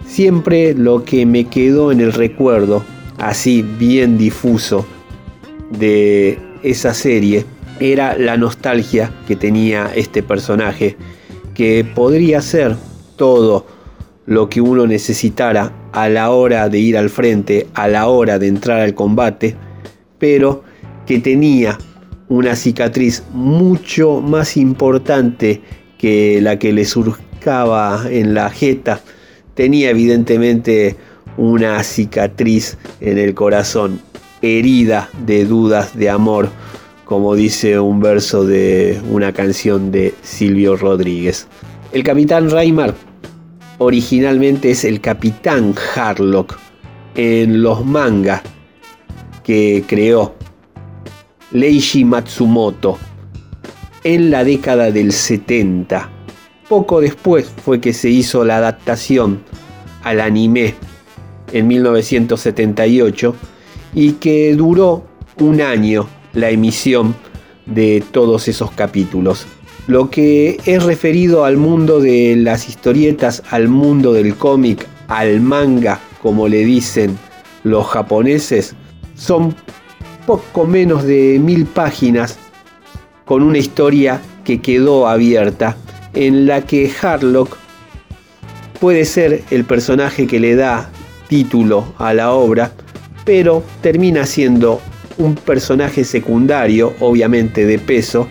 Siempre 0.05 0.73
lo 0.73 1.03
que 1.03 1.25
me 1.25 1.43
quedó 1.49 1.91
en 1.91 1.99
el 1.99 2.13
recuerdo, 2.13 2.81
así 3.17 3.61
bien 3.61 4.17
difuso, 4.17 4.85
de 5.69 6.39
esa 6.63 6.93
serie 6.93 7.43
era 7.81 8.17
la 8.17 8.37
nostalgia 8.37 9.11
que 9.27 9.35
tenía 9.35 9.91
este 9.93 10.23
personaje, 10.23 10.95
que 11.53 11.83
podría 11.83 12.41
ser 12.41 12.77
todo 13.17 13.65
lo 14.25 14.47
que 14.47 14.61
uno 14.61 14.87
necesitara 14.87 15.73
a 15.91 16.07
la 16.07 16.29
hora 16.31 16.69
de 16.69 16.79
ir 16.79 16.97
al 16.97 17.09
frente, 17.09 17.67
a 17.73 17.89
la 17.89 18.07
hora 18.07 18.39
de 18.39 18.47
entrar 18.47 18.79
al 18.79 18.93
combate, 18.93 19.57
pero 20.21 20.63
que 21.07 21.19
tenía 21.19 21.79
una 22.29 22.55
cicatriz 22.55 23.23
mucho 23.33 24.21
más 24.21 24.55
importante 24.55 25.61
que 25.97 26.39
la 26.41 26.59
que 26.59 26.71
le 26.71 26.85
surcaba 26.85 28.05
en 28.09 28.35
la 28.35 28.51
jeta. 28.51 29.01
Tenía 29.55 29.89
evidentemente 29.89 30.95
una 31.37 31.83
cicatriz 31.83 32.77
en 33.01 33.17
el 33.17 33.33
corazón, 33.33 33.99
herida 34.43 35.09
de 35.25 35.43
dudas 35.45 35.97
de 35.97 36.09
amor, 36.09 36.49
como 37.03 37.35
dice 37.35 37.79
un 37.79 37.99
verso 37.99 38.45
de 38.45 39.01
una 39.09 39.33
canción 39.33 39.91
de 39.91 40.13
Silvio 40.21 40.77
Rodríguez. 40.77 41.47
El 41.93 42.03
capitán 42.03 42.51
Raimar 42.51 42.93
originalmente 43.79 44.69
es 44.69 44.85
el 44.85 45.01
capitán 45.01 45.73
Harlock 45.95 46.59
en 47.15 47.63
los 47.63 47.83
mangas 47.83 48.43
que 49.43 49.83
creó 49.87 50.33
Leiji 51.51 52.05
Matsumoto 52.05 52.97
en 54.03 54.31
la 54.31 54.43
década 54.43 54.91
del 54.91 55.11
70. 55.11 56.09
Poco 56.67 57.01
después 57.01 57.51
fue 57.63 57.81
que 57.81 57.93
se 57.93 58.09
hizo 58.09 58.45
la 58.45 58.57
adaptación 58.57 59.43
al 60.03 60.21
anime 60.21 60.75
en 61.51 61.67
1978 61.67 63.35
y 63.93 64.13
que 64.13 64.55
duró 64.55 65.05
un 65.39 65.61
año 65.61 66.07
la 66.33 66.49
emisión 66.49 67.15
de 67.65 68.03
todos 68.11 68.47
esos 68.47 68.71
capítulos. 68.71 69.45
Lo 69.87 70.09
que 70.09 70.57
es 70.65 70.83
referido 70.83 71.43
al 71.43 71.57
mundo 71.57 71.99
de 71.99 72.35
las 72.37 72.69
historietas, 72.69 73.43
al 73.49 73.67
mundo 73.67 74.13
del 74.13 74.35
cómic, 74.35 74.87
al 75.07 75.41
manga, 75.41 75.99
como 76.21 76.47
le 76.47 76.63
dicen 76.63 77.17
los 77.63 77.87
japoneses, 77.87 78.75
son 79.21 79.55
poco 80.25 80.65
menos 80.65 81.03
de 81.03 81.37
mil 81.39 81.65
páginas 81.65 82.39
con 83.25 83.43
una 83.43 83.59
historia 83.59 84.19
que 84.43 84.59
quedó 84.61 85.07
abierta 85.07 85.77
en 86.15 86.47
la 86.47 86.65
que 86.65 86.91
Harlock 87.01 87.55
puede 88.79 89.05
ser 89.05 89.43
el 89.51 89.63
personaje 89.63 90.25
que 90.25 90.39
le 90.39 90.55
da 90.55 90.89
título 91.27 91.93
a 91.99 92.15
la 92.15 92.31
obra, 92.31 92.71
pero 93.23 93.63
termina 93.81 94.25
siendo 94.25 94.81
un 95.19 95.35
personaje 95.35 96.03
secundario, 96.03 96.93
obviamente 96.99 97.65
de 97.65 97.77
peso, 97.77 98.27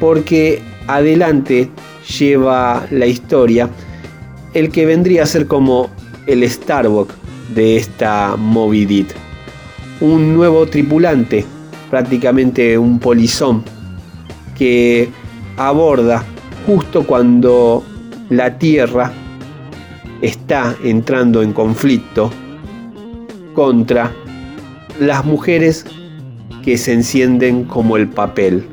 porque 0.00 0.62
adelante 0.86 1.68
lleva 2.18 2.86
la 2.90 3.06
historia 3.06 3.68
el 4.54 4.70
que 4.72 4.86
vendría 4.86 5.24
a 5.24 5.26
ser 5.26 5.46
como 5.46 5.90
el 6.26 6.48
Starbuck 6.48 7.12
de 7.54 7.76
esta 7.76 8.36
Moby. 8.36 9.06
Un 10.02 10.34
nuevo 10.34 10.66
tripulante, 10.66 11.44
prácticamente 11.88 12.76
un 12.76 12.98
polizón, 12.98 13.62
que 14.58 15.08
aborda 15.56 16.24
justo 16.66 17.06
cuando 17.06 17.84
la 18.28 18.58
Tierra 18.58 19.12
está 20.20 20.74
entrando 20.82 21.40
en 21.40 21.52
conflicto 21.52 22.32
contra 23.54 24.10
las 24.98 25.24
mujeres 25.24 25.86
que 26.64 26.76
se 26.76 26.94
encienden 26.94 27.62
como 27.62 27.96
el 27.96 28.08
papel. 28.08 28.64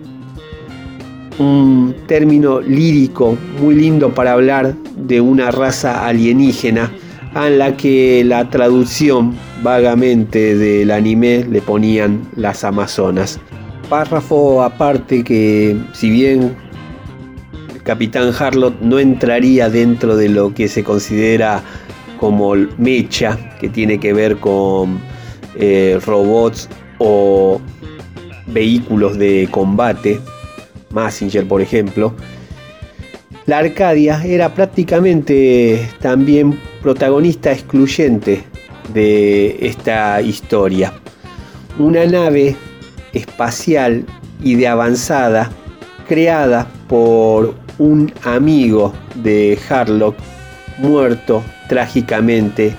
Un 1.38 1.94
término 2.08 2.60
lírico 2.60 3.38
muy 3.62 3.76
lindo 3.76 4.16
para 4.16 4.32
hablar 4.32 4.74
de 4.98 5.22
una 5.22 5.52
raza 5.52 6.08
alienígena 6.08 6.92
a 7.36 7.52
la 7.52 7.78
que 7.78 8.24
la 8.26 8.50
traducción 8.50 9.36
vagamente 9.62 10.56
del 10.56 10.92
anime 10.92 11.46
le 11.50 11.62
ponían 11.62 12.22
las 12.36 12.64
Amazonas. 12.64 13.40
Párrafo 13.90 14.64
aparte 14.64 15.24
que 15.24 15.76
si 15.94 16.10
bien 16.10 16.56
Capitán 17.84 18.32
Harlot 18.38 18.80
no 18.82 19.00
entraría 19.00 19.70
dentro 19.70 20.16
de 20.16 20.30
lo 20.30 20.54
que 20.54 20.68
se 20.68 20.84
considera 20.84 21.64
como 22.20 22.54
mecha, 22.78 23.38
que 23.60 23.70
tiene 23.70 24.00
que 24.00 24.14
ver 24.14 24.38
con 24.38 25.00
eh, 25.56 26.00
robots 26.06 26.70
o 27.00 27.60
vehículos 28.48 29.18
de 29.18 29.48
combate, 29.50 30.20
Massinger 30.92 31.48
por 31.48 31.62
ejemplo, 31.62 32.14
la 33.46 33.60
Arcadia 33.60 34.24
era 34.24 34.54
prácticamente 34.54 35.90
también 36.00 36.60
protagonista 36.82 37.52
excluyente 37.52 38.44
de 38.94 39.58
esta 39.62 40.22
historia. 40.22 40.94
Una 41.78 42.06
nave 42.06 42.56
espacial 43.14 44.06
y 44.44 44.56
de 44.56 44.68
avanzada 44.68 45.50
creada 46.08 46.68
por 46.88 47.56
un 47.78 48.12
amigo 48.24 48.94
de 49.16 49.58
Harlock 49.70 50.16
muerto 50.80 51.44
trágicamente 51.68 52.74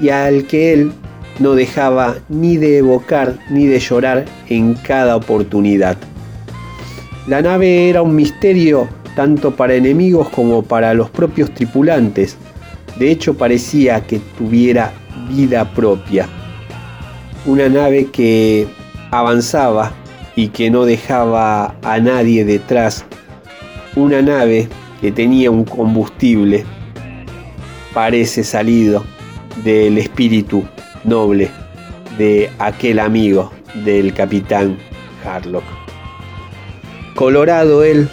y 0.00 0.08
al 0.08 0.46
que 0.46 0.72
él 0.72 0.92
no 1.38 1.54
dejaba 1.54 2.16
ni 2.28 2.56
de 2.56 2.78
evocar 2.78 3.38
ni 3.50 3.66
de 3.66 3.78
llorar 3.78 4.24
en 4.48 4.74
cada 4.74 5.16
oportunidad. 5.16 5.96
La 7.26 7.40
nave 7.40 7.88
era 7.88 8.02
un 8.02 8.14
misterio 8.14 8.88
tanto 9.14 9.54
para 9.54 9.74
enemigos 9.74 10.28
como 10.30 10.62
para 10.62 10.94
los 10.94 11.10
propios 11.10 11.52
tripulantes. 11.54 12.36
De 12.98 13.10
hecho 13.10 13.34
parecía 13.34 14.00
que 14.06 14.20
tuviera 14.36 14.92
vida 15.28 15.64
propia. 15.70 16.28
Una 17.44 17.68
nave 17.68 18.06
que 18.12 18.66
avanzaba 19.10 19.92
y 20.36 20.48
que 20.48 20.70
no 20.70 20.84
dejaba 20.84 21.74
a 21.82 21.98
nadie 21.98 22.44
detrás. 22.44 23.04
Una 23.96 24.22
nave 24.22 24.68
que 25.00 25.12
tenía 25.12 25.50
un 25.50 25.64
combustible, 25.64 26.64
parece 27.92 28.44
salido 28.44 29.04
del 29.64 29.98
espíritu 29.98 30.64
noble 31.04 31.50
de 32.16 32.50
aquel 32.58 32.98
amigo 32.98 33.52
del 33.84 34.14
capitán 34.14 34.78
Harlock. 35.24 35.64
Colorado 37.14 37.84
él, 37.84 38.08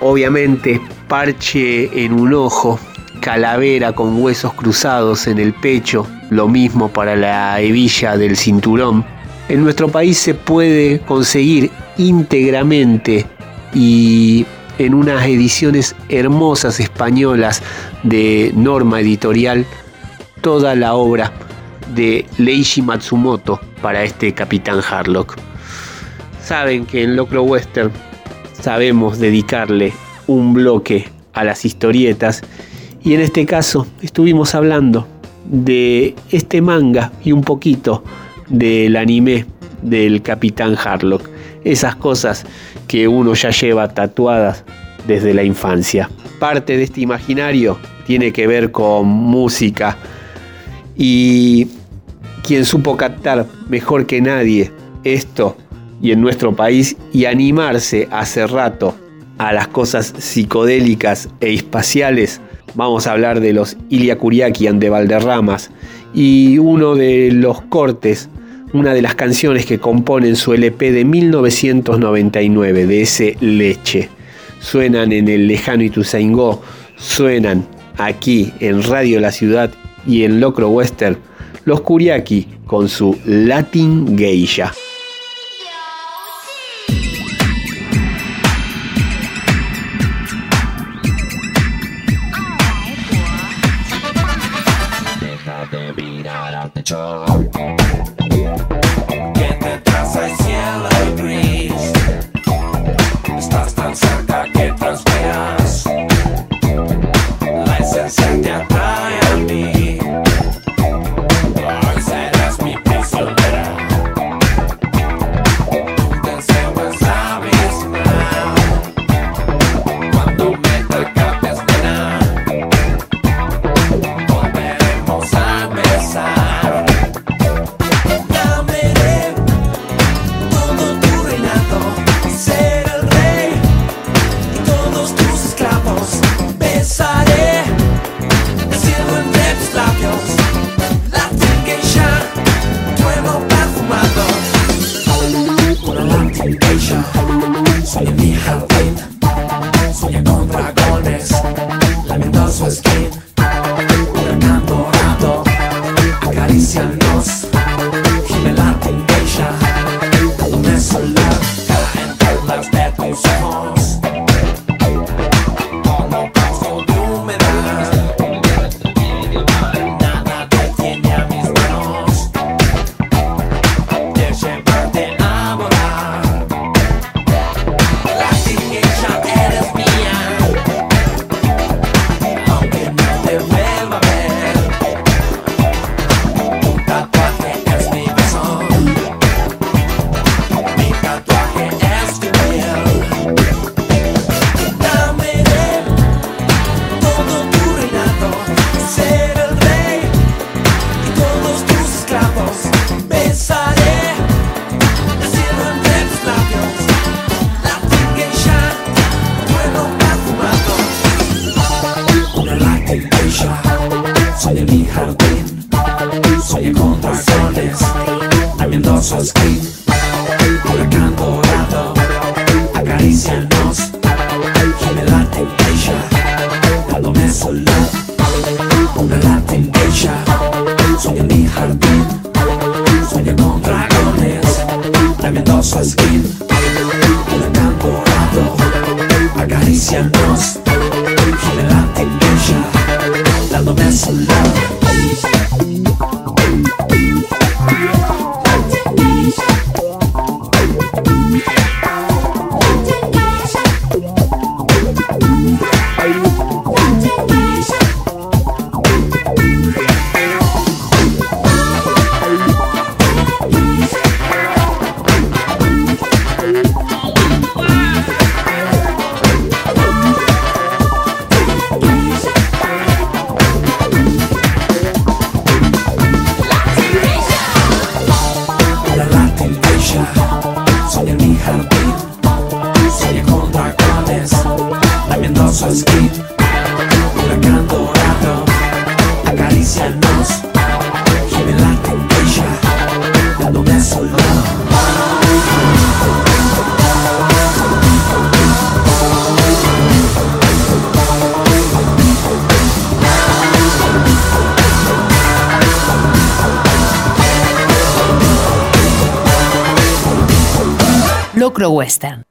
obviamente 0.00 0.80
parche 1.08 2.04
en 2.04 2.12
un 2.12 2.34
ojo, 2.34 2.78
calavera 3.20 3.92
con 3.92 4.22
huesos 4.22 4.52
cruzados 4.54 5.26
en 5.26 5.38
el 5.38 5.52
pecho, 5.52 6.06
lo 6.30 6.48
mismo 6.48 6.88
para 6.88 7.16
la 7.16 7.60
hebilla 7.60 8.16
del 8.16 8.36
cinturón. 8.36 9.04
En 9.48 9.62
nuestro 9.62 9.88
país 9.88 10.16
se 10.18 10.34
puede 10.34 11.00
conseguir 11.00 11.70
íntegramente 11.98 13.26
y 13.74 14.46
en 14.78 14.94
unas 14.94 15.26
ediciones 15.26 15.94
hermosas 16.08 16.80
españolas 16.80 17.62
de 18.02 18.52
Norma 18.54 19.00
Editorial 19.00 19.66
toda 20.40 20.74
la 20.74 20.94
obra 20.94 21.32
de 21.94 22.24
Leishi 22.38 22.80
Matsumoto 22.80 23.60
para 23.82 24.04
este 24.04 24.32
Capitán 24.32 24.80
Harlock. 24.88 25.36
Saben 26.42 26.86
que 26.86 27.02
en 27.02 27.16
Locro 27.16 27.42
Western 27.42 27.92
sabemos 28.52 29.18
dedicarle 29.18 29.92
un 30.26 30.54
bloque 30.54 31.08
a 31.32 31.44
las 31.44 31.64
historietas 31.64 32.42
y 33.02 33.14
en 33.14 33.20
este 33.20 33.46
caso 33.46 33.86
estuvimos 34.00 34.54
hablando 34.54 35.06
de 35.44 36.14
este 36.30 36.60
manga 36.60 37.12
y 37.24 37.32
un 37.32 37.42
poquito 37.42 38.04
del 38.48 38.96
anime 38.96 39.46
del 39.82 40.22
Capitán 40.22 40.76
Harlock. 40.76 41.28
Esas 41.64 41.96
cosas 41.96 42.44
que 42.86 43.08
uno 43.08 43.34
ya 43.34 43.50
lleva 43.50 43.88
tatuadas 43.88 44.64
desde 45.06 45.34
la 45.34 45.42
infancia. 45.42 46.10
Parte 46.38 46.76
de 46.76 46.84
este 46.84 47.00
imaginario 47.00 47.78
tiene 48.06 48.32
que 48.32 48.46
ver 48.46 48.70
con 48.70 49.06
música 49.06 49.96
y 50.96 51.68
quien 52.42 52.64
supo 52.64 52.96
captar 52.96 53.46
mejor 53.68 54.06
que 54.06 54.20
nadie 54.20 54.72
esto 55.04 55.56
y 56.02 56.12
en 56.12 56.20
nuestro 56.20 56.54
país 56.54 56.96
y 57.12 57.26
animarse 57.26 58.08
hace 58.10 58.46
rato 58.46 58.94
a 59.38 59.52
las 59.52 59.68
cosas 59.68 60.12
psicodélicas 60.18 61.28
e 61.40 61.54
espaciales, 61.54 62.40
vamos 62.74 63.06
a 63.06 63.12
hablar 63.12 63.40
de 63.40 63.52
los 63.52 63.76
Ilia 63.88 64.18
Kuriakian 64.18 64.78
de 64.78 64.90
Valderramas 64.90 65.70
y 66.14 66.58
uno 66.58 66.94
de 66.94 67.30
los 67.32 67.60
cortes, 67.62 68.28
una 68.72 68.94
de 68.94 69.02
las 69.02 69.14
canciones 69.14 69.66
que 69.66 69.78
componen 69.78 70.36
su 70.36 70.52
LP 70.52 70.92
de 70.92 71.04
1999, 71.04 72.86
de 72.86 73.02
ese 73.02 73.36
Leche. 73.40 74.08
Suenan 74.60 75.12
en 75.12 75.28
el 75.28 75.46
lejano 75.46 75.82
Ituzaingó, 75.82 76.62
suenan 76.96 77.66
aquí 77.96 78.52
en 78.60 78.82
Radio 78.82 79.20
La 79.20 79.32
Ciudad 79.32 79.70
y 80.06 80.24
en 80.24 80.40
Locro 80.40 80.68
Western, 80.68 81.16
los 81.64 81.80
Kuriaki 81.80 82.46
con 82.66 82.88
su 82.88 83.18
Latin 83.24 84.16
Geisha. 84.16 84.72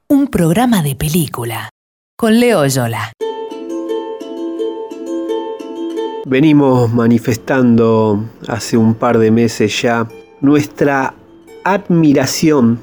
Un 0.08 0.26
programa 0.26 0.82
de 0.82 0.96
película. 0.96 1.70
Con 2.18 2.40
Leo 2.40 2.66
Yola. 2.66 3.12
Venimos 6.26 6.92
manifestando 6.92 8.24
hace 8.48 8.76
un 8.76 8.94
par 8.94 9.18
de 9.18 9.30
meses 9.30 9.82
ya 9.82 10.08
nuestra 10.40 11.14
admiración, 11.62 12.80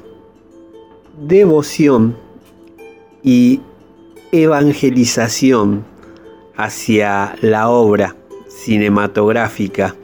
devoción 1.20 2.16
y 3.22 3.60
evangelización 4.32 5.84
hacia 6.56 7.36
la 7.42 7.68
obra 7.68 8.16
cinematográfica 8.48 9.96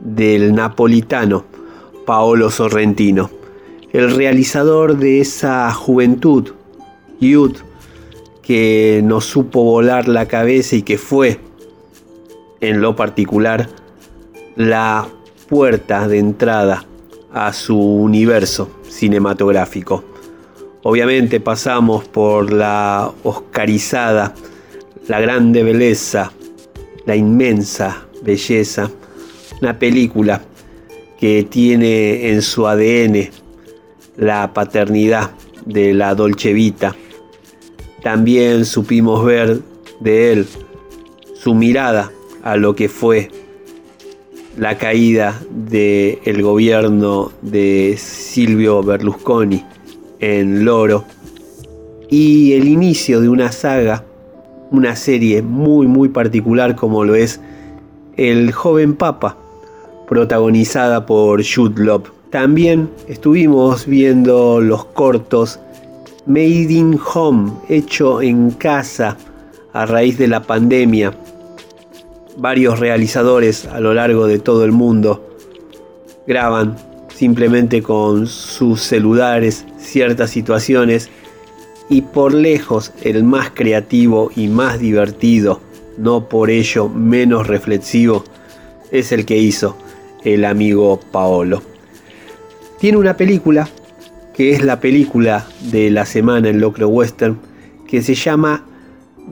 del 0.00 0.54
napolitano 0.54 1.46
Paolo 2.04 2.50
Sorrentino, 2.50 3.30
el 3.96 4.10
realizador 4.14 4.98
de 4.98 5.20
esa 5.22 5.72
juventud, 5.72 6.50
youth, 7.18 7.56
que 8.42 9.00
nos 9.02 9.24
supo 9.24 9.64
volar 9.64 10.06
la 10.06 10.28
cabeza 10.28 10.76
y 10.76 10.82
que 10.82 10.98
fue 10.98 11.40
en 12.60 12.82
lo 12.82 12.94
particular 12.94 13.70
la 14.54 15.08
puerta 15.48 16.08
de 16.08 16.18
entrada 16.18 16.84
a 17.32 17.54
su 17.54 17.78
universo 17.78 18.68
cinematográfico. 18.86 20.04
Obviamente 20.82 21.40
pasamos 21.40 22.06
por 22.06 22.52
la 22.52 23.10
oscarizada, 23.22 24.34
la 25.08 25.20
grande 25.20 25.62
belleza, 25.62 26.32
la 27.06 27.16
inmensa 27.16 28.06
belleza, 28.22 28.90
una 29.62 29.78
película 29.78 30.42
que 31.18 31.44
tiene 31.44 32.28
en 32.28 32.42
su 32.42 32.66
ADN 32.66 33.45
la 34.16 34.52
paternidad 34.52 35.30
de 35.64 35.94
la 35.94 36.14
Dolce 36.14 36.52
Vita. 36.52 36.94
También 38.02 38.64
supimos 38.64 39.24
ver 39.24 39.60
de 40.00 40.32
él 40.32 40.46
su 41.34 41.54
mirada 41.54 42.10
a 42.42 42.56
lo 42.56 42.74
que 42.74 42.88
fue 42.88 43.30
la 44.56 44.78
caída 44.78 45.40
del 45.50 46.42
gobierno 46.42 47.32
de 47.42 47.96
Silvio 47.98 48.82
Berlusconi 48.82 49.64
en 50.20 50.64
Loro 50.64 51.04
y 52.08 52.52
el 52.52 52.68
inicio 52.68 53.20
de 53.20 53.28
una 53.28 53.52
saga, 53.52 54.04
una 54.70 54.96
serie 54.96 55.42
muy 55.42 55.86
muy 55.86 56.08
particular 56.08 56.76
como 56.76 57.04
lo 57.04 57.14
es 57.14 57.40
El 58.16 58.52
joven 58.52 58.94
papa, 58.94 59.36
protagonizada 60.08 61.04
por 61.04 61.44
Jude. 61.44 62.15
También 62.30 62.90
estuvimos 63.06 63.86
viendo 63.86 64.60
los 64.60 64.84
cortos 64.86 65.60
Made 66.26 66.72
in 66.72 66.98
Home, 67.14 67.52
hecho 67.68 68.20
en 68.20 68.50
casa 68.50 69.16
a 69.72 69.86
raíz 69.86 70.18
de 70.18 70.26
la 70.26 70.42
pandemia. 70.42 71.14
Varios 72.36 72.80
realizadores 72.80 73.66
a 73.66 73.78
lo 73.78 73.94
largo 73.94 74.26
de 74.26 74.40
todo 74.40 74.64
el 74.64 74.72
mundo 74.72 75.38
graban 76.26 76.76
simplemente 77.14 77.80
con 77.80 78.26
sus 78.26 78.82
celulares 78.82 79.64
ciertas 79.78 80.30
situaciones 80.30 81.08
y 81.88 82.02
por 82.02 82.34
lejos 82.34 82.92
el 83.02 83.22
más 83.22 83.50
creativo 83.54 84.32
y 84.34 84.48
más 84.48 84.80
divertido, 84.80 85.60
no 85.96 86.28
por 86.28 86.50
ello 86.50 86.88
menos 86.88 87.46
reflexivo, 87.46 88.24
es 88.90 89.12
el 89.12 89.24
que 89.24 89.38
hizo 89.38 89.76
el 90.24 90.44
amigo 90.44 90.98
Paolo. 91.12 91.75
Tiene 92.78 92.98
una 92.98 93.16
película 93.16 93.68
que 94.34 94.52
es 94.52 94.62
la 94.62 94.80
película 94.80 95.46
de 95.70 95.90
la 95.90 96.04
semana 96.04 96.50
en 96.50 96.60
Locro 96.60 96.88
Western 96.88 97.38
que 97.88 98.02
se 98.02 98.14
llama 98.14 98.66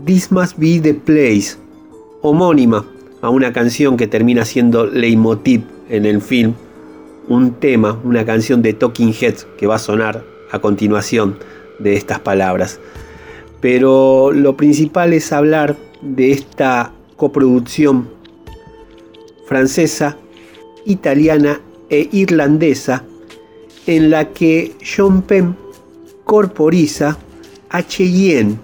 This 0.06 0.32
Must 0.32 0.56
Be 0.56 0.80
the 0.80 0.94
Place, 0.94 1.58
homónima 2.22 2.86
a 3.20 3.28
una 3.28 3.52
canción 3.52 3.98
que 3.98 4.06
termina 4.06 4.46
siendo 4.46 4.86
leitmotiv 4.86 5.62
en 5.90 6.06
el 6.06 6.22
film, 6.22 6.54
un 7.28 7.52
tema, 7.52 8.00
una 8.02 8.24
canción 8.24 8.62
de 8.62 8.72
Talking 8.72 9.12
Heads 9.12 9.46
que 9.58 9.66
va 9.66 9.74
a 9.74 9.78
sonar 9.78 10.24
a 10.50 10.58
continuación 10.60 11.38
de 11.78 11.96
estas 11.96 12.20
palabras. 12.20 12.80
Pero 13.60 14.32
lo 14.32 14.56
principal 14.56 15.12
es 15.12 15.32
hablar 15.32 15.76
de 16.00 16.32
esta 16.32 16.92
coproducción 17.16 18.08
francesa, 19.46 20.16
italiana 20.86 21.60
e 21.90 22.08
irlandesa 22.10 23.04
en 23.86 24.10
la 24.10 24.32
que 24.32 24.74
John 24.84 25.22
Penn 25.22 25.56
corporiza 26.24 27.18
a 27.70 27.82
Cheyenne. 27.82 28.58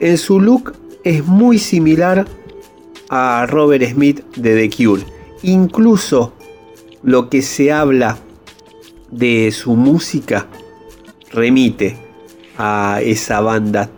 En 0.00 0.18
su 0.18 0.40
look 0.40 0.74
es 1.04 1.24
muy 1.24 1.58
similar 1.58 2.26
a 3.10 3.46
Robert 3.46 3.84
Smith 3.90 4.24
de 4.36 4.68
The 4.68 4.76
Cure. 4.76 5.02
Incluso 5.42 6.32
lo 7.02 7.28
que 7.28 7.42
se 7.42 7.70
habla 7.70 8.18
de 9.10 9.52
su 9.52 9.76
música 9.76 10.48
remite 11.30 11.96
a 12.56 13.00
esa 13.02 13.40
banda 13.40 13.90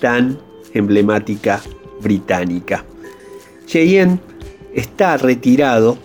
tan 0.00 0.38
emblemática 0.72 1.60
británica. 2.00 2.84
Cheyenne 3.66 4.18
está 4.74 5.16
retirado, 5.16 5.98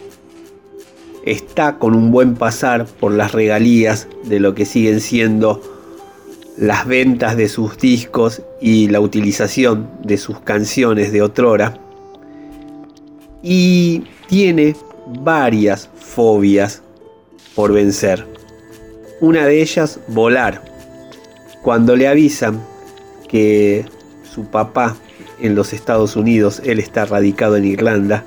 está 1.26 1.78
con 1.78 1.96
un 1.96 2.12
buen 2.12 2.36
pasar 2.36 2.86
por 2.86 3.12
las 3.12 3.32
regalías 3.32 4.08
de 4.24 4.40
lo 4.40 4.56
que 4.56 4.66
siguen 4.66 5.02
siendo 5.02 5.62
las 6.58 6.86
ventas 6.86 7.38
de 7.38 7.48
sus 7.48 7.78
discos 7.78 8.42
y 8.62 8.90
la 8.90 9.00
utilización 9.00 9.90
de 10.04 10.18
sus 10.18 10.40
canciones 10.40 11.12
de 11.12 11.22
otrora. 11.22 11.80
Y 13.42 14.04
tiene 14.28 14.76
varias 15.22 15.90
fobias 15.96 16.82
por 17.56 17.72
vencer. 17.72 18.26
Una 19.22 19.46
de 19.46 19.62
ellas, 19.62 20.00
volar. 20.08 20.64
Cuando 21.62 21.96
le 21.96 22.08
avisan 22.08 22.62
que 23.28 23.86
su 24.24 24.46
papá 24.46 24.96
en 25.42 25.56
los 25.56 25.74
Estados 25.74 26.16
Unidos, 26.16 26.62
él 26.66 26.80
está 26.80 27.06
radicado 27.06 27.56
en 27.56 27.66
Irlanda, 27.66 28.26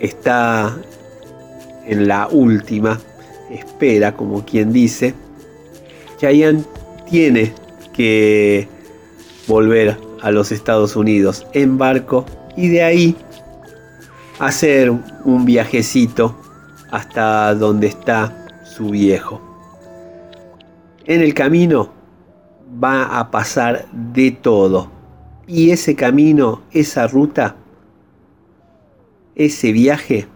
está 0.00 0.76
en 1.86 2.08
la 2.08 2.28
última 2.28 3.00
espera, 3.50 4.16
como 4.16 4.44
quien 4.44 4.72
dice, 4.72 5.14
Chayanne 6.18 6.64
tiene 7.08 7.52
que 7.92 8.68
volver 9.46 9.96
a 10.20 10.30
los 10.30 10.50
Estados 10.52 10.96
Unidos 10.96 11.46
en 11.52 11.78
barco 11.78 12.24
y 12.56 12.68
de 12.68 12.82
ahí 12.82 13.16
hacer 14.38 14.90
un 14.90 15.44
viajecito 15.44 16.36
hasta 16.90 17.54
donde 17.54 17.86
está 17.86 18.46
su 18.64 18.90
viejo. 18.90 19.40
En 21.04 21.20
el 21.20 21.34
camino 21.34 21.92
va 22.82 23.18
a 23.18 23.30
pasar 23.30 23.86
de 23.92 24.32
todo. 24.32 24.90
Y 25.46 25.70
ese 25.70 25.94
camino, 25.94 26.62
esa 26.72 27.06
ruta, 27.06 27.54
ese 29.36 29.70
viaje 29.70 30.26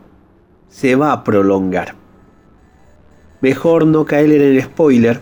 se 0.69 0.95
va 0.95 1.13
a 1.13 1.25
prolongar. 1.25 1.95
Mejor 3.41 3.87
no 3.87 4.05
caer 4.05 4.31
en 4.31 4.43
el 4.43 4.63
spoiler 4.63 5.21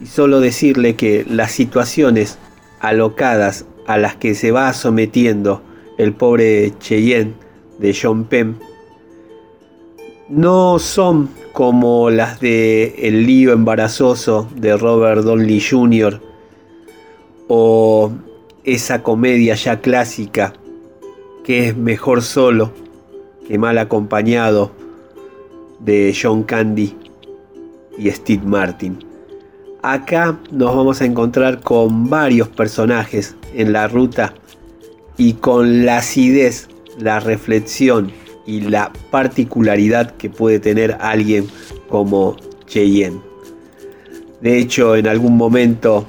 y 0.00 0.06
solo 0.06 0.40
decirle 0.40 0.94
que 0.94 1.26
las 1.28 1.50
situaciones 1.50 2.38
alocadas 2.80 3.66
a 3.86 3.98
las 3.98 4.14
que 4.16 4.34
se 4.34 4.52
va 4.52 4.72
sometiendo 4.72 5.62
el 5.98 6.12
pobre 6.12 6.72
Cheyenne 6.78 7.34
de 7.78 7.96
John 8.00 8.24
Penn 8.24 8.56
no 10.28 10.78
son 10.78 11.30
como 11.52 12.10
las 12.10 12.40
de 12.40 12.94
El 12.98 13.26
lío 13.26 13.52
embarazoso 13.52 14.48
de 14.54 14.76
Robert 14.76 15.22
Downey 15.22 15.60
Jr. 15.60 16.20
o 17.48 18.12
esa 18.64 19.02
comedia 19.02 19.54
ya 19.54 19.80
clásica 19.80 20.52
que 21.46 21.68
es 21.68 21.76
mejor 21.76 22.22
solo 22.22 22.72
que 23.46 23.56
mal 23.56 23.78
acompañado 23.78 24.72
de 25.78 26.12
John 26.20 26.42
Candy 26.42 26.92
y 27.96 28.10
Steve 28.10 28.42
Martin. 28.44 28.98
Acá 29.80 30.40
nos 30.50 30.74
vamos 30.74 31.00
a 31.00 31.04
encontrar 31.04 31.60
con 31.60 32.10
varios 32.10 32.48
personajes 32.48 33.36
en 33.54 33.72
la 33.72 33.86
ruta 33.86 34.34
y 35.16 35.34
con 35.34 35.86
la 35.86 35.98
acidez, 35.98 36.68
la 36.98 37.20
reflexión 37.20 38.10
y 38.44 38.62
la 38.62 38.92
particularidad 39.12 40.16
que 40.16 40.28
puede 40.28 40.58
tener 40.58 40.96
alguien 40.98 41.46
como 41.88 42.34
Cheyenne. 42.66 43.20
De 44.40 44.58
hecho, 44.58 44.96
en 44.96 45.06
algún 45.06 45.36
momento 45.36 46.06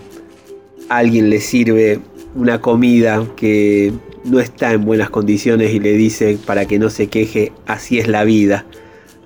alguien 0.90 1.30
le 1.30 1.40
sirve 1.42 2.00
una 2.34 2.60
comida 2.60 3.24
que 3.36 3.94
no 4.23 4.39
está 4.39 4.73
en 4.73 4.85
buenas 4.85 5.10
condiciones 5.10 5.73
y 5.73 5.80
le 5.80 5.94
dice 5.94 6.38
para 6.45 6.65
que 6.65 6.80
no 6.80 6.89
se 6.89 7.07
queje, 7.07 7.52
así 7.65 7.99
es 7.99 8.07
la 8.07 8.23
vida. 8.23 8.65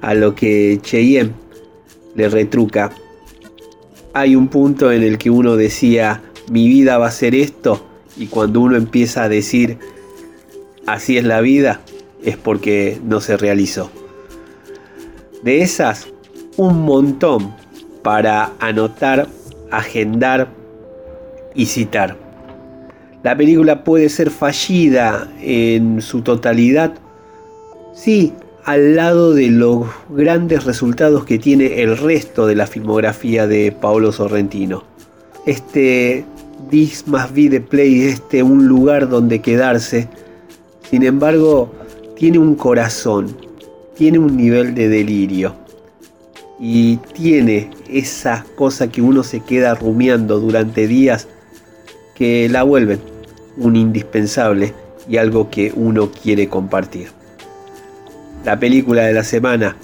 A 0.01 0.13
lo 0.13 0.35
que 0.35 0.79
Cheyenne 0.81 1.33
le 2.15 2.29
retruca. 2.29 2.91
Hay 4.13 4.35
un 4.35 4.47
punto 4.47 4.91
en 4.91 5.03
el 5.03 5.17
que 5.17 5.29
uno 5.29 5.55
decía, 5.55 6.21
mi 6.49 6.67
vida 6.67 6.97
va 6.97 7.07
a 7.07 7.11
ser 7.11 7.35
esto, 7.35 7.85
y 8.17 8.27
cuando 8.27 8.61
uno 8.61 8.75
empieza 8.75 9.23
a 9.23 9.29
decir, 9.29 9.77
así 10.85 11.17
es 11.17 11.23
la 11.23 11.41
vida, 11.41 11.81
es 12.23 12.37
porque 12.37 12.99
no 13.05 13.21
se 13.21 13.37
realizó. 13.37 13.89
De 15.43 15.61
esas, 15.61 16.07
un 16.57 16.81
montón 16.83 17.55
para 18.03 18.51
anotar, 18.59 19.27
agendar 19.71 20.49
y 21.55 21.67
citar. 21.67 22.17
La 23.23 23.37
película 23.37 23.83
puede 23.83 24.09
ser 24.09 24.31
fallida 24.31 25.31
en 25.41 26.01
su 26.01 26.21
totalidad, 26.21 26.95
sí, 27.93 28.33
al 28.63 28.95
lado 28.95 29.35
de 29.35 29.47
los 29.47 29.85
grandes 30.09 30.63
resultados 30.63 31.23
que 31.25 31.37
tiene 31.37 31.83
el 31.83 31.97
resto 31.99 32.47
de 32.47 32.55
la 32.55 32.65
filmografía 32.65 33.45
de 33.45 33.71
Paolo 33.71 34.11
Sorrentino. 34.11 34.83
Este 35.45 36.25
This 36.71 37.07
Must 37.07 37.35
Be 37.35 37.61
Play, 37.61 38.01
este 38.05 38.41
un 38.41 38.67
lugar 38.67 39.07
donde 39.07 39.39
quedarse, 39.39 40.07
sin 40.89 41.03
embargo, 41.03 41.71
tiene 42.15 42.39
un 42.39 42.55
corazón, 42.55 43.37
tiene 43.95 44.17
un 44.17 44.35
nivel 44.35 44.73
de 44.73 44.89
delirio 44.89 45.53
y 46.59 46.97
tiene 47.13 47.69
esa 47.87 48.45
cosa 48.55 48.91
que 48.91 49.03
uno 49.03 49.21
se 49.21 49.41
queda 49.41 49.75
rumiando 49.75 50.39
durante 50.39 50.87
días 50.87 51.27
que 52.15 52.49
la 52.49 52.63
vuelven 52.63 53.10
un 53.57 53.75
indispensable 53.75 54.73
y 55.07 55.17
algo 55.17 55.49
que 55.49 55.71
uno 55.75 56.11
quiere 56.11 56.47
compartir. 56.47 57.09
La 58.45 58.59
película 58.59 59.03
de 59.03 59.13
la 59.13 59.23
semana, 59.23 59.75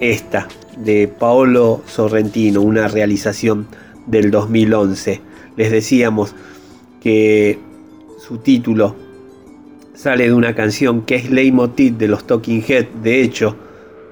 esta, 0.00 0.48
de 0.76 1.08
Paolo 1.08 1.82
Sorrentino, 1.86 2.60
una 2.60 2.88
realización 2.88 3.66
del 4.06 4.30
2011. 4.30 5.20
Les 5.56 5.70
decíamos 5.70 6.34
que 7.00 7.58
su 8.18 8.38
título 8.38 8.94
sale 9.94 10.24
de 10.24 10.32
una 10.32 10.54
canción 10.54 11.02
que 11.02 11.16
es 11.16 11.30
leitmotiv 11.30 11.96
de 11.96 12.08
los 12.08 12.26
Talking 12.26 12.64
Head. 12.66 12.86
De 13.02 13.20
hecho, 13.22 13.56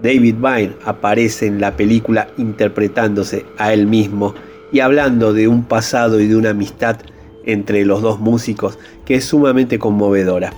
David 0.02 0.36
Byrne 0.36 0.76
aparece 0.84 1.46
en 1.46 1.60
la 1.60 1.76
película 1.76 2.28
interpretándose 2.36 3.44
a 3.56 3.72
él 3.72 3.86
mismo 3.86 4.34
y 4.72 4.80
hablando 4.80 5.32
de 5.32 5.48
un 5.48 5.64
pasado 5.64 6.20
y 6.20 6.26
de 6.26 6.36
una 6.36 6.50
amistad 6.50 6.98
entre 7.46 7.84
los 7.84 8.02
dos 8.02 8.20
músicos 8.20 8.78
que 9.04 9.14
es 9.14 9.24
sumamente 9.24 9.78
conmovedora. 9.78 10.52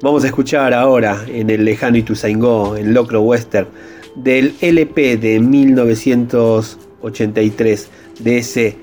Vamos 0.00 0.22
a 0.24 0.28
escuchar 0.28 0.72
ahora 0.74 1.24
en 1.28 1.50
el 1.50 1.64
lejano 1.64 1.96
Ituzaingó, 1.96 2.76
en 2.76 2.94
Locro 2.94 3.22
Western, 3.22 3.66
del 4.16 4.54
LP 4.60 5.16
de 5.16 5.40
1983, 5.40 7.90
de 8.20 8.38
ese 8.38 8.76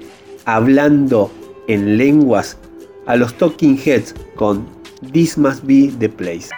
Hablando 0.46 1.32
en 1.68 1.98
lenguas, 1.98 2.58
a 3.06 3.16
los 3.16 3.36
Talking 3.36 3.78
Heads 3.78 4.16
con 4.36 4.66
This 5.12 5.38
must 5.38 5.64
be 5.64 5.92
the 6.00 6.10
place. 6.10 6.50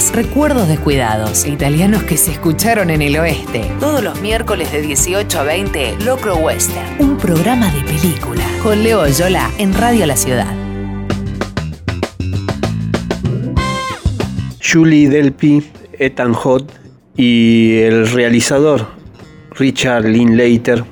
Covers, 0.00 0.14
recuerdos 0.14 0.68
descuidados 0.68 1.46
italianos 1.46 2.02
que 2.04 2.16
se 2.16 2.32
escucharon 2.32 2.90
en 2.90 3.02
el 3.02 3.16
oeste. 3.18 3.70
Todos 3.80 4.02
los 4.02 4.20
miércoles 4.20 4.72
de 4.72 4.82
18 4.82 5.40
a 5.40 5.42
20, 5.42 5.96
Locro 6.04 6.36
Western, 6.36 6.96
un 6.98 7.16
programa 7.16 7.70
de 7.72 7.82
película 7.82 8.44
con 8.62 8.82
Leo 8.82 9.06
Yola 9.06 9.50
en 9.58 9.74
Radio 9.74 10.06
La 10.06 10.16
Ciudad. 10.16 10.52
Julie 14.62 15.08
Delpy, 15.08 15.64
Ethan 15.98 16.34
y 17.16 17.78
el 17.80 18.08
realizador 18.10 18.86
Richard 19.52 20.04
Linklater, 20.04 20.84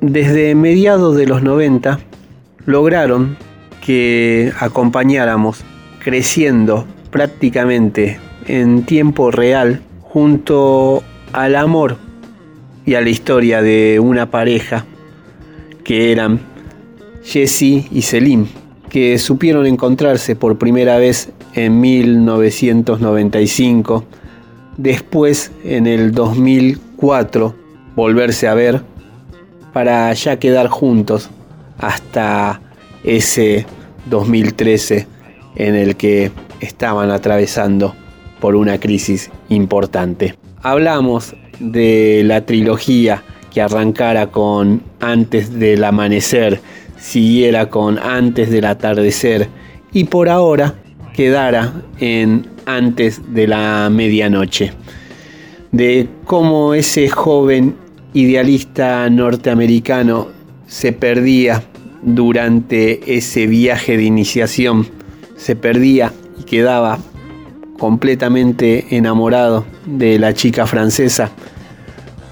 desde 0.00 0.54
mediados 0.54 1.16
de 1.16 1.26
los 1.26 1.42
90 1.42 1.98
lograron 2.66 3.36
que 3.84 4.52
acompañáramos 4.60 5.64
creciendo 6.00 6.86
prácticamente 7.10 8.18
en 8.46 8.84
tiempo 8.84 9.30
real 9.30 9.80
junto 10.02 11.02
al 11.32 11.56
amor 11.56 11.96
y 12.86 12.94
a 12.94 13.00
la 13.00 13.10
historia 13.10 13.62
de 13.62 13.98
una 14.00 14.30
pareja 14.30 14.86
que 15.84 16.12
eran 16.12 16.40
Jesse 17.22 17.86
y 17.90 18.02
Celine, 18.02 18.46
que 18.88 19.18
supieron 19.18 19.66
encontrarse 19.66 20.36
por 20.36 20.58
primera 20.58 20.98
vez 20.98 21.32
en 21.54 21.80
1995, 21.80 24.04
después 24.76 25.52
en 25.64 25.86
el 25.86 26.12
2004 26.12 27.54
volverse 27.94 28.48
a 28.48 28.54
ver 28.54 28.82
para 29.72 30.12
ya 30.12 30.38
quedar 30.38 30.68
juntos 30.68 31.30
hasta 31.78 32.60
ese 33.04 33.64
2013 34.06 35.06
en 35.56 35.74
el 35.74 35.96
que 35.96 36.30
estaban 36.60 37.10
atravesando 37.10 37.94
por 38.40 38.56
una 38.56 38.78
crisis 38.78 39.30
importante. 39.48 40.34
Hablamos 40.62 41.34
de 41.58 42.22
la 42.24 42.44
trilogía 42.46 43.22
que 43.52 43.60
arrancara 43.60 44.28
con 44.28 44.82
Antes 45.00 45.58
del 45.58 45.84
Amanecer, 45.84 46.60
siguiera 46.98 47.68
con 47.68 47.98
Antes 47.98 48.50
del 48.50 48.64
Atardecer 48.64 49.48
y 49.92 50.04
por 50.04 50.28
ahora 50.28 50.74
quedara 51.14 51.82
en 51.98 52.46
Antes 52.66 53.34
de 53.34 53.46
la 53.46 53.88
Medianoche. 53.90 54.72
De 55.72 56.08
cómo 56.24 56.74
ese 56.74 57.08
joven 57.08 57.76
idealista 58.12 59.08
norteamericano 59.08 60.28
se 60.66 60.92
perdía 60.92 61.62
durante 62.02 63.16
ese 63.16 63.46
viaje 63.46 63.96
de 63.96 64.04
iniciación, 64.04 64.88
se 65.36 65.56
perdía 65.56 66.12
quedaba 66.40 66.98
completamente 67.78 68.94
enamorado 68.96 69.64
de 69.86 70.18
la 70.18 70.34
chica 70.34 70.66
francesa, 70.66 71.30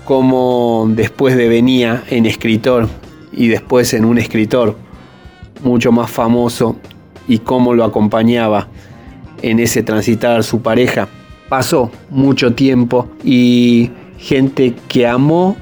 como 0.05 0.87
después 0.91 1.37
devenía 1.37 2.05
en 2.11 2.27
escritor 2.27 2.89
y 3.33 3.49
después 3.49 3.95
en 3.95 4.05
un 4.05 4.19
escritor 4.19 4.77
mucho 5.63 5.91
más 5.91 6.11
famoso 6.11 6.77
y 7.27 7.39
cómo 7.39 7.75
lo 7.75 7.85
acompañaba 7.85 8.69
en 9.43 9.59
ese 9.59 9.83
transitar 9.83 10.45
su 10.45 10.61
pareja. 10.61 11.09
Pasó 11.49 11.91
mucho 12.11 12.53
tiempo 12.53 13.09
y 13.25 13.91
gente 14.19 14.75
que 14.89 15.07
amó 15.07 15.57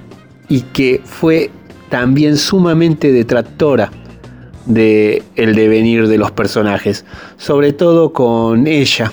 y 0.48 0.62
que 0.62 1.00
fue 1.04 1.50
también 1.90 2.36
sumamente 2.36 3.12
detractora 3.12 3.90
de 4.66 5.22
el 5.36 5.54
devenir 5.54 6.08
de 6.08 6.18
los 6.18 6.30
personajes, 6.32 7.04
sobre 7.36 7.72
todo 7.72 8.12
con 8.12 8.66
ella 8.66 9.12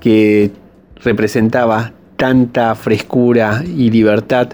que 0.00 0.50
representaba 1.02 1.92
tanta 2.16 2.74
frescura 2.74 3.62
y 3.64 3.90
libertad 3.90 4.50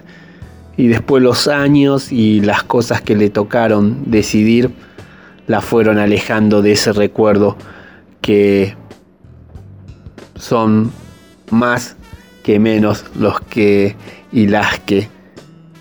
y 0.77 0.87
después 0.87 1.23
los 1.23 1.47
años 1.47 2.11
y 2.11 2.41
las 2.41 2.63
cosas 2.63 3.01
que 3.01 3.15
le 3.15 3.29
tocaron 3.29 4.03
decidir 4.05 4.71
la 5.47 5.61
fueron 5.61 5.99
alejando 5.99 6.61
de 6.61 6.73
ese 6.73 6.91
recuerdo 6.91 7.55
que 8.21 8.75
son 10.35 10.91
más 11.51 11.95
que 12.43 12.59
menos 12.59 13.05
los 13.17 13.39
que 13.41 13.95
y 14.31 14.47
las 14.47 14.79
que 14.79 15.07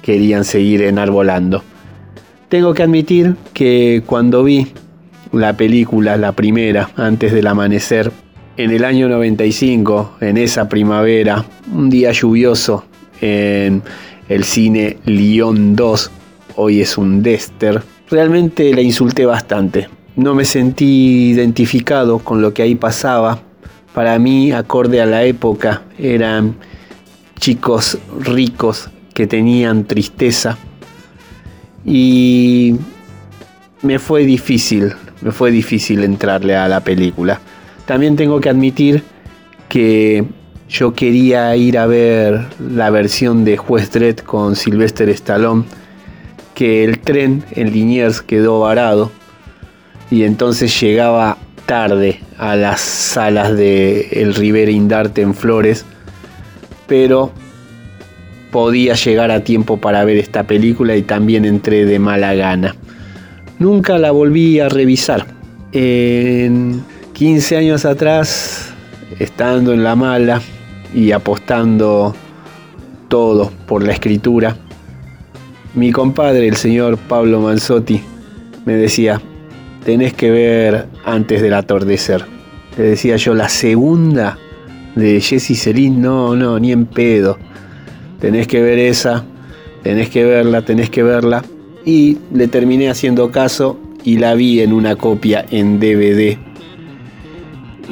querían 0.03 0.45
seguir 0.45 0.83
enarbolando. 0.83 1.63
Tengo 2.55 2.73
que 2.73 2.85
admitir 2.85 3.35
que 3.53 4.05
cuando 4.07 4.45
vi 4.45 4.69
la 5.33 5.57
película, 5.57 6.17
la 6.17 6.31
primera, 6.31 6.89
antes 6.95 7.33
del 7.33 7.49
amanecer, 7.49 8.13
en 8.57 8.71
el 8.71 8.85
año 8.85 9.09
95, 9.09 10.19
en 10.21 10.37
esa 10.37 10.69
primavera, 10.69 11.45
un 11.75 11.91
día 11.91 12.13
lluvioso 12.13 12.85
en 13.21 13.83
el 14.29 14.45
cine 14.45 14.99
Lyon 15.05 15.75
2, 15.75 16.11
hoy 16.55 16.81
es 16.81 16.97
un 16.97 17.25
Dester, 17.25 17.83
realmente 18.09 18.73
la 18.73 18.83
insulté 18.83 19.27
bastante. 19.27 19.89
No 20.15 20.37
me 20.37 20.45
sentí 20.45 21.31
identificado 21.31 22.21
con 22.21 22.41
lo 22.41 22.55
que 22.55 22.63
ahí 22.63 22.77
pasaba. 22.77 23.43
Para 23.95 24.17
mí, 24.21 24.53
acorde 24.53 25.01
a 25.01 25.07
la 25.07 25.25
época, 25.25 25.83
eran 25.99 26.55
chicos 27.37 27.99
ricos 28.21 28.91
que 29.13 29.27
tenían 29.27 29.87
tristeza 29.87 30.57
y 31.85 32.77
me 33.83 33.99
fue 33.99 34.25
difícil, 34.25 34.93
me 35.21 35.31
fue 35.31 35.51
difícil 35.51 36.05
entrarle 36.05 36.57
a 36.57 36.69
la 36.69 36.81
película. 36.81 37.41
También 37.87 38.17
tengo 38.17 38.41
que 38.41 38.49
admitir 38.49 39.03
que 39.69 40.25
yo 40.69 40.95
quería 40.95 41.55
ir 41.57 41.79
a 41.79 41.87
ver 41.87 42.47
la 42.59 42.91
versión 42.91 43.45
de 43.45 43.57
Juez 43.57 43.91
Dredd 43.91 44.21
con 44.21 44.57
Sylvester 44.57 45.09
Stallone, 45.11 45.65
que 46.55 46.85
el 46.85 47.01
tren 47.01 47.45
en 47.51 47.73
Liniers 47.73 48.23
quedó 48.23 48.61
varado 48.61 49.11
y 50.11 50.23
entonces 50.23 50.81
llegaba 50.81 51.39
tarde 51.67 52.21
a 52.39 52.57
las 52.57 52.81
salas 52.81 53.57
de 53.57 54.09
el 54.13 54.35
Rivera 54.35 54.71
Indarte 54.71 55.23
en 55.23 55.35
Flores, 55.35 55.85
pero 56.87 57.33
podía 58.55 58.95
llegar 58.95 59.33
a 59.33 59.43
tiempo 59.43 59.79
para 59.79 60.05
ver 60.05 60.17
esta 60.17 60.45
película 60.45 60.95
y 60.95 61.03
también 61.03 61.45
entré 61.45 61.85
de 61.87 61.99
mala 61.99 62.35
gana. 62.35 62.77
Nunca 63.59 63.99
la 63.99 64.13
volví 64.13 64.61
a 64.61 64.69
revisar. 64.69 65.27
En 65.73 66.85
15 67.15 67.57
años 67.57 67.85
atrás, 67.85 68.73
estando 69.19 69.73
en 69.73 69.83
la 69.83 69.97
mala 69.97 70.41
y 70.95 71.11
apostando 71.11 72.15
todo 73.09 73.51
por 73.67 73.83
la 73.83 73.93
escritura, 73.93 74.57
mi 75.75 75.91
compadre, 75.91 76.47
el 76.47 76.55
señor 76.55 76.97
Pablo 76.97 77.41
Manzotti, 77.41 78.01
me 78.67 78.75
decía, 78.75 79.21
tenés 79.85 80.15
que 80.15 80.31
ver 80.31 80.87
antes 81.05 81.43
del 81.43 81.55
atardecer. 81.55 82.25
Le 82.79 82.85
decía 82.85 83.17
yo, 83.17 83.35
la 83.35 83.49
segunda 83.49 84.39
de 84.95 85.21
Jesse 85.21 85.59
Celine, 85.61 85.99
no, 85.99 86.37
no, 86.37 86.61
ni 86.61 86.71
en 86.71 86.87
pedo 86.87 87.37
tenés 88.25 88.47
que 88.47 88.63
ver 88.63 88.79
esa, 88.79 89.23
tenés 89.83 90.09
que 90.09 90.25
verla, 90.25 90.63
tenés 90.63 90.89
que 90.89 91.03
verla. 91.03 91.45
Y 91.85 92.17
le 92.33 92.49
terminé 92.49 92.89
haciendo 92.89 93.31
caso 93.31 93.79
y 94.03 94.17
la 94.17 94.35
vi 94.35 94.61
en 94.61 94.73
una 94.73 94.97
copia 94.97 95.45
en 95.51 95.79
DVD. 95.79 96.39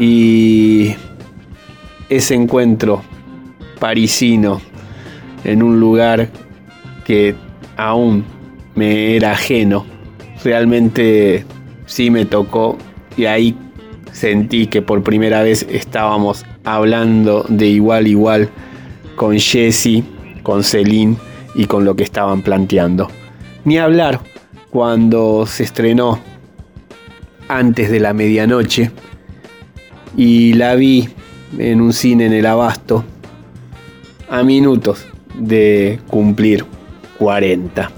Y 0.00 0.94
ese 2.08 2.34
encuentro 2.34 3.02
parisino 3.78 4.62
en 5.44 5.62
un 5.62 5.78
lugar 5.78 6.30
que 7.04 7.34
aún 7.76 8.24
me 8.74 9.14
era 9.14 9.32
ajeno, 9.32 9.84
realmente 10.42 11.44
sí 11.84 12.10
me 12.10 12.24
tocó 12.24 12.78
y 13.18 13.26
ahí 13.26 13.54
sentí 14.12 14.66
que 14.66 14.80
por 14.80 15.02
primera 15.02 15.42
vez 15.42 15.66
estábamos 15.70 16.46
hablando 16.64 17.44
de 17.50 17.66
igual 17.66 18.06
igual 18.06 18.48
con 19.14 19.38
Jesse 19.38 20.02
con 20.42 20.64
Celine 20.64 21.16
y 21.54 21.66
con 21.66 21.84
lo 21.84 21.96
que 21.96 22.04
estaban 22.04 22.42
planteando. 22.42 23.08
Ni 23.64 23.78
hablar 23.78 24.20
cuando 24.70 25.46
se 25.46 25.64
estrenó 25.64 26.18
antes 27.48 27.90
de 27.90 28.00
la 28.00 28.14
medianoche 28.14 28.90
y 30.16 30.54
la 30.54 30.74
vi 30.74 31.08
en 31.58 31.80
un 31.80 31.92
cine 31.92 32.26
en 32.26 32.32
el 32.32 32.46
Abasto 32.46 33.04
a 34.30 34.42
minutos 34.42 35.06
de 35.38 36.00
cumplir 36.06 36.64
40. 37.18 37.90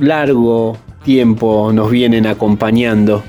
Largo 0.00 0.78
tiempo 1.04 1.72
nos 1.72 1.90
vienen 1.90 2.26
acompañando 2.26 3.22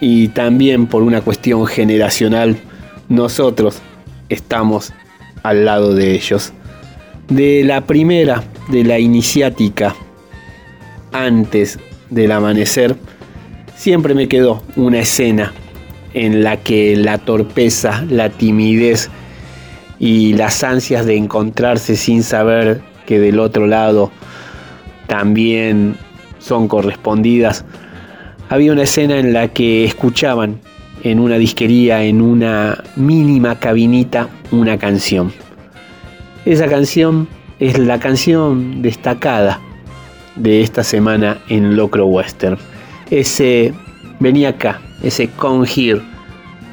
y 0.00 0.28
también 0.28 0.86
por 0.86 1.02
una 1.02 1.20
cuestión 1.20 1.66
generacional 1.66 2.56
nosotros 3.08 3.80
estamos 4.28 4.92
al 5.42 5.64
lado 5.64 5.94
de 5.94 6.14
ellos 6.14 6.52
de 7.30 7.62
la 7.64 7.86
primera, 7.86 8.42
de 8.68 8.84
la 8.84 8.98
iniciática, 8.98 9.94
antes 11.12 11.78
del 12.10 12.32
amanecer, 12.32 12.96
siempre 13.76 14.14
me 14.14 14.28
quedó 14.28 14.62
una 14.76 14.98
escena 14.98 15.52
en 16.12 16.42
la 16.42 16.56
que 16.58 16.96
la 16.96 17.18
torpeza, 17.18 18.04
la 18.10 18.30
timidez 18.30 19.08
y 20.00 20.34
las 20.34 20.64
ansias 20.64 21.06
de 21.06 21.16
encontrarse 21.16 21.96
sin 21.96 22.24
saber 22.24 22.80
que 23.06 23.20
del 23.20 23.38
otro 23.38 23.66
lado 23.66 24.10
también 25.06 25.96
son 26.40 26.66
correspondidas, 26.66 27.64
había 28.48 28.72
una 28.72 28.82
escena 28.82 29.18
en 29.18 29.32
la 29.32 29.48
que 29.48 29.84
escuchaban 29.84 30.60
en 31.04 31.20
una 31.20 31.38
disquería, 31.38 32.02
en 32.02 32.20
una 32.20 32.82
mínima 32.96 33.58
cabinita, 33.60 34.28
una 34.50 34.78
canción. 34.78 35.32
Esa 36.46 36.68
canción 36.68 37.28
es 37.58 37.78
la 37.78 38.00
canción 38.00 38.80
destacada 38.80 39.60
de 40.36 40.62
esta 40.62 40.82
semana 40.82 41.38
en 41.48 41.76
Locro 41.76 42.06
Western. 42.06 42.56
Ese 43.10 43.74
venía 44.20 44.50
acá, 44.50 44.80
ese 45.02 45.28
Come 45.28 45.68
Here 45.68 46.00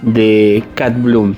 de 0.01 0.63
Cat 0.75 0.93
Bloom, 1.01 1.35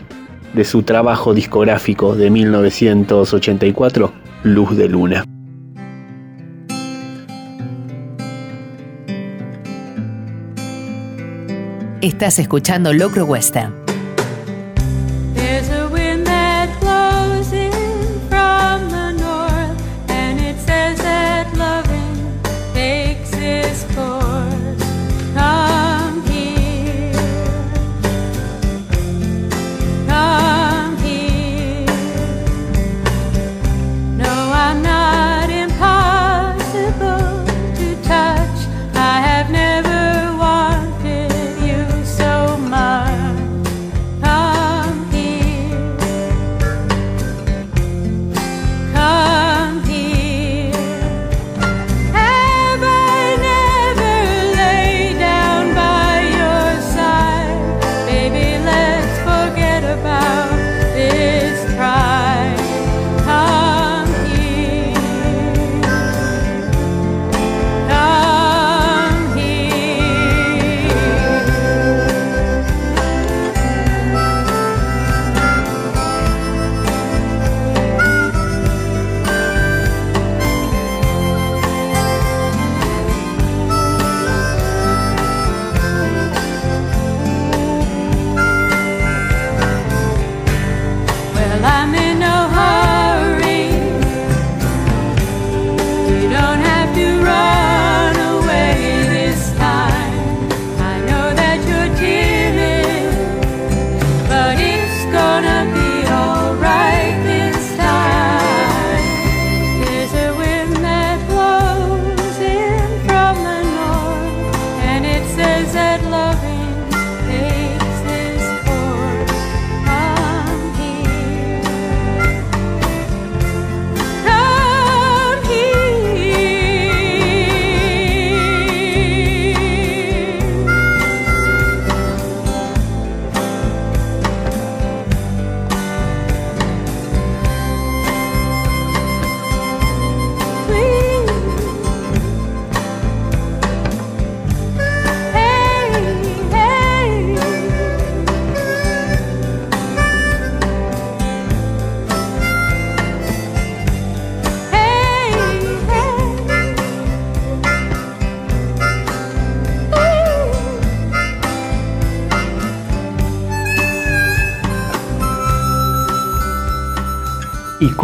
de 0.54 0.64
su 0.64 0.84
trabajo 0.84 1.34
discográfico 1.34 2.16
de 2.16 2.30
1984, 2.30 4.12
Luz 4.44 4.78
de 4.78 4.88
Luna. 4.88 5.24
Estás 12.02 12.38
escuchando 12.38 12.94
Locro 12.94 13.26
Western. 13.26 13.89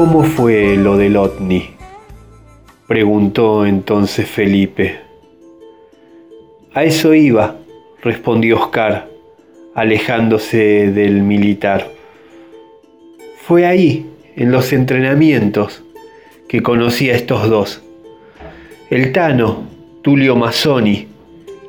Cómo 0.06 0.22
fue 0.22 0.77
lo 0.77 0.98
del 0.98 1.18
OTNI? 1.18 1.72
preguntó 2.88 3.65
entonces 3.65 4.30
Felipe. 4.30 4.99
A 6.76 6.84
eso 6.84 7.15
iba, 7.15 7.56
respondió 8.03 8.60
Oscar, 8.60 9.10
alejándose 9.73 10.91
del 10.91 11.23
militar. 11.23 11.90
Fue 13.48 13.65
ahí, 13.65 14.06
en 14.36 14.52
los 14.52 14.73
entrenamientos, 14.73 15.84
que 16.48 16.61
conocí 16.61 17.10
a 17.10 17.15
estos 17.15 17.49
dos. 17.49 17.82
El 18.91 19.11
Tano, 19.11 19.64
Tulio 20.03 20.36
Mazzoni, 20.36 21.07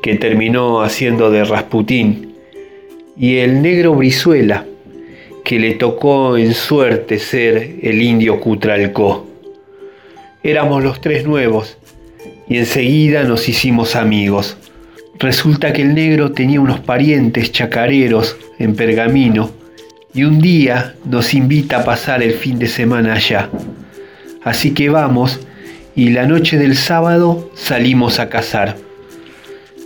que 0.03 0.17
terminó 0.17 0.83
haciendo 0.83 1.31
de 1.31 1.43
Rasputín, 1.43 2.35
y 3.17 3.39
el 3.39 3.63
negro 3.63 3.95
Brizuela, 3.95 4.67
que 5.47 5.61
le 5.61 5.75
tocó 5.75 6.37
en 6.37 6.55
suerte 6.55 7.21
ser 7.21 7.77
el 7.81 8.03
indio 8.03 8.41
Cutralcó. 8.41 9.29
Éramos 10.43 10.83
los 10.83 11.01
tres 11.01 11.25
nuevos 11.25 11.79
y 12.49 12.57
enseguida 12.57 13.23
nos 13.23 13.49
hicimos 13.49 13.95
amigos. 13.95 14.57
Resulta 15.21 15.73
que 15.73 15.83
el 15.83 15.95
negro 15.95 16.33
tenía 16.33 16.61
unos 16.61 16.81
parientes 16.81 17.53
chacareros 17.53 18.37
en 18.59 18.75
Pergamino 18.75 19.53
y 20.13 20.25
un 20.25 20.41
día 20.41 20.97
nos 21.05 21.33
invita 21.33 21.77
a 21.77 21.85
pasar 21.85 22.25
el 22.25 22.33
fin 22.33 22.59
de 22.59 22.67
semana 22.67 23.15
allá. 23.15 23.49
Así 24.43 24.75
que 24.75 24.89
vamos 24.89 25.47
y 25.95 26.11
la 26.11 26.27
noche 26.27 26.59
del 26.59 26.77
sábado 26.77 27.53
salimos 27.55 28.19
a 28.19 28.29
cazar. 28.29 28.79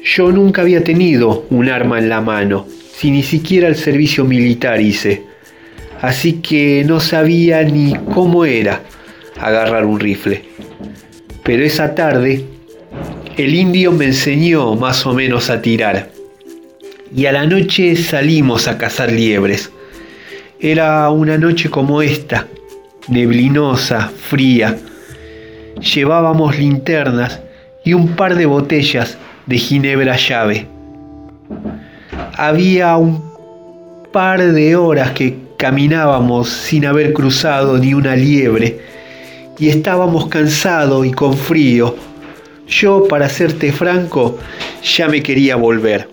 Yo 0.03 0.33
nunca 0.33 0.63
había 0.63 0.83
tenido 0.83 1.45
un 1.51 1.69
arma 1.69 1.99
en 1.99 2.09
la 2.09 2.23
mano, 2.23 2.67
si 2.95 3.11
ni 3.11 3.23
siquiera 3.23 3.69
el 3.69 3.77
servicio 3.77 4.25
militar 4.25 4.81
hice 4.81 5.29
así 6.01 6.35
que 6.35 6.85
no 6.87 7.01
sabía 7.01 7.63
ni 7.63 7.95
cómo 8.15 8.45
era 8.45 8.81
agarrar 9.39 9.85
un 9.85 10.01
rifle. 10.01 10.45
Pero 11.43 11.65
esa 11.65 11.95
tarde 11.95 12.45
el 13.37 13.55
indio 13.55 13.93
me 13.93 14.07
enseñó 14.07 14.75
más 14.75 15.07
o 15.07 15.15
menos 15.15 15.51
a 15.51 15.63
tirar. 15.63 16.11
Y 17.15 17.27
a 17.27 17.33
la 17.33 17.47
noche 17.47 17.97
salimos 17.97 18.69
a 18.69 18.79
cazar 18.79 19.11
liebres. 19.11 19.71
Era 20.61 21.09
una 21.11 21.39
noche 21.39 21.71
como 21.71 22.03
esta, 22.03 22.47
neblinosa, 23.09 24.09
fría. 24.09 24.77
Llevábamos 25.95 26.59
linternas 26.59 27.41
y 27.85 27.95
un 27.95 28.09
par 28.09 28.35
de 28.37 28.47
botellas 28.47 29.17
de 29.47 29.59
ginebra 29.59 30.17
llave. 30.17 30.67
Había 32.35 32.97
un 32.97 33.23
par 34.13 34.53
de 34.53 34.77
horas 34.77 35.13
que 35.13 35.37
caminábamos 35.61 36.49
sin 36.49 36.87
haber 36.87 37.13
cruzado 37.13 37.77
ni 37.77 37.93
una 37.93 38.17
liebre 38.17 38.79
y 39.59 39.69
estábamos 39.69 40.29
cansados 40.29 41.05
y 41.05 41.11
con 41.11 41.37
frío. 41.37 41.97
Yo, 42.67 43.07
para 43.07 43.29
serte 43.29 43.71
franco, 43.71 44.39
ya 44.83 45.07
me 45.09 45.23
quería 45.23 45.57
volver. 45.57 46.09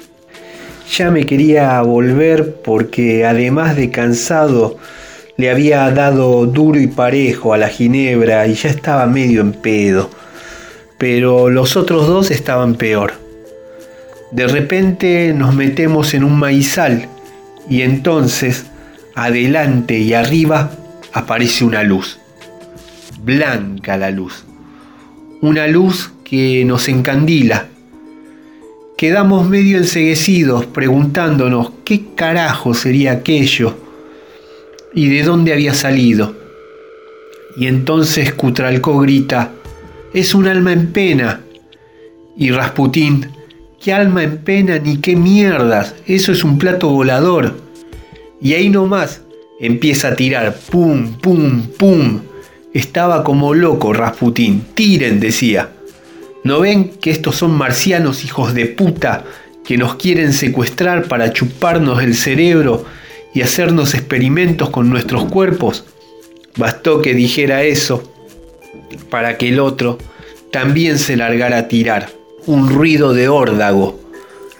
ya 0.91 1.11
me 1.11 1.25
quería 1.25 1.81
volver 1.81 2.55
porque 2.61 3.25
además 3.25 3.77
de 3.77 3.89
cansado 3.89 4.77
le 5.37 5.49
había 5.49 5.89
dado 5.91 6.45
duro 6.45 6.77
y 6.79 6.87
parejo 6.87 7.53
a 7.53 7.57
la 7.57 7.69
ginebra 7.69 8.47
y 8.47 8.53
ya 8.53 8.69
estaba 8.69 9.05
medio 9.05 9.39
en 9.39 9.53
pedo. 9.53 10.09
Pero 10.97 11.49
los 11.49 11.77
otros 11.77 12.05
dos 12.05 12.31
estaban 12.31 12.75
peor. 12.75 13.13
De 14.31 14.45
repente 14.45 15.33
nos 15.33 15.55
metemos 15.55 16.13
en 16.13 16.25
un 16.25 16.37
maizal 16.37 17.07
y 17.69 17.83
entonces 17.83 18.65
adelante 19.17 19.97
y 19.97 20.13
arriba 20.13 20.71
aparece 21.11 21.65
una 21.65 21.81
luz. 21.81 22.19
Blanca 23.23 23.97
la 23.97 24.11
luz. 24.11 24.45
Una 25.41 25.65
luz 25.65 26.11
que 26.23 26.63
nos 26.65 26.87
encandila. 26.87 27.67
Quedamos 28.95 29.49
medio 29.49 29.79
enseguecidos 29.79 30.67
preguntándonos 30.67 31.71
qué 31.83 32.13
carajo 32.15 32.75
sería 32.75 33.11
aquello 33.13 33.75
y 34.93 35.09
de 35.09 35.23
dónde 35.23 35.51
había 35.51 35.73
salido. 35.73 36.35
Y 37.57 37.65
entonces 37.65 38.33
Cutralcó 38.33 38.99
grita, 38.99 39.51
es 40.13 40.35
un 40.35 40.47
alma 40.47 40.73
en 40.73 40.91
pena. 40.91 41.41
Y 42.37 42.51
Rasputín, 42.51 43.31
¿qué 43.83 43.93
alma 43.93 44.21
en 44.21 44.37
pena 44.37 44.77
ni 44.77 44.97
qué 44.97 45.15
mierdas? 45.15 45.95
Eso 46.05 46.31
es 46.31 46.43
un 46.43 46.59
plato 46.59 46.89
volador. 46.89 47.66
Y 48.41 48.53
ahí 48.53 48.69
nomás 48.69 49.21
empieza 49.59 50.09
a 50.09 50.15
tirar, 50.15 50.57
pum, 50.69 51.13
pum, 51.17 51.67
pum. 51.77 52.21
Estaba 52.73 53.23
como 53.23 53.53
loco 53.53 53.93
Rasputín, 53.93 54.65
tiren, 54.73 55.19
decía. 55.19 55.71
¿No 56.43 56.59
ven 56.59 56.89
que 57.01 57.11
estos 57.11 57.35
son 57.35 57.51
marcianos 57.51 58.23
hijos 58.23 58.53
de 58.53 58.67
puta 58.67 59.25
que 59.65 59.77
nos 59.77 59.95
quieren 59.95 60.33
secuestrar 60.33 61.07
para 61.07 61.33
chuparnos 61.33 62.01
el 62.03 62.15
cerebro 62.15 62.85
y 63.33 63.41
hacernos 63.41 63.93
experimentos 63.93 64.69
con 64.69 64.89
nuestros 64.89 65.25
cuerpos? 65.25 65.85
Bastó 66.55 67.01
que 67.01 67.13
dijera 67.13 67.63
eso 67.63 68.13
para 69.09 69.37
que 69.37 69.49
el 69.49 69.59
otro 69.59 69.97
también 70.51 70.97
se 70.99 71.17
largara 71.17 71.57
a 71.57 71.67
tirar. 71.67 72.09
Un 72.45 72.69
ruido 72.69 73.13
de 73.13 73.27
órdago. 73.27 73.99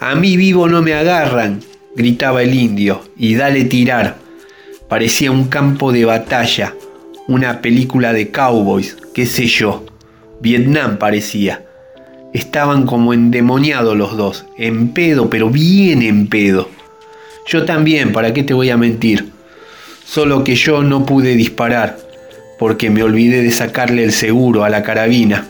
A 0.00 0.14
mí 0.14 0.36
vivo 0.36 0.68
no 0.68 0.82
me 0.82 0.94
agarran, 0.94 1.60
gritaba 1.98 2.44
el 2.44 2.54
indio, 2.54 3.02
y 3.16 3.34
dale 3.34 3.64
tirar. 3.64 4.18
Parecía 4.88 5.32
un 5.32 5.48
campo 5.48 5.90
de 5.90 6.04
batalla, 6.04 6.72
una 7.26 7.60
película 7.60 8.12
de 8.12 8.30
cowboys, 8.30 8.96
qué 9.12 9.26
sé 9.26 9.48
yo. 9.48 9.84
Vietnam 10.40 10.98
parecía. 10.98 11.64
Estaban 12.32 12.86
como 12.86 13.12
endemoniados 13.12 13.96
los 13.96 14.16
dos, 14.16 14.46
en 14.56 14.90
pedo, 14.90 15.28
pero 15.28 15.50
bien 15.50 16.02
en 16.02 16.28
pedo. 16.28 16.68
Yo 17.46 17.64
también, 17.64 18.12
¿para 18.12 18.32
qué 18.32 18.44
te 18.44 18.54
voy 18.54 18.70
a 18.70 18.76
mentir? 18.76 19.30
Solo 20.04 20.44
que 20.44 20.54
yo 20.54 20.84
no 20.84 21.04
pude 21.04 21.34
disparar, 21.34 21.98
porque 22.60 22.90
me 22.90 23.02
olvidé 23.02 23.42
de 23.42 23.50
sacarle 23.50 24.04
el 24.04 24.12
seguro 24.12 24.62
a 24.62 24.68
la 24.68 24.84
carabina. 24.84 25.48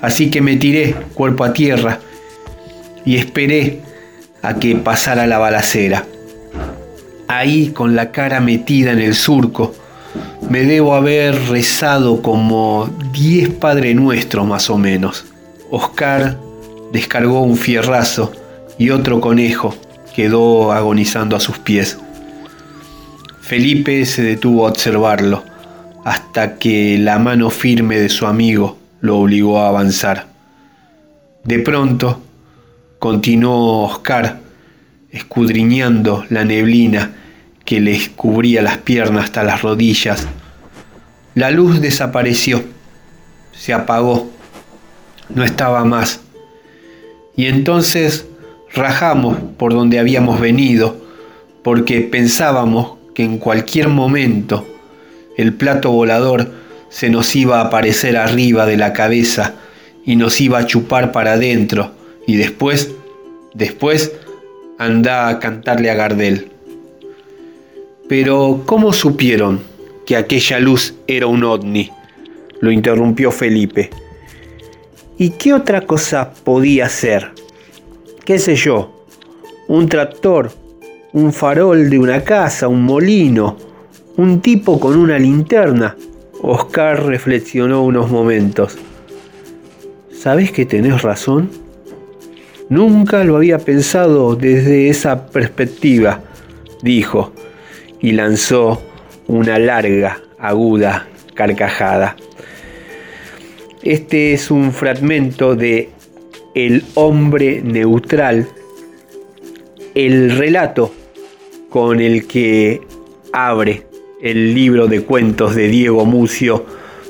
Así 0.00 0.28
que 0.28 0.40
me 0.40 0.56
tiré 0.56 0.96
cuerpo 1.14 1.44
a 1.44 1.52
tierra 1.52 2.00
y 3.06 3.16
esperé 3.16 3.80
a 4.44 4.54
que 4.56 4.76
pasara 4.76 5.26
la 5.26 5.38
balacera. 5.38 6.04
Ahí, 7.28 7.70
con 7.70 7.96
la 7.96 8.12
cara 8.12 8.40
metida 8.40 8.92
en 8.92 8.98
el 9.00 9.14
surco, 9.14 9.74
me 10.50 10.64
debo 10.64 10.94
haber 10.94 11.48
rezado 11.48 12.20
como 12.20 12.90
diez 13.12 13.48
Padre 13.48 13.94
Nuestros 13.94 14.46
más 14.46 14.68
o 14.68 14.76
menos. 14.76 15.24
Oscar 15.70 16.38
descargó 16.92 17.40
un 17.40 17.56
fierrazo 17.56 18.32
y 18.78 18.90
otro 18.90 19.20
conejo 19.20 19.74
quedó 20.14 20.72
agonizando 20.72 21.36
a 21.36 21.40
sus 21.40 21.58
pies. 21.58 21.98
Felipe 23.40 24.04
se 24.04 24.22
detuvo 24.22 24.66
a 24.66 24.70
observarlo 24.70 25.42
hasta 26.04 26.56
que 26.56 26.98
la 26.98 27.18
mano 27.18 27.48
firme 27.48 27.98
de 27.98 28.10
su 28.10 28.26
amigo 28.26 28.76
lo 29.00 29.18
obligó 29.18 29.60
a 29.60 29.68
avanzar. 29.68 30.26
De 31.44 31.58
pronto, 31.58 32.20
continuó 33.04 33.82
Oscar, 33.82 34.40
escudriñando 35.10 36.24
la 36.30 36.42
neblina 36.46 37.12
que 37.66 37.78
le 37.78 38.00
cubría 38.16 38.62
las 38.62 38.78
piernas 38.78 39.24
hasta 39.24 39.42
las 39.42 39.60
rodillas. 39.60 40.26
La 41.34 41.50
luz 41.50 41.82
desapareció, 41.82 42.64
se 43.52 43.74
apagó, 43.74 44.30
no 45.28 45.44
estaba 45.44 45.84
más. 45.84 46.22
Y 47.36 47.44
entonces 47.44 48.24
rajamos 48.72 49.36
por 49.58 49.74
donde 49.74 49.98
habíamos 49.98 50.40
venido, 50.40 50.96
porque 51.62 52.00
pensábamos 52.00 52.94
que 53.14 53.22
en 53.22 53.36
cualquier 53.36 53.88
momento 53.88 54.66
el 55.36 55.52
plato 55.52 55.90
volador 55.90 56.54
se 56.88 57.10
nos 57.10 57.36
iba 57.36 57.58
a 57.58 57.66
aparecer 57.66 58.16
arriba 58.16 58.64
de 58.64 58.78
la 58.78 58.94
cabeza 58.94 59.56
y 60.06 60.16
nos 60.16 60.40
iba 60.40 60.58
a 60.58 60.66
chupar 60.66 61.12
para 61.12 61.34
adentro 61.34 61.93
y 62.26 62.36
después, 62.36 62.94
después, 63.54 64.12
anda 64.78 65.28
a 65.28 65.38
cantarle 65.38 65.90
a 65.90 65.94
Gardel. 65.94 66.50
Pero 68.08 68.62
¿cómo 68.66 68.92
supieron 68.92 69.60
que 70.06 70.16
aquella 70.16 70.58
luz 70.58 70.94
era 71.06 71.26
un 71.26 71.44
ovni? 71.44 71.90
Lo 72.60 72.70
interrumpió 72.70 73.30
Felipe. 73.30 73.90
¿Y 75.16 75.30
qué 75.30 75.54
otra 75.54 75.82
cosa 75.82 76.32
podía 76.32 76.88
ser? 76.88 77.32
¿Qué 78.24 78.38
sé 78.38 78.56
yo? 78.56 79.06
Un 79.68 79.88
tractor, 79.88 80.50
un 81.12 81.32
farol 81.32 81.88
de 81.88 81.98
una 81.98 82.24
casa, 82.24 82.68
un 82.68 82.82
molino, 82.82 83.56
un 84.16 84.40
tipo 84.40 84.80
con 84.80 84.96
una 84.96 85.18
linterna. 85.18 85.96
Oscar 86.42 87.06
reflexionó 87.06 87.82
unos 87.84 88.10
momentos. 88.10 88.76
¿Sabes 90.12 90.52
que 90.52 90.66
tenés 90.66 91.02
razón? 91.02 91.63
Nunca 92.68 93.24
lo 93.24 93.36
había 93.36 93.58
pensado 93.58 94.36
desde 94.36 94.88
esa 94.88 95.26
perspectiva, 95.26 96.22
dijo, 96.82 97.32
y 98.00 98.12
lanzó 98.12 98.82
una 99.26 99.58
larga, 99.58 100.20
aguda 100.38 101.06
carcajada. 101.34 102.16
Este 103.82 104.32
es 104.32 104.50
un 104.50 104.72
fragmento 104.72 105.56
de 105.56 105.90
El 106.54 106.84
hombre 106.94 107.60
neutral, 107.62 108.48
el 109.94 110.36
relato 110.36 110.94
con 111.68 112.00
el 112.00 112.26
que 112.26 112.80
abre 113.32 113.86
el 114.22 114.54
libro 114.54 114.86
de 114.86 115.02
cuentos 115.02 115.54
de 115.54 115.68
Diego 115.68 116.06
Mucio, 116.06 116.64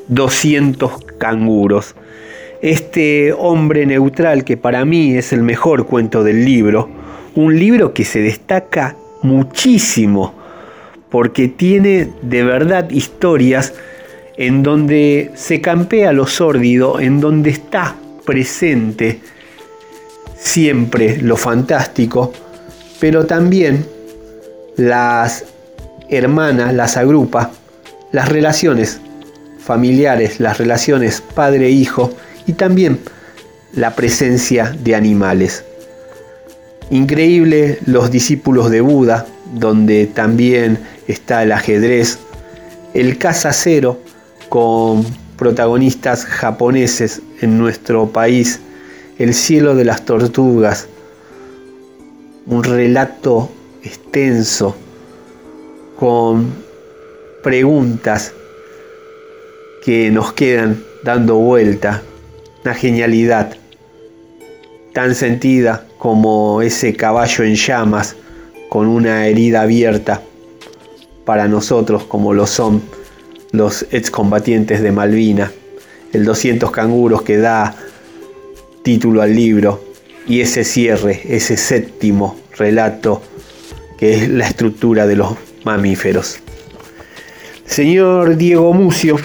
200 0.09 1.05
canguros. 1.19 1.95
Este 2.95 3.33
hombre 3.33 3.87
neutral 3.87 4.45
que 4.45 4.57
para 4.57 4.85
mí 4.85 5.17
es 5.17 5.33
el 5.33 5.43
mejor 5.43 5.85
cuento 5.85 6.23
del 6.23 6.45
libro, 6.45 6.89
un 7.35 7.59
libro 7.59 7.93
que 7.93 8.05
se 8.05 8.21
destaca 8.21 8.95
muchísimo 9.21 10.33
porque 11.11 11.49
tiene 11.49 12.11
de 12.23 12.45
verdad 12.45 12.89
historias 12.91 13.75
en 14.37 14.63
donde 14.63 15.33
se 15.35 15.61
campea 15.61 16.13
lo 16.13 16.29
sórdido, 16.29 17.01
en 17.01 17.19
donde 17.19 17.51
está 17.51 17.97
presente 18.25 19.19
siempre 20.37 21.17
lo 21.21 21.37
fantástico, 21.37 22.33
pero 23.01 23.27
también 23.27 23.85
las 24.77 25.47
hermana 26.09 26.71
las 26.71 26.97
agrupa, 26.97 27.51
las 28.13 28.29
relaciones 28.29 29.01
familiares, 29.59 30.39
las 30.39 30.59
relaciones 30.59 31.21
padre-hijo 31.35 32.15
y 32.47 32.55
también 32.55 32.99
la 33.73 33.95
presencia 33.95 34.77
de 34.83 34.95
animales. 34.95 35.65
Increíble 36.91 37.79
los 37.87 38.11
discípulos 38.11 38.71
de 38.71 38.81
Buda, 38.81 39.27
donde 39.55 40.07
también 40.07 40.79
está 41.09 41.43
el 41.43 41.53
ajedrez, 41.53 42.19
el 42.93 43.19
caza 43.19 43.53
cero 43.53 43.99
con 44.49 45.05
protagonistas 45.37 46.25
japoneses 46.25 47.23
en 47.41 47.59
nuestro 47.59 48.09
país, 48.09 48.61
el 49.19 49.35
cielo 49.35 49.75
de 49.75 49.85
las 49.85 50.05
tortugas, 50.05 50.89
un 52.47 52.63
relato 52.63 53.51
extenso 53.83 54.77
con 55.99 56.53
preguntas 57.43 58.33
que 59.85 60.11
nos 60.11 60.33
quedan 60.33 60.83
dando 61.03 61.37
vuelta, 61.37 62.03
una 62.65 62.75
genialidad 62.75 63.57
tan 64.95 65.15
sentida 65.15 65.87
como 65.99 66.63
ese 66.63 66.95
caballo 66.95 67.45
en 67.45 67.57
llamas 67.57 68.17
con 68.71 68.87
una 68.87 69.27
herida 69.27 69.61
abierta 69.63 70.23
para 71.27 71.47
nosotros 71.47 72.05
como 72.05 72.33
lo 72.33 72.47
son 72.47 72.83
los 73.53 73.87
excombatientes 73.91 74.81
de 74.83 74.93
Malvina, 74.93 75.53
el 76.15 76.25
200 76.25 76.71
canguros 76.71 77.21
que 77.21 77.37
da 77.37 77.77
título 78.83 79.21
al 79.21 79.35
libro 79.35 79.85
y 80.27 80.41
ese 80.41 80.65
cierre, 80.65 81.21
ese 81.29 81.59
séptimo 81.59 82.37
relato 82.57 83.21
que 83.99 84.15
es 84.15 84.29
la 84.31 84.49
estructura 84.49 85.07
de 85.07 85.17
los 85.17 85.37
mamíferos. 85.65 86.39
Señor 87.67 88.37
Diego 88.37 88.73
Mucio 88.73 89.17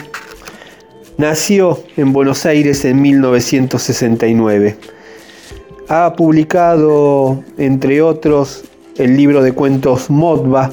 nació 1.20 1.78
en 1.98 2.14
Buenos 2.14 2.46
Aires 2.46 2.82
en 2.86 3.02
1969. 3.02 4.76
Ha 5.88 6.14
publicado, 6.14 7.44
entre 7.58 8.00
otros, 8.00 8.64
el 8.96 9.18
libro 9.18 9.42
de 9.42 9.52
cuentos 9.52 10.08
Modba, 10.08 10.72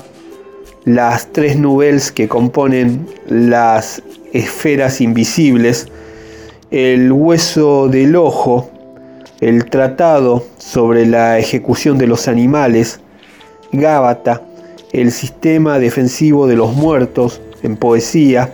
las 0.85 1.33
tres 1.33 1.57
novelas 1.57 2.13
que 2.13 2.29
componen 2.29 3.07
las 3.27 4.01
esferas 4.31 5.01
invisibles, 5.01 5.89
el 6.71 7.11
hueso 7.11 7.89
del 7.89 8.15
ojo, 8.15 8.71
el 9.41 9.65
tratado 9.65 10.45
sobre 10.57 11.05
la 11.05 11.39
ejecución 11.39 11.97
de 11.97 12.07
los 12.07 12.29
animales, 12.29 13.01
Gábata, 13.73 14.43
el 14.93 15.11
sistema 15.11 15.77
defensivo 15.77 16.47
de 16.47 16.55
los 16.55 16.73
muertos 16.73 17.41
en 17.63 17.75
poesía, 17.75 18.53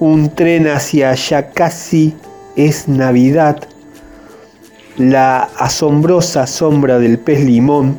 un 0.00 0.34
tren 0.34 0.66
hacia 0.66 1.14
ya 1.14 1.50
casi 1.50 2.14
es 2.56 2.88
Navidad, 2.88 3.58
la 4.96 5.42
asombrosa 5.58 6.46
sombra 6.46 6.98
del 6.98 7.18
pez 7.18 7.44
limón, 7.44 7.98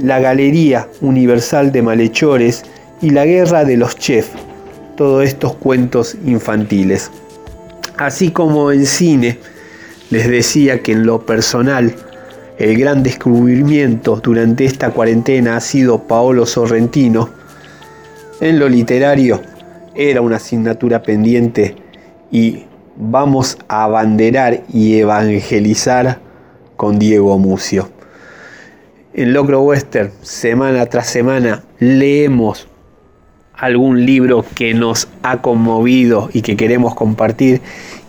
la 0.00 0.20
Galería 0.20 0.88
Universal 1.00 1.72
de 1.72 1.82
Malhechores 1.82 2.62
y 3.02 3.10
la 3.10 3.26
Guerra 3.26 3.64
de 3.64 3.76
los 3.76 3.96
Chefs, 3.96 4.30
todos 4.96 5.24
estos 5.24 5.56
cuentos 5.56 6.16
infantiles. 6.24 7.10
Así 7.96 8.30
como 8.30 8.70
en 8.70 8.86
cine, 8.86 9.40
les 10.10 10.28
decía 10.28 10.80
que 10.80 10.92
en 10.92 11.04
lo 11.04 11.26
personal, 11.26 11.92
el 12.56 12.78
gran 12.78 13.02
descubrimiento 13.02 14.20
durante 14.22 14.64
esta 14.64 14.90
cuarentena 14.90 15.56
ha 15.56 15.60
sido 15.60 16.04
Paolo 16.04 16.46
Sorrentino. 16.46 17.30
En 18.40 18.60
lo 18.60 18.68
literario 18.68 19.42
era 19.98 20.20
una 20.20 20.36
asignatura 20.36 21.02
pendiente 21.02 21.74
y 22.30 22.66
vamos 22.96 23.58
a 23.66 23.82
abanderar 23.82 24.62
y 24.72 24.96
evangelizar 25.00 26.20
con 26.76 27.00
Diego 27.00 27.36
Mucio. 27.36 27.90
En 29.12 29.32
Locro 29.32 29.60
Western, 29.62 30.12
semana 30.22 30.86
tras 30.86 31.08
semana, 31.08 31.64
leemos 31.80 32.68
algún 33.54 34.06
libro 34.06 34.44
que 34.54 34.72
nos 34.72 35.08
ha 35.24 35.42
conmovido 35.42 36.30
y 36.32 36.42
que 36.42 36.56
queremos 36.56 36.94
compartir 36.94 37.60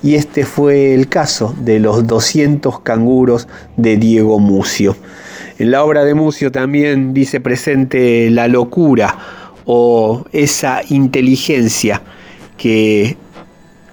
y 0.03 0.13
este 0.13 0.45
fue 0.45 0.93
el 0.93 1.09
caso 1.09 1.55
de 1.59 1.79
los 1.79 2.05
200 2.05 2.81
canguros 2.81 3.47
de 3.77 3.97
Diego 3.97 4.37
Mucio. 4.37 4.95
En 5.57 5.71
la 5.71 5.83
obra 5.83 6.03
de 6.03 6.13
Mucio 6.13 6.51
también 6.51 7.15
dice 7.15 7.39
presente 7.39 8.29
la 8.29 8.47
locura 8.47 9.38
o 9.71 10.25
esa 10.31 10.81
inteligencia 10.89 12.01
que 12.57 13.17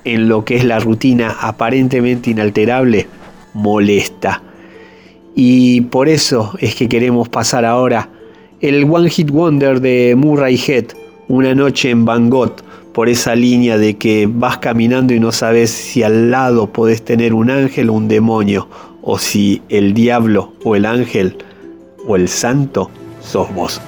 en 0.07 0.27
lo 0.27 0.43
que 0.43 0.57
es 0.57 0.65
la 0.65 0.78
rutina 0.78 1.36
aparentemente 1.39 2.31
inalterable 2.31 3.09
molesta. 3.53 4.43
Y 5.35 5.82
por 5.82 6.09
eso 6.09 6.55
es 6.61 6.74
que 6.77 6.89
queremos 6.89 7.28
pasar 7.28 7.66
ahora 7.66 8.09
el 8.62 8.85
One 8.90 9.11
Hit 9.11 9.31
Wonder 9.31 9.82
de 9.82 10.15
Murray 10.16 10.59
Head, 10.66 10.86
Una 11.28 11.55
noche 11.55 11.90
en 11.90 12.07
Bangkok, 12.07 12.62
por 12.94 13.11
esa 13.11 13.35
línea 13.35 13.77
de 13.77 13.98
que 13.98 14.27
vas 14.32 14.57
caminando 14.57 15.12
y 15.12 15.20
no 15.20 15.31
sabes 15.31 15.69
si 15.73 16.03
al 16.03 16.31
lado 16.31 16.73
podés 16.73 17.05
tener 17.05 17.35
un 17.35 17.51
ángel 17.51 17.90
o 17.90 17.93
un 17.93 18.09
demonio, 18.09 18.66
o 19.03 19.19
si 19.19 19.61
el 19.69 19.93
diablo 19.93 20.55
o 20.65 20.74
el 20.74 20.86
ángel 20.86 21.36
o 22.09 22.16
el 22.16 22.28
santo 22.28 22.89
sos 23.20 23.55
vos. 23.55 23.78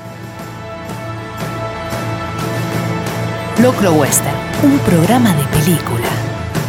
Locro 3.60 3.92
Western, 3.92 4.36
un 4.62 4.78
programa 4.78 5.34
de 5.34 5.42
película 5.48 6.06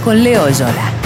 con 0.04 0.24
Leo 0.24 0.50
Yola. 0.50 0.99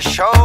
Chess 0.00 0.04
world 0.04 0.04
in 0.04 0.10
a 0.10 0.12
show 0.12 0.35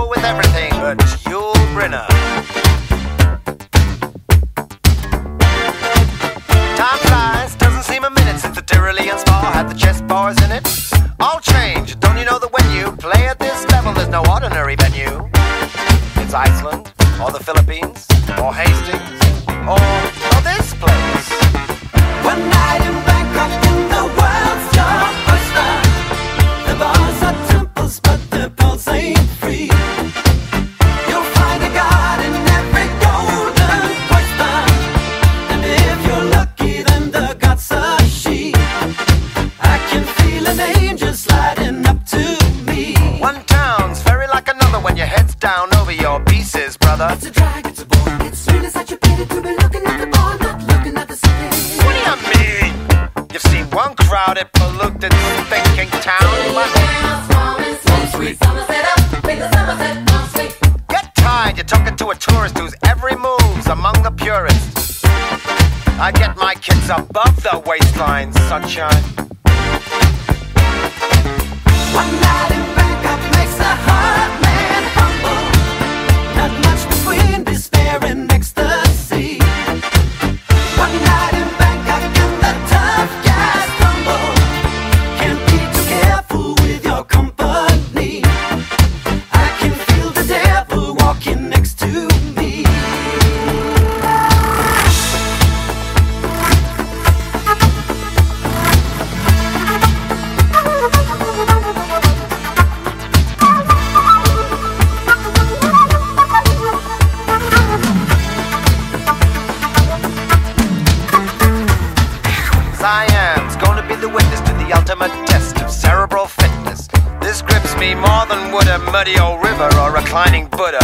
than 118.32 118.52
would 118.54 118.68
a 118.68 118.80
muddy 118.92 119.20
old 119.20 119.44
river 119.44 119.70
or 119.80 119.92
reclining 119.92 120.48
Buddha. 120.48 120.80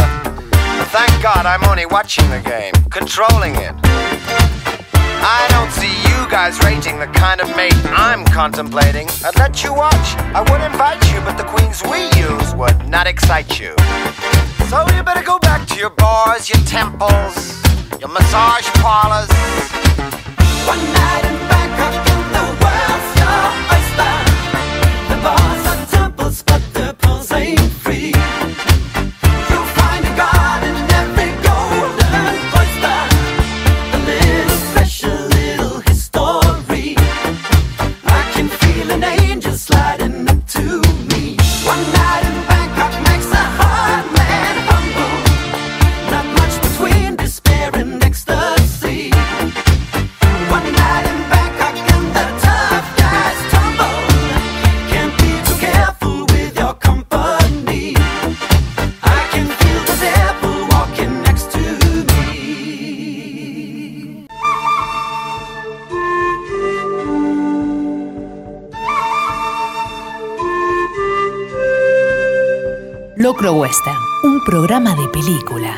Thank 0.92 1.22
God 1.22 1.46
I'm 1.46 1.64
only 1.64 1.86
watching 1.86 2.28
the 2.30 2.40
game, 2.40 2.72
controlling 2.90 3.54
it. 3.56 3.74
I 5.20 5.46
don't 5.50 5.72
see 5.72 5.92
you 6.08 6.28
guys 6.30 6.58
rating 6.62 6.98
the 6.98 7.06
kind 7.06 7.40
of 7.40 7.48
mate 7.56 7.74
I'm 7.86 8.24
contemplating. 8.26 9.08
I'd 9.24 9.36
let 9.36 9.64
you 9.64 9.72
watch, 9.72 10.08
I 10.36 10.40
would 10.48 10.60
invite 10.60 11.02
you, 11.12 11.20
but 11.20 11.36
the 11.36 11.44
queens 11.44 11.82
we 11.84 12.00
use 12.20 12.54
would 12.54 12.88
not 12.88 13.06
excite 13.06 13.58
you. 13.58 13.74
So 14.68 14.84
you 14.94 15.02
better 15.02 15.22
go 15.22 15.38
back 15.38 15.66
to 15.68 15.76
your 15.76 15.90
bars, 15.90 16.48
your 16.50 16.62
temples, 16.64 17.62
your 17.98 18.10
massage 18.10 18.68
parlors. 18.84 19.30
One 20.68 20.84
night 20.92 21.37
programa 74.48 74.96
de 74.96 75.06
película. 75.08 75.76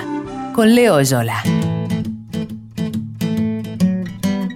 Con 0.55 0.77
Leo 0.77 1.03
Yola. 1.03 1.43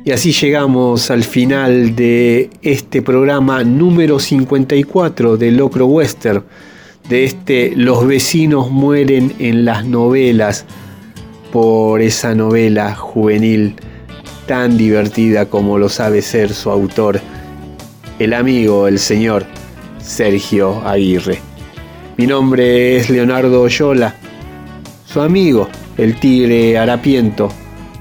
Y 0.05 0.12
así 0.12 0.31
llegamos 0.31 1.11
al 1.11 1.24
final 1.24 1.97
de 1.97 2.49
este 2.62 3.03
programa 3.03 3.65
número 3.65 4.20
54 4.20 5.36
de 5.36 5.51
Locro 5.51 5.86
Western, 5.86 6.45
de 7.09 7.24
este 7.24 7.73
Los 7.74 8.07
vecinos 8.07 8.70
mueren 8.70 9.35
en 9.41 9.65
las 9.65 9.85
novelas, 9.85 10.65
por 11.53 12.01
esa 12.01 12.36
novela 12.36 12.95
juvenil 12.95 13.74
tan 14.47 14.78
divertida 14.78 15.47
como 15.47 15.77
lo 15.77 15.89
sabe 15.89 16.23
ser 16.23 16.55
su 16.55 16.70
autor, 16.70 17.20
el 18.20 18.32
amigo, 18.32 18.86
el 18.86 19.01
señor 19.01 19.45
Sergio 19.99 20.86
Aguirre. 20.86 21.44
Mi 22.16 22.28
nombre 22.28 22.97
es 22.97 23.11
Leonardo 23.11 23.62
Oyola, 23.62 24.15
su 25.05 25.20
amigo, 25.20 25.69
el 25.99 26.15
tigre 26.20 26.78
harapiento, 26.78 27.51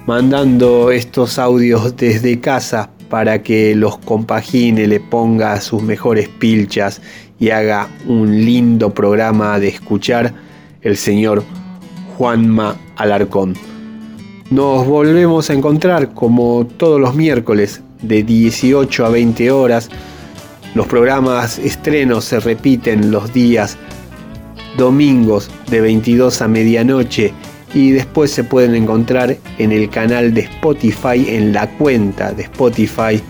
mandando 0.06 0.92
estos 0.92 1.40
audios 1.40 1.98
desde 1.98 2.40
casa 2.40 2.92
para 3.10 3.42
que 3.42 3.74
los 3.74 3.98
compagine, 3.98 4.86
le 4.86 5.00
ponga 5.00 5.60
sus 5.62 5.82
mejores 5.82 6.30
pilchas 6.30 7.02
y 7.40 7.50
haga 7.50 7.90
un 8.06 8.46
lindo 8.46 8.94
programa 8.94 9.60
de 9.60 9.70
escuchar 9.70 10.32
el 10.84 10.96
señor 10.96 11.44
Juanma 12.16 12.76
Alarcón. 12.98 13.56
Nos 14.52 14.86
volvemos 14.86 15.50
a 15.50 15.54
encontrar 15.54 16.14
como 16.14 16.68
todos 16.78 17.02
los 17.02 17.16
miércoles 17.16 17.82
de 18.04 18.22
18 18.22 19.08
a 19.08 19.10
20 19.10 19.50
horas. 19.50 19.90
Los 20.76 20.86
programas 20.86 21.58
estrenos 21.58 22.26
se 22.26 22.40
repiten 22.40 23.10
los 23.10 23.34
días 23.34 23.76
domingos 24.78 25.50
de 25.70 25.82
22 25.82 26.42
a 26.42 26.48
medianoche 26.48 27.34
y 27.74 27.92
después 27.92 28.32
se 28.32 28.44
pueden 28.44 28.76
encontrar 28.76 29.38
en 29.58 29.72
el 29.72 29.90
canal 29.90 30.34
de 30.34 30.42
Spotify, 30.42 31.26
en 31.28 31.54
la 31.54 31.70
cuenta 31.70 32.32
de 32.32 32.44
Spotify 32.44 33.22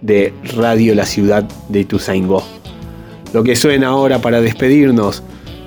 de 0.00 0.32
Radio 0.56 0.94
La 0.94 1.06
Ciudad 1.06 1.44
de 1.68 1.80
Ituzaingó. 1.80 2.42
Lo 3.32 3.42
que 3.42 3.56
suena 3.56 3.88
ahora 3.88 4.20
para 4.20 4.40
despedirnos 4.40 5.22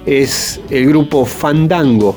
es 0.06 0.61
el 0.69 0.88
grupo 0.88 1.26
Fandango 1.26 2.15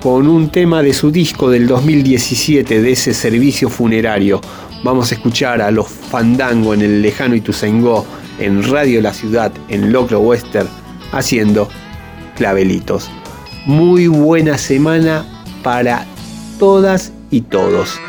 con 0.00 0.26
un 0.26 0.48
tema 0.48 0.82
de 0.82 0.94
su 0.94 1.10
disco 1.10 1.50
del 1.50 1.66
2017 1.66 2.80
de 2.80 2.92
ese 2.92 3.12
servicio 3.12 3.68
funerario. 3.68 4.40
Vamos 4.82 5.12
a 5.12 5.14
escuchar 5.14 5.60
a 5.60 5.70
los 5.70 5.88
Fandango 5.88 6.72
en 6.72 6.80
el 6.80 7.02
lejano 7.02 7.34
Ituzaingó, 7.34 8.06
en 8.38 8.62
Radio 8.62 9.02
La 9.02 9.12
Ciudad, 9.12 9.52
en 9.68 9.92
Locro 9.92 10.20
Western, 10.20 10.68
haciendo 11.12 11.68
clavelitos. 12.40 13.10
Muy 13.66 14.06
buena 14.06 14.56
semana 14.56 15.26
para 15.62 16.06
todas 16.58 17.12
y 17.30 17.42
todos. 17.42 18.00